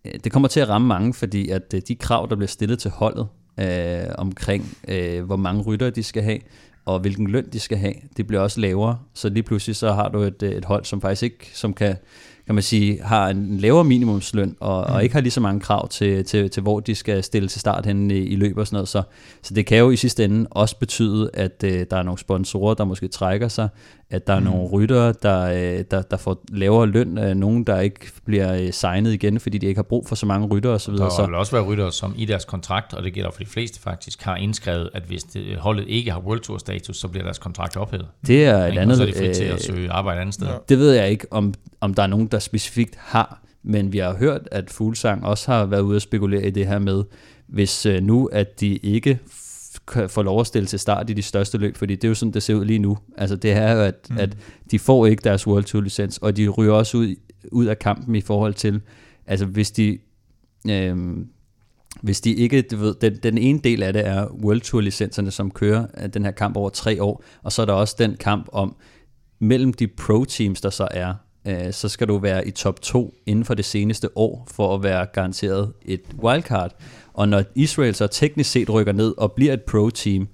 [0.04, 2.92] Det kommer til at ramme mange, fordi at øh, de krav, der bliver stillet til
[2.92, 3.28] holdet
[3.60, 6.40] øh, omkring, øh, hvor mange ryttere de skal have,
[6.86, 8.98] og hvilken løn de skal have, det bliver også lavere.
[9.14, 11.96] Så lige pludselig så har du et, øh, et hold, som faktisk ikke, som kan,
[12.46, 14.94] kan man sige, har en lavere minimumsløn, og, mm.
[14.94, 17.62] og ikke har lige så mange krav til, til, til hvor de skal stille til
[17.62, 18.90] start henne i, i løb og sådan noget.
[18.90, 19.04] Så,
[19.42, 22.74] så det kan jo i sidste ende også betyde, at øh, der er nogle sponsorer,
[22.74, 23.70] der måske trækker sig,
[24.12, 24.46] at der er mm.
[24.46, 28.74] nogle ryttere, der, øh, der, der får lavere løn, øh, nogen, der ikke bliver øh,
[28.74, 30.94] signet igen, fordi de ikke har brug for så mange ryttere osv.
[30.94, 33.46] Der Så, vil også være ryttere, som i deres kontrakt, og det gælder for de
[33.50, 37.24] fleste faktisk, har indskrevet, at hvis det, holdet ikke har World Tour status, så bliver
[37.24, 38.08] deres kontrakt ophævet.
[38.28, 38.78] det er et?
[38.78, 38.98] Og andet...
[38.98, 40.48] så er de fri til øh, at søge arbejde andet sted.
[40.48, 40.54] Ja.
[40.70, 44.14] Det ved jeg ikke, om, om der er nogen, der specifikt har, men vi har
[44.14, 47.04] hørt, at Fuglsang også har været ude at spekulere i det her med,
[47.48, 49.20] hvis øh, nu, at de ikke
[49.82, 52.08] f- kan få lov at stille til start i de største løb, fordi det er
[52.08, 52.98] jo sådan, det ser ud lige nu.
[53.18, 54.18] Altså det er jo, at, mm.
[54.18, 54.38] at
[54.72, 57.16] de får ikke deres World Tour licens, og de ryger også ud,
[57.52, 58.82] ud af kampen i forhold til,
[59.28, 59.98] altså hvis de...
[60.70, 60.98] Øh,
[62.02, 65.32] hvis de ikke, du ved, den, den ene del af det er World Tour licenserne,
[65.32, 68.16] som kører øh, den her kamp over tre år, og så er der også den
[68.16, 68.76] kamp om,
[69.40, 71.14] mellem de pro-teams, der så er,
[71.48, 74.84] øh, så skal du være i top 2 inden for det seneste år, for at
[74.84, 76.76] være garanteret et wildcard.
[77.14, 80.28] Og når Israel så teknisk set rykker ned og bliver et pro-team,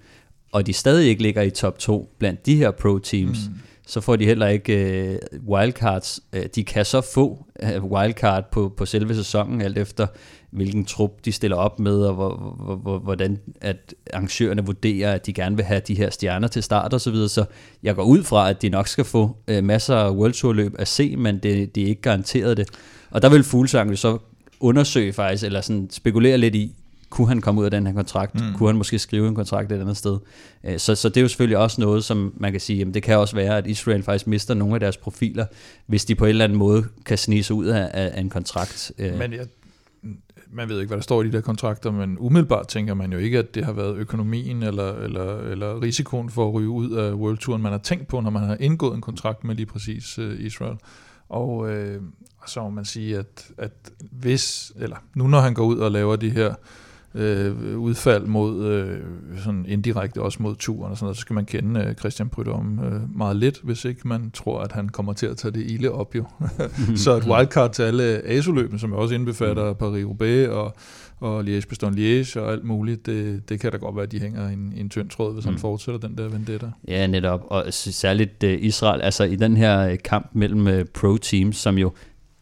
[0.52, 3.60] og de stadig ikke ligger i top 2 blandt de her pro-teams, mm.
[3.88, 6.20] så får de heller ikke øh, wildcards.
[6.34, 10.08] Øh, de kan så få øh, wildcard på, på selve sæsonen, alt efter
[10.52, 15.26] hvilken trup de stiller op med, og hvor, hvor, hvor, hvordan at arrangørerne vurderer, at
[15.26, 17.30] de gerne vil have de her stjerner til start og så videre.
[17.30, 17.46] Så
[17.84, 20.76] jeg går ud fra, at de nok skal få øh, masser af World Tour løb
[20.80, 22.70] at se, men det, det er ikke garanteret det.
[23.12, 24.18] Og der vil Fuglsang jo så
[24.60, 26.76] undersøge faktisk, eller sådan spekulere lidt i,
[27.10, 28.36] kunne han komme ud af den her kontrakt?
[28.36, 28.54] Mm.
[28.58, 30.18] Kunne han måske skrive en kontrakt et andet sted?
[30.64, 33.04] Øh, Så, så det er jo selvfølgelig også noget, som man kan sige, jamen det
[33.04, 35.46] kan også være, at Israel faktisk mister nogle af deres profiler,
[35.86, 38.92] hvis de på en eller anden måde kan snige sig ud af, af en kontrakt.
[38.98, 39.46] Øh, Men jeg,
[40.52, 43.18] man ved ikke, hvad der står i de der kontrakter, men umiddelbart tænker man jo
[43.18, 47.14] ikke, at det har været økonomien eller, eller, eller risikoen for at ryge ud af
[47.14, 50.20] World Touren, man har tænkt på, når man har indgået en kontrakt med lige præcis
[50.20, 50.78] uh, Israel.
[51.30, 52.02] Og øh,
[52.48, 53.72] så må man sige, at, at
[54.12, 56.54] hvis, eller nu når han går ud og laver de her
[57.16, 59.00] øh, udfald mod, øh,
[59.44, 62.80] sådan indirekte også mod turen og sådan noget, så skal man kende øh, Christian Prydom
[62.84, 65.92] øh, meget lidt, hvis ikke man tror, at han kommer til at tage det ilde
[65.92, 66.26] op jo.
[67.04, 70.76] så et wildcard til alle ASO-løbene, som også indbefatter Paris-Roubaix og,
[71.20, 74.74] og Liège-Bastogne-Liège og alt muligt, det, det kan da godt være, at de hænger en,
[74.78, 75.52] en tynd tråd, hvis mm.
[75.52, 76.72] han fortsætter den der vendetta.
[76.88, 77.44] Ja, netop.
[77.48, 81.92] Og særligt uh, Israel, altså i den her øh, kamp mellem uh, pro-teams, som jo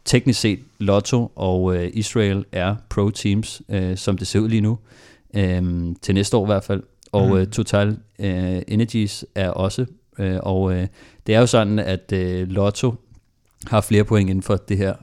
[0.06, 3.62] teknisk set Lotto og Israel er pro-teams,
[3.96, 4.78] som det ser ud lige nu,
[5.38, 6.84] um, til næste år i hvert fald.
[7.12, 9.86] Og uh, Total Energies er også.
[10.40, 10.74] Og
[11.28, 12.12] det er jo sådan, at
[12.48, 12.94] Lotto
[13.68, 14.94] har flere point inden for det her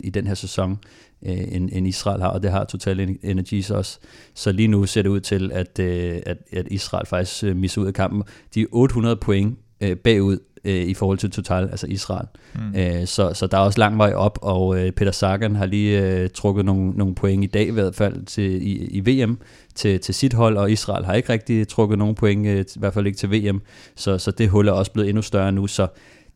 [0.00, 0.78] i den her sæson,
[1.22, 3.98] uh, end, end Israel har, og det har Total En- Energies også.
[4.34, 7.82] Så lige nu ser det ud til, at, øh, at, at Israel faktisk øh, misser
[7.82, 8.22] ud af kampen.
[8.54, 12.26] De er 800 point øh, bagud øh, i forhold til Total, altså Israel.
[12.54, 12.74] Mm.
[12.80, 16.02] Øh, så, så der er også lang vej op, og øh, Peter Sagan har lige
[16.02, 19.38] øh, trukket nogle, nogle point i dag i hvert fald til, i, i VM
[19.74, 22.94] til, til sit hold, og Israel har ikke rigtig trukket nogen point, øh, i hvert
[22.94, 23.62] fald ikke til VM.
[23.96, 25.86] Så, så det hul er også blevet endnu større nu, så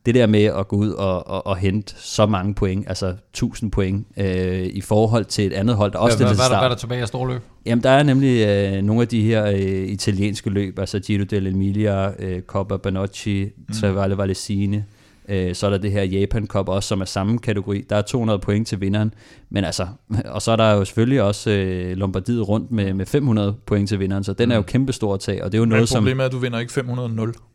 [0.07, 3.71] det der med at gå ud og, og, og hente så mange point, altså 1000
[3.71, 6.59] point, øh, i forhold til et andet hold, der også Hvad, hvad, hvad, er der,
[6.59, 7.41] hvad er der tilbage af storløb?
[7.67, 12.25] Jamen, der er nemlig øh, nogle af de her øh, italienske løb, altså Giro dell'Emilia,
[12.25, 13.75] øh, Coppa Banocchi, mm.
[13.75, 14.85] Trevale Valesine,
[15.29, 17.85] øh, så er der det her Japan Cup også, som er samme kategori.
[17.91, 19.15] Der er 200 point til vinderen,
[19.51, 19.87] men altså,
[20.25, 23.99] og så er der jo selvfølgelig også øh, Lombardiet rundt med, med 500 point til
[23.99, 26.03] vinderen, så den er jo kæmpestor at tage, og det er jo Men noget, som...
[26.03, 27.54] problemet er, at du vinder ikke 500-0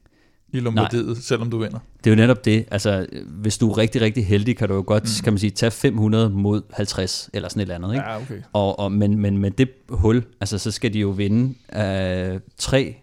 [0.52, 1.80] i Lombardiet, selvom du vinder.
[2.04, 2.66] Det er jo netop det.
[2.72, 5.24] Altså, hvis du er rigtig, rigtig heldig, kan du jo godt, mm.
[5.24, 8.10] kan man sige, tage 500 mod 50, eller sådan et eller andet, ikke?
[8.10, 8.42] Ja, okay.
[8.54, 12.96] Og, og, men, men med det hul, altså, så skal de jo vinde øh, tre,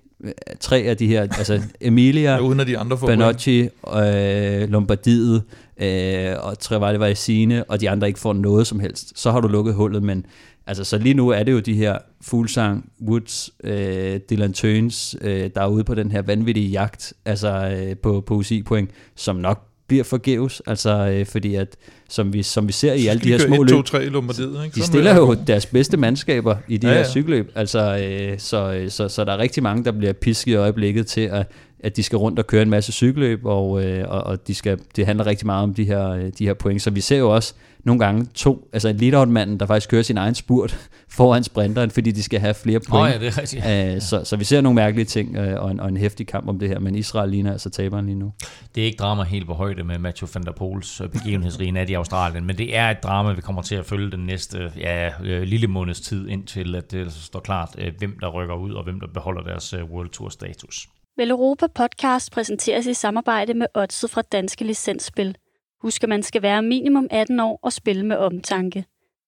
[0.60, 2.98] tre af de her, altså Emilia, Ja, uden at de andre.
[2.98, 5.43] Banocchi, øh, Lombardiet
[5.81, 9.18] øh, og Trevale Varesine, og de andre ikke får noget som helst.
[9.18, 10.27] Så har du lukket hullet, men
[10.67, 15.51] altså, så lige nu er det jo de her Fuglsang, Woods, øh, Dylan Tøns, øh,
[15.55, 19.63] der er ude på den her vanvittige jagt altså, øh, på, på UCI-point, som nok
[19.89, 21.77] bliver forgæves, altså øh, fordi at,
[22.09, 24.09] som vi, som vi ser i alle de her små 1, løb, 2, 3 i
[24.09, 24.75] Lombardiet, ikke?
[24.75, 28.73] de stiller jo deres bedste mandskaber i de Ja, ja, her cykelløb, altså, øh, så,
[28.73, 31.47] øh, så, så der er rigtig mange, der bliver pisket i øjeblikket til, at,
[31.81, 34.79] at de skal rundt og køre en masse cykelløb, og, øh, og, og de skal,
[34.97, 36.83] det handler rigtig meget om de her, øh, de her point.
[36.83, 37.55] Så vi ser jo også
[37.87, 40.89] nogle gange to, altså en leadout-manden, der faktisk kører sin egen spurt
[41.19, 43.15] foran sprinteren, fordi de skal have flere point.
[43.15, 43.95] ja, det er rigtigt.
[43.95, 46.49] Øh, så, så vi ser nogle mærkelige ting, øh, og, en, og en hæftig kamp
[46.49, 48.33] om det her, men Israel ligner altså taberen lige nu.
[48.75, 51.91] Det er ikke drama helt på højde med Matthew van der Poels øh, begivenhedsrige nat
[51.91, 55.11] i Australien, men det er et drama, vi kommer til at følge den næste ja,
[55.25, 59.01] øh, lille måneds tid, indtil at det står klart, hvem der rykker ud, og hvem
[59.01, 60.89] der beholder deres World Tour status.
[61.17, 65.37] Vel Europa podcast præsenteres i samarbejde med Odset fra Danske Licensspil.
[65.82, 68.85] Husk, at man skal være minimum 18 år og spille med omtanke.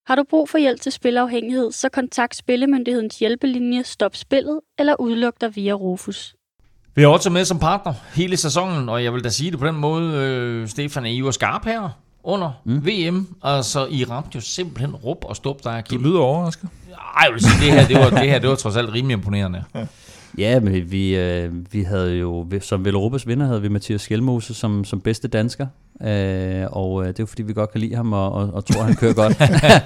[0.07, 5.33] Har du brug for hjælp til spilafhængighed, så kontakt Spillemyndighedens hjælpelinje Stop Spillet eller udluk
[5.41, 6.35] dig via Rufus.
[6.95, 9.67] Vi har også med som partner hele sæsonen, og jeg vil da sige det på
[9.67, 11.89] den måde, øh, Stefan, er I jo skarp her
[12.23, 12.85] under mm.
[12.85, 13.27] VM.
[13.43, 16.03] Altså, I ramte jo simpelthen rup og stop der, Du Kim.
[16.03, 16.69] lyder overrasket.
[17.15, 19.13] Ej, jeg vil sige, det her, det var, det her, det var trods alt rimelig
[19.13, 19.63] imponerende.
[20.37, 24.53] Ja, men vi, øh, vi havde jo, som vel Europas vinder, havde vi Mathias Skelmose
[24.53, 25.67] som, som bedste dansker.
[26.03, 28.65] Øh, og øh, det er jo fordi, vi godt kan lide ham og, og, og
[28.65, 29.37] tror, han kører godt.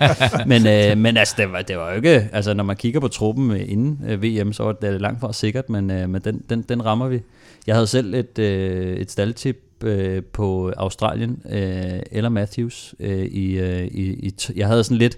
[0.52, 3.08] men, øh, men altså, det var, det var jo ikke, altså når man kigger på
[3.08, 6.44] truppen øh, inden øh, VM, så var det langt fra sikkert, men, øh, men den,
[6.50, 7.22] den, den rammer vi.
[7.68, 12.96] Jeg havde selv et, øh, et staldtip øh, på Australien, øh, eller Matthews.
[13.00, 15.18] Øh, i, øh, i, i, jeg havde sådan lidt,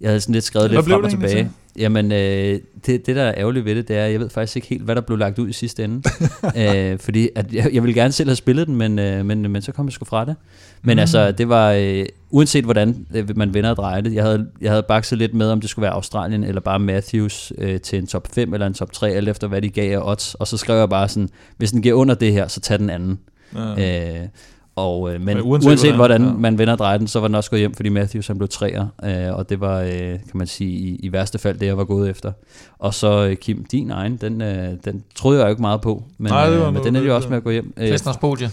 [0.00, 1.50] jeg havde sådan lidt skrevet lidt frem og tilbage.
[1.78, 4.68] Jamen, øh, det, det der er ærgerligt ved det, det er, jeg ved faktisk ikke
[4.68, 6.02] helt, hvad der blev lagt ud i sidste ende.
[6.62, 9.62] øh, fordi at jeg, jeg ville gerne selv have spillet den, men, øh, men, men
[9.62, 10.36] så kom jeg sgu fra det.
[10.82, 10.98] Men mm.
[10.98, 14.70] altså, det var, øh, uanset hvordan øh, man vender og drejer det, jeg havde, jeg
[14.70, 18.06] havde bakset lidt med, om det skulle være Australien eller bare Matthews øh, til en
[18.06, 20.34] top 5 eller en top 3, alt efter hvad de gav af odds.
[20.34, 22.90] Og så skrev jeg bare sådan, hvis den giver under det her, så tag den
[22.90, 23.18] anden.
[23.54, 24.20] Ja.
[24.20, 24.28] Øh,
[24.76, 26.40] og, øh, men, Men uanset uanset, hvordan- hvordan, ja.
[26.40, 28.86] man vender drejer den, så var den også gået hjem, fordi Matthews han blev træer,
[29.04, 31.84] øh, og det var, øh, kan man sige, i, i værste fald det, jeg var
[31.84, 32.32] gået efter.
[32.78, 36.02] Og så øh, Kim, din egen, den, øh, den troede jeg jo ikke meget på,
[36.18, 37.74] men, Nej, det var øh, men den er jo også med at gå hjem.
[37.76, 38.50] Øh, Festners podie.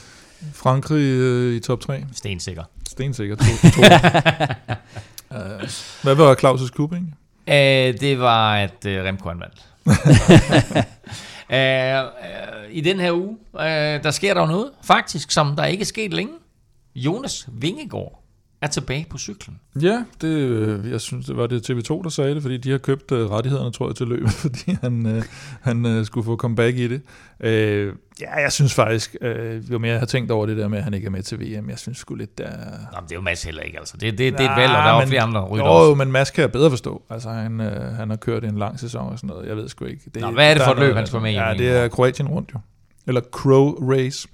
[0.53, 2.03] Frankrig øh, i top 3.
[2.13, 2.63] Stensikker.
[2.89, 3.35] Stensikker.
[3.35, 3.81] To, to.
[5.31, 5.37] uh,
[6.03, 7.13] hvad var Claus' klub egentlig?
[7.47, 9.65] Øh, det var, at øh, Remco vandt.
[11.51, 15.65] øh, øh, I den her uge, øh, der sker der jo noget, faktisk, som der
[15.65, 16.33] ikke er sket længe.
[16.95, 18.20] Jonas Vingegaard
[18.61, 19.59] er tilbage på cyklen.
[19.81, 22.77] Ja, det, øh, jeg synes, det var det TV2, der sagde det, fordi de har
[22.77, 25.23] købt øh, rettighederne, tror jeg, til løbet, fordi han, øh,
[25.61, 27.01] han skulle få comeback i det.
[27.39, 30.77] Øh, ja, jeg synes faktisk, øh, jo mere jeg har tænkt over det der med,
[30.77, 32.49] at han ikke er med til VM, jeg synes sgu lidt, der...
[32.49, 32.55] Nå,
[32.99, 33.97] men det er jo Mads heller ikke, altså.
[33.97, 35.95] Det, det, det er et valg, og der er men- flere andre rytter Jo, også.
[35.95, 37.01] men Mads kan jeg bedre forstå.
[37.09, 37.59] Altså, han,
[37.95, 39.47] han har kørt en lang sæson og sådan noget.
[39.47, 40.01] Jeg ved sgu ikke.
[40.13, 41.87] Det, Nå, hvad er det for et løb, han skal med i, Ja, det er
[41.87, 42.59] Kroatien rundt jo.
[43.07, 44.27] Eller Crow Race,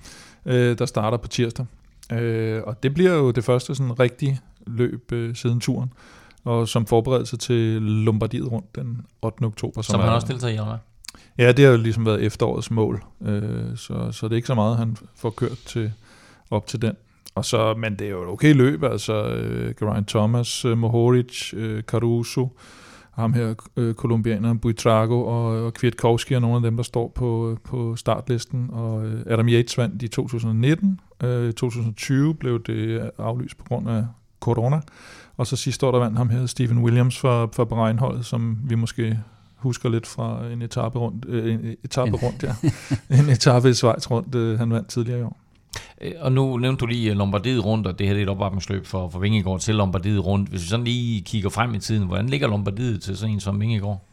[0.45, 1.65] øh, der starter på tirsdag.
[2.13, 5.93] Øh, og det bliver jo det første sådan rigtige løb øh, siden turen.
[6.45, 9.43] Og som forberedelse til Lombardiet rundt den 8.
[9.43, 9.81] oktober.
[9.81, 10.77] Som han er- også deltager i, eller?
[11.37, 13.43] Ja, det har jo ligesom været efterårets mål, øh,
[13.75, 15.91] så, så det er ikke så meget, han får kørt til,
[16.51, 16.93] op til den.
[17.35, 21.53] Og så, men det er jo et okay løb, altså øh, Geraint Thomas, øh, Mohoric,
[21.53, 22.57] øh, Caruso,
[23.11, 27.57] ham her, øh, kolumbianeren Buitrago og, og Kwiatkowski er nogle af dem, der står på,
[27.63, 28.69] på startlisten.
[28.73, 30.99] Og øh, Adam Yates vandt i 2019.
[31.23, 34.05] Øh, 2020 blev det aflyst på grund af
[34.39, 34.81] corona.
[35.37, 38.75] Og så sidste år, der vandt ham her Stephen Williams fra, fra Bahrein-holdet, som vi
[38.75, 39.19] måske
[39.55, 42.55] husker lidt fra en etape rundt, øh, en etape rundt, ja.
[43.19, 45.37] en etape i Schweiz rundt, øh, han vandt tidligere i år.
[46.01, 48.29] Øh, Og nu nævnte du lige øh, Lombardiet rundt, og det her det er et
[48.29, 50.49] opvarmningsløb for, for Vingegaard til Lombardiet rundt.
[50.49, 53.59] Hvis vi sådan lige kigger frem i tiden, hvordan ligger Lombardiet til sådan en som
[53.59, 54.03] Vingegaard?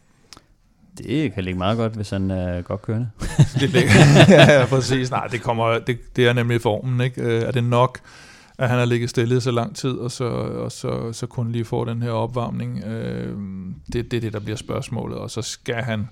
[0.99, 3.11] Det kan ligge meget godt, hvis han er godt kørende.
[3.61, 3.91] Det ligger,
[4.29, 5.11] ja, ja, præcis.
[5.11, 7.23] Nej, det, kommer, det, det er nemlig formen, ikke?
[7.23, 7.99] Øh, Er det nok,
[8.59, 11.65] at han har ligget stille så lang tid, og så, og så, så kun lige
[11.65, 12.85] får den her opvarmning?
[12.85, 13.37] Øh,
[13.93, 16.09] det, det er det, der bliver spørgsmålet, og så skal han...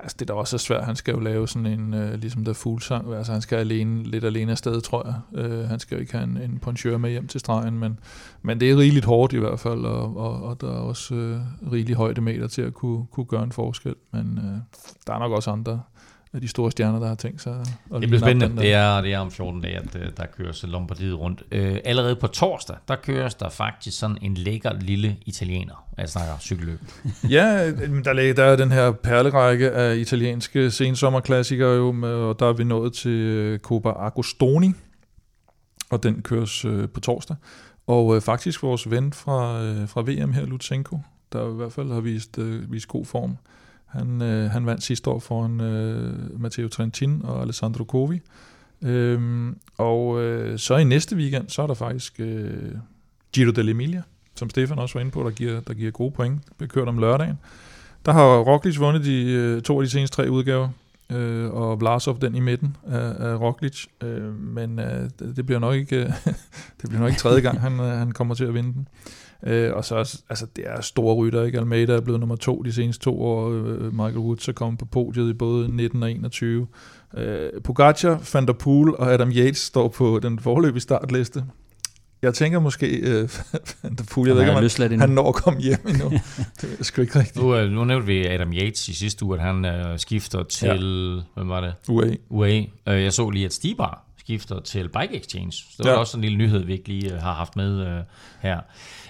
[0.00, 3.14] Altså det der også svært, han skal jo lave sådan en, øh, ligesom der fuglsang,
[3.14, 5.44] altså han skal alene, lidt alene afsted, tror jeg.
[5.44, 7.98] Øh, han skal jo ikke have en, en ponchør med hjem til stregen, men,
[8.42, 11.40] men det er rigeligt hårdt i hvert fald, og, og, og der er også øh,
[11.72, 14.58] rigelig højdemeter til at kunne, kunne gøre en forskel, men øh,
[15.06, 15.80] der er nok også andre
[16.38, 17.60] af de store stjerner, der har tænkt sig
[17.94, 18.62] at Det bliver spændende.
[18.62, 21.42] Det er, det er om 14 dage, at øh, der køres Lombardiet rundt.
[21.52, 25.84] Øh, allerede på torsdag, der køres der faktisk sådan en lækker lille italiener.
[25.98, 26.80] Jeg snakker cykelløb.
[27.30, 31.88] Ja, øh, der, ligger, der er den her perlerække af italienske sensommerklassikere jo,
[32.28, 34.72] og der er vi nået til øh, Coppa Agostoni,
[35.90, 37.36] og den køres øh, på torsdag.
[37.86, 40.98] Og øh, faktisk vores ven fra, øh, fra VM her, Lutsenko,
[41.32, 43.36] der i hvert fald har vist, øh, vist god form.
[43.88, 48.20] Han, øh, han vandt sidste år foran øh, Matteo Trentin og Alessandro Covi.
[48.82, 52.74] Øhm, og øh, så i næste weekend, så er der faktisk øh,
[53.32, 54.00] Giro dell'Emilia,
[54.34, 56.44] som Stefan også var inde på, der giver, der giver gode point.
[56.48, 57.38] Det bliver kørt om lørdagen.
[58.06, 60.68] Der har Roglic vundet de, øh, to af de seneste tre udgaver,
[61.12, 63.86] øh, og Vlasov den i midten af, af Roglic.
[64.02, 66.06] Øh, men øh, det, bliver nok ikke øh,
[66.82, 68.88] det bliver nok ikke tredje gang, han, øh, han kommer til at vinde den.
[69.46, 69.94] Øh, og så
[70.28, 71.58] altså det er store rytter, ikke?
[71.58, 73.50] Almeida er blevet nummer to de seneste to år.
[73.50, 76.66] Øh, Michael Woods er kommet på podiet i både 19 og 21.
[77.16, 81.44] Øh, Pogacar, Van der Poel og Adam Yates står på den forløbige startliste.
[82.22, 83.28] Jeg tænker måske, øh,
[83.82, 86.10] Van der Poel, jeg ved Han ikke, om han, han når at komme hjem endnu.
[86.60, 87.44] det er sgu ikke rigtigt.
[87.44, 91.16] Nu, øh, nu nævnte vi Adam Yates i sidste uge, at han øh, skifter til,
[91.16, 91.40] ja.
[91.40, 91.74] hvem var det?
[91.88, 92.06] UA.
[92.28, 92.62] UA.
[92.88, 95.52] Øh, jeg så lige, at Stibar skifter til Bike Exchange.
[95.52, 95.98] Så det var Ja.
[95.98, 98.00] også en lille nyhed, vi ikke lige øh, har haft med øh,
[98.42, 98.60] her.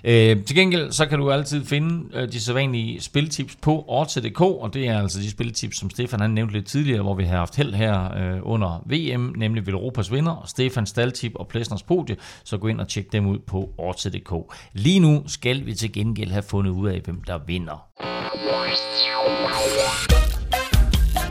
[0.05, 4.75] Øh, til gengæld, så kan du altid finde øh, de sædvanlige spiltips på Odds.dk, og
[4.75, 7.57] det er altså de spiltips, som Stefan han nævnte lidt tidligere, hvor vi har haft
[7.57, 12.67] held her øh, under VM, nemlig Velropas vinder, Stefans Staltip og Plesners podie, så gå
[12.69, 14.33] ind og tjek dem ud på Odds.dk.
[14.73, 17.85] Lige nu skal vi til gengæld have fundet ud af, hvem der vinder.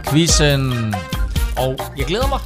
[0.10, 0.94] Quizzen,
[1.58, 2.40] og jeg glæder mig,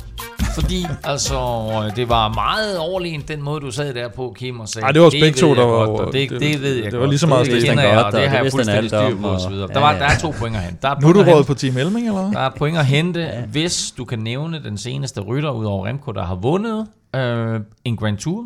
[0.53, 4.85] fordi altså, det var meget overlegent den måde, du sad der på, Kim, og sagde,
[4.85, 6.99] Ej, det var os begge to, der var- godt, det, det- det, ved jeg det
[6.99, 9.17] var lige så meget det kender jeg, og det og har det jeg fuldstændig styr
[9.21, 9.67] på, og så videre.
[9.67, 10.77] Der, var, der er to pointer hen.
[10.81, 12.31] Der er Nu er du råd på Team Elming, eller?
[12.31, 16.11] Der er point at hente, hvis du kan nævne den seneste rytter ud over Remco,
[16.11, 18.45] der har vundet øh, en Grand Tour,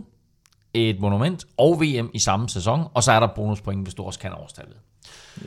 [0.73, 4.19] et monument og VM i samme sæson, og så er der bonuspoint, hvis du også
[4.19, 4.75] kan årstallet.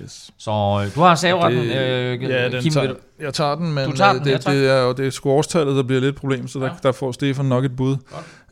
[0.02, 0.30] Yes.
[0.38, 0.50] Så
[0.84, 4.10] øh, du har saveretten, øh, ja, den Kim, tager, jeg tager den, men Du tager
[4.14, 6.58] øh, den, det, det, er, og det er sgu årstallet, der bliver lidt problem, så
[6.58, 6.72] der, Ja.
[6.82, 7.96] der får Stefan nok et bud.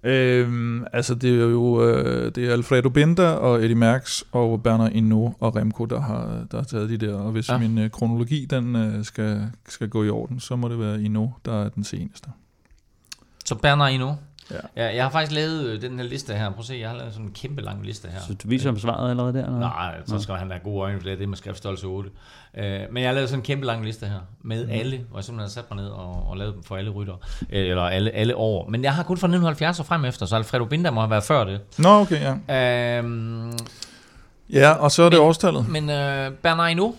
[0.05, 4.93] Øhm, altså, det er jo øh, det er Alfredo Binda og Eddie Merckx og Bernard
[4.93, 7.15] Hinault og Remco, der har, der har taget de der.
[7.15, 7.59] Og hvis Ja.
[7.59, 11.31] min øh, kronologi den øh, skal, skal gå i orden, så må det være Hinault,
[11.45, 12.29] der er den seneste.
[13.45, 14.19] Så Bernard Hinault.
[14.51, 14.57] Ja.
[14.77, 16.51] Ja, jeg har faktisk lavet øh, den her liste her.
[16.51, 18.21] Prøv at se, jeg har lavet sådan en kæmpe lang liste her.
[18.21, 19.45] Så du viser ham svaret allerede der?
[19.47, 19.59] Eller?
[19.59, 22.11] Nej, så skal han have gode øjne, for det er det med skriftstørrelse 8.
[22.57, 24.71] Øh, men jeg har lavet sådan en kæmpe lang liste her, med mm.
[24.73, 27.15] alle, hvor jeg simpelthen har sat mig ned og, og lavet dem for alle rytter,
[27.53, 28.69] øh, eller alle, alle år.
[28.69, 31.25] Men jeg har kun fra 1970 og frem efter, så Alfredo Binda må have været
[31.25, 31.61] før det.
[31.79, 32.99] Nå, okay, ja.
[32.99, 33.53] Øhm,
[34.53, 35.69] Ja, og så er det Men- årstallet.
[35.69, 36.97] men øh, Bernard Hinault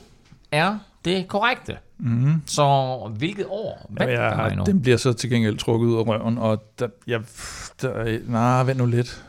[0.52, 1.78] er det korrekte.
[1.98, 2.42] Mm-hmm.
[2.48, 4.68] Så hvilket år vandt Ja, Hinault?
[4.68, 7.24] den bliver så til gengæld trukket ud af røven, og der, jeg,
[7.82, 9.26] der, nej, vent nu lidt.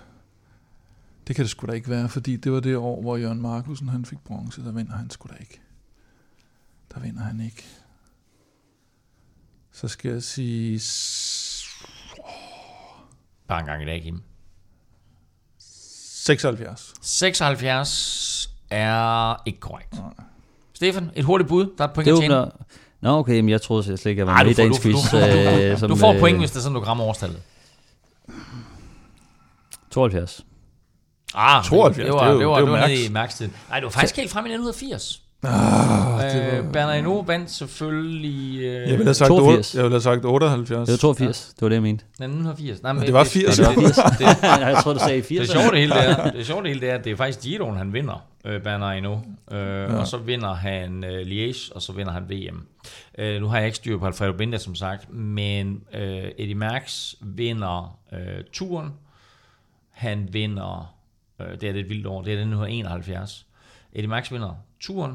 [1.27, 3.89] Det kan det sgu da ikke være, fordi det var det år, hvor Jørgen Markusen
[3.89, 5.61] han fik bronze, der vinder han sgu da ikke.
[6.95, 7.67] Der vinder han ikke.
[9.73, 10.79] Så skal jeg sige...
[10.81, 11.65] s-
[13.49, 14.21] Bare en gang i dag, Kim.
[15.59, 16.95] 76.
[17.03, 19.95] 76 er ikke korrekt.
[20.79, 21.67] Stefan, et hurtigt bud.
[21.79, 22.37] Der er et point Det at tjene.
[22.41, 22.51] åbner...
[23.01, 24.81] Nå, okay, men jeg troede slet ikke, jeg var Ej, med du i får, dagens
[24.81, 24.95] quiz.
[25.11, 25.23] du, du,
[25.63, 27.39] øh, du, som, du får øh, point, hvis det er sådan, du rammer årstallet.
[29.91, 30.45] 72.
[31.35, 33.09] Ah, 72, det det var, er jo- det var, det er det var nede max.
[33.09, 33.53] i mærkstiden.
[33.69, 35.23] Nej, det var faktisk helt frem i 1980.
[35.43, 38.59] Ah, det Øh, Bernard Hinault vandt selvfølgelig...
[38.59, 39.75] Øh, jeg ville have sagt, 82.
[39.75, 40.87] 8, jeg ville have sagt 78.
[40.87, 42.05] Det var 82, det var det, jeg mente.
[42.05, 42.83] 1980.
[42.83, 43.57] Nej, men det var 80.
[43.59, 43.85] Det, det, det,
[44.19, 45.41] det, jeg tror, du sagde 80.
[45.41, 47.17] det sjove det hele det er, det sjove det hele det er, at det er
[47.17, 49.25] faktisk Giroen, han vinder, øh, Bernard Hinault.
[49.53, 49.97] Øh, ja.
[49.97, 52.67] Og så vinder han øh, Liège, og så vinder han VM.
[53.19, 57.15] Øh, nu har jeg ikke styr på Alfredo Binda, som sagt, men øh, Eddie Merckx
[57.21, 58.93] vinder øh, turen.
[59.91, 60.95] Han vinder,
[61.41, 63.47] øh, det er lidt vildt år, det er den nu 71.
[63.93, 65.13] Eddie Merckx vinder turen.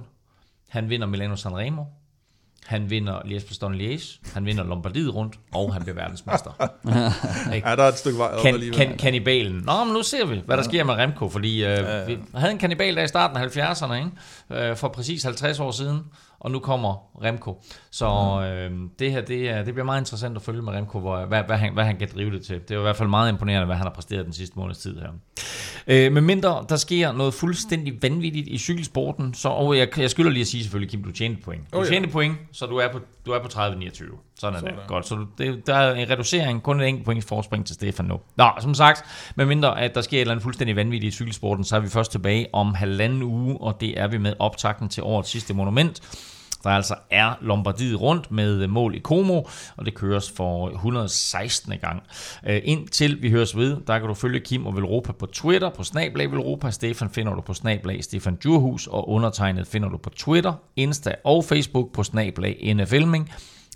[0.73, 1.83] Han vinder Milano Sanremo.
[2.65, 4.33] Han vinder Liège-Bastogne-Liège.
[4.33, 6.51] Han vinder Lombardiet rundt, og han bliver verdensmester.
[7.51, 8.77] Ja, der er et stykke vej kan, alligevel.
[8.77, 9.63] kan, kannibalen.
[9.65, 12.05] Nå, men nu ser vi, hvad der sker med Remco, fordi øh, ja, ja.
[12.05, 14.69] vi havde en kannibal der i starten af 70'erne, ikke?
[14.69, 15.99] Øh, for præcis 50 år siden,
[16.43, 17.61] og nu kommer Remco.
[17.91, 18.05] Så
[18.45, 21.43] øh, det her, det, er, det bliver meget interessant at følge med Remco, hvor, hvad,
[21.43, 22.61] hvad, han, hvad han kan drive det til.
[22.67, 24.99] Det er i hvert fald meget imponerende, hvad han har præsteret den sidste måneds tid
[24.99, 25.09] her.
[25.87, 30.31] Øh, med mindre der sker noget fuldstændig vanvittigt i cykelsporten, så, og jeg, jeg skylder
[30.31, 31.73] lige at sige selvfølgelig, Kim, du tjente point.
[31.73, 31.89] Du Oh, ja.
[31.91, 34.33] tjente point, så du er på, du er på 30-29.
[34.39, 34.79] Sådan er det.
[34.87, 38.05] Godt, så du, det, der er en reducering, kun et enkelt point forspring til Stefan
[38.05, 38.19] nu.
[38.35, 39.05] Nå, som sagt,
[39.35, 41.89] med mindre at der sker et eller andet fuldstændig vanvittigt i cykelsporten, så er vi
[41.89, 46.01] først tilbage om halvanden uge, og det er vi med optakten til årets sidste monument
[46.63, 49.41] der altså er Lombardiet rundt med mål i Como,
[49.77, 51.73] og det køres for 116.
[51.81, 52.03] gang.
[52.47, 55.83] Øh, indtil vi høres ved, der kan du følge Kim og Velropa på Twitter, på
[55.83, 56.71] Snablag Velropa.
[56.71, 61.45] Stefan finder du på Snablag Stefan Djurhus, og undertegnet finder du på Twitter, Insta og
[61.45, 63.31] Facebook på Snablag NFLming.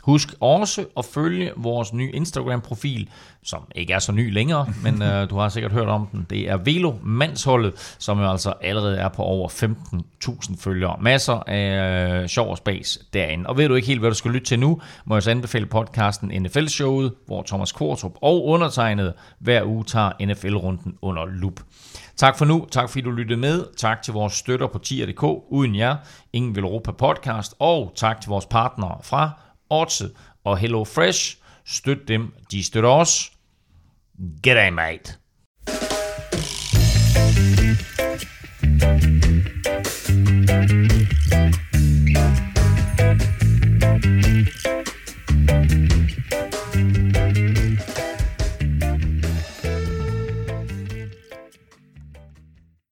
[0.08, 3.10] Husk også at følge vores nye Instagram-profil,
[3.44, 6.26] som ikke er så ny længere, men øh, du har sikkert hørt om den.
[6.30, 10.98] Det er Velo Mandsholdet, som jo altså allerede er på over 15.000 følgere.
[11.02, 13.48] Masser af øh, sjov og spas derinde.
[13.48, 15.66] Og ved du ikke helt, hvad du skal lytte til nu, må jeg så anbefale
[15.66, 21.60] podcasten NFL-showet, hvor Thomas Kvartrup og undertegnet hver uge tager NFL-runden under lup.
[22.16, 22.68] Tak for nu.
[22.72, 23.66] Tak fordi du lyttede med.
[23.78, 25.24] Tak til vores støtter på tier.dk.
[25.50, 25.96] Uden jer,
[26.34, 27.56] ingen vil Europa podcast.
[27.60, 30.14] Og tak til vores partnere fra Odset
[30.44, 31.38] og Hello Fresh.
[31.66, 33.32] Støt dem, de støtter os.
[34.44, 35.18] Get mate.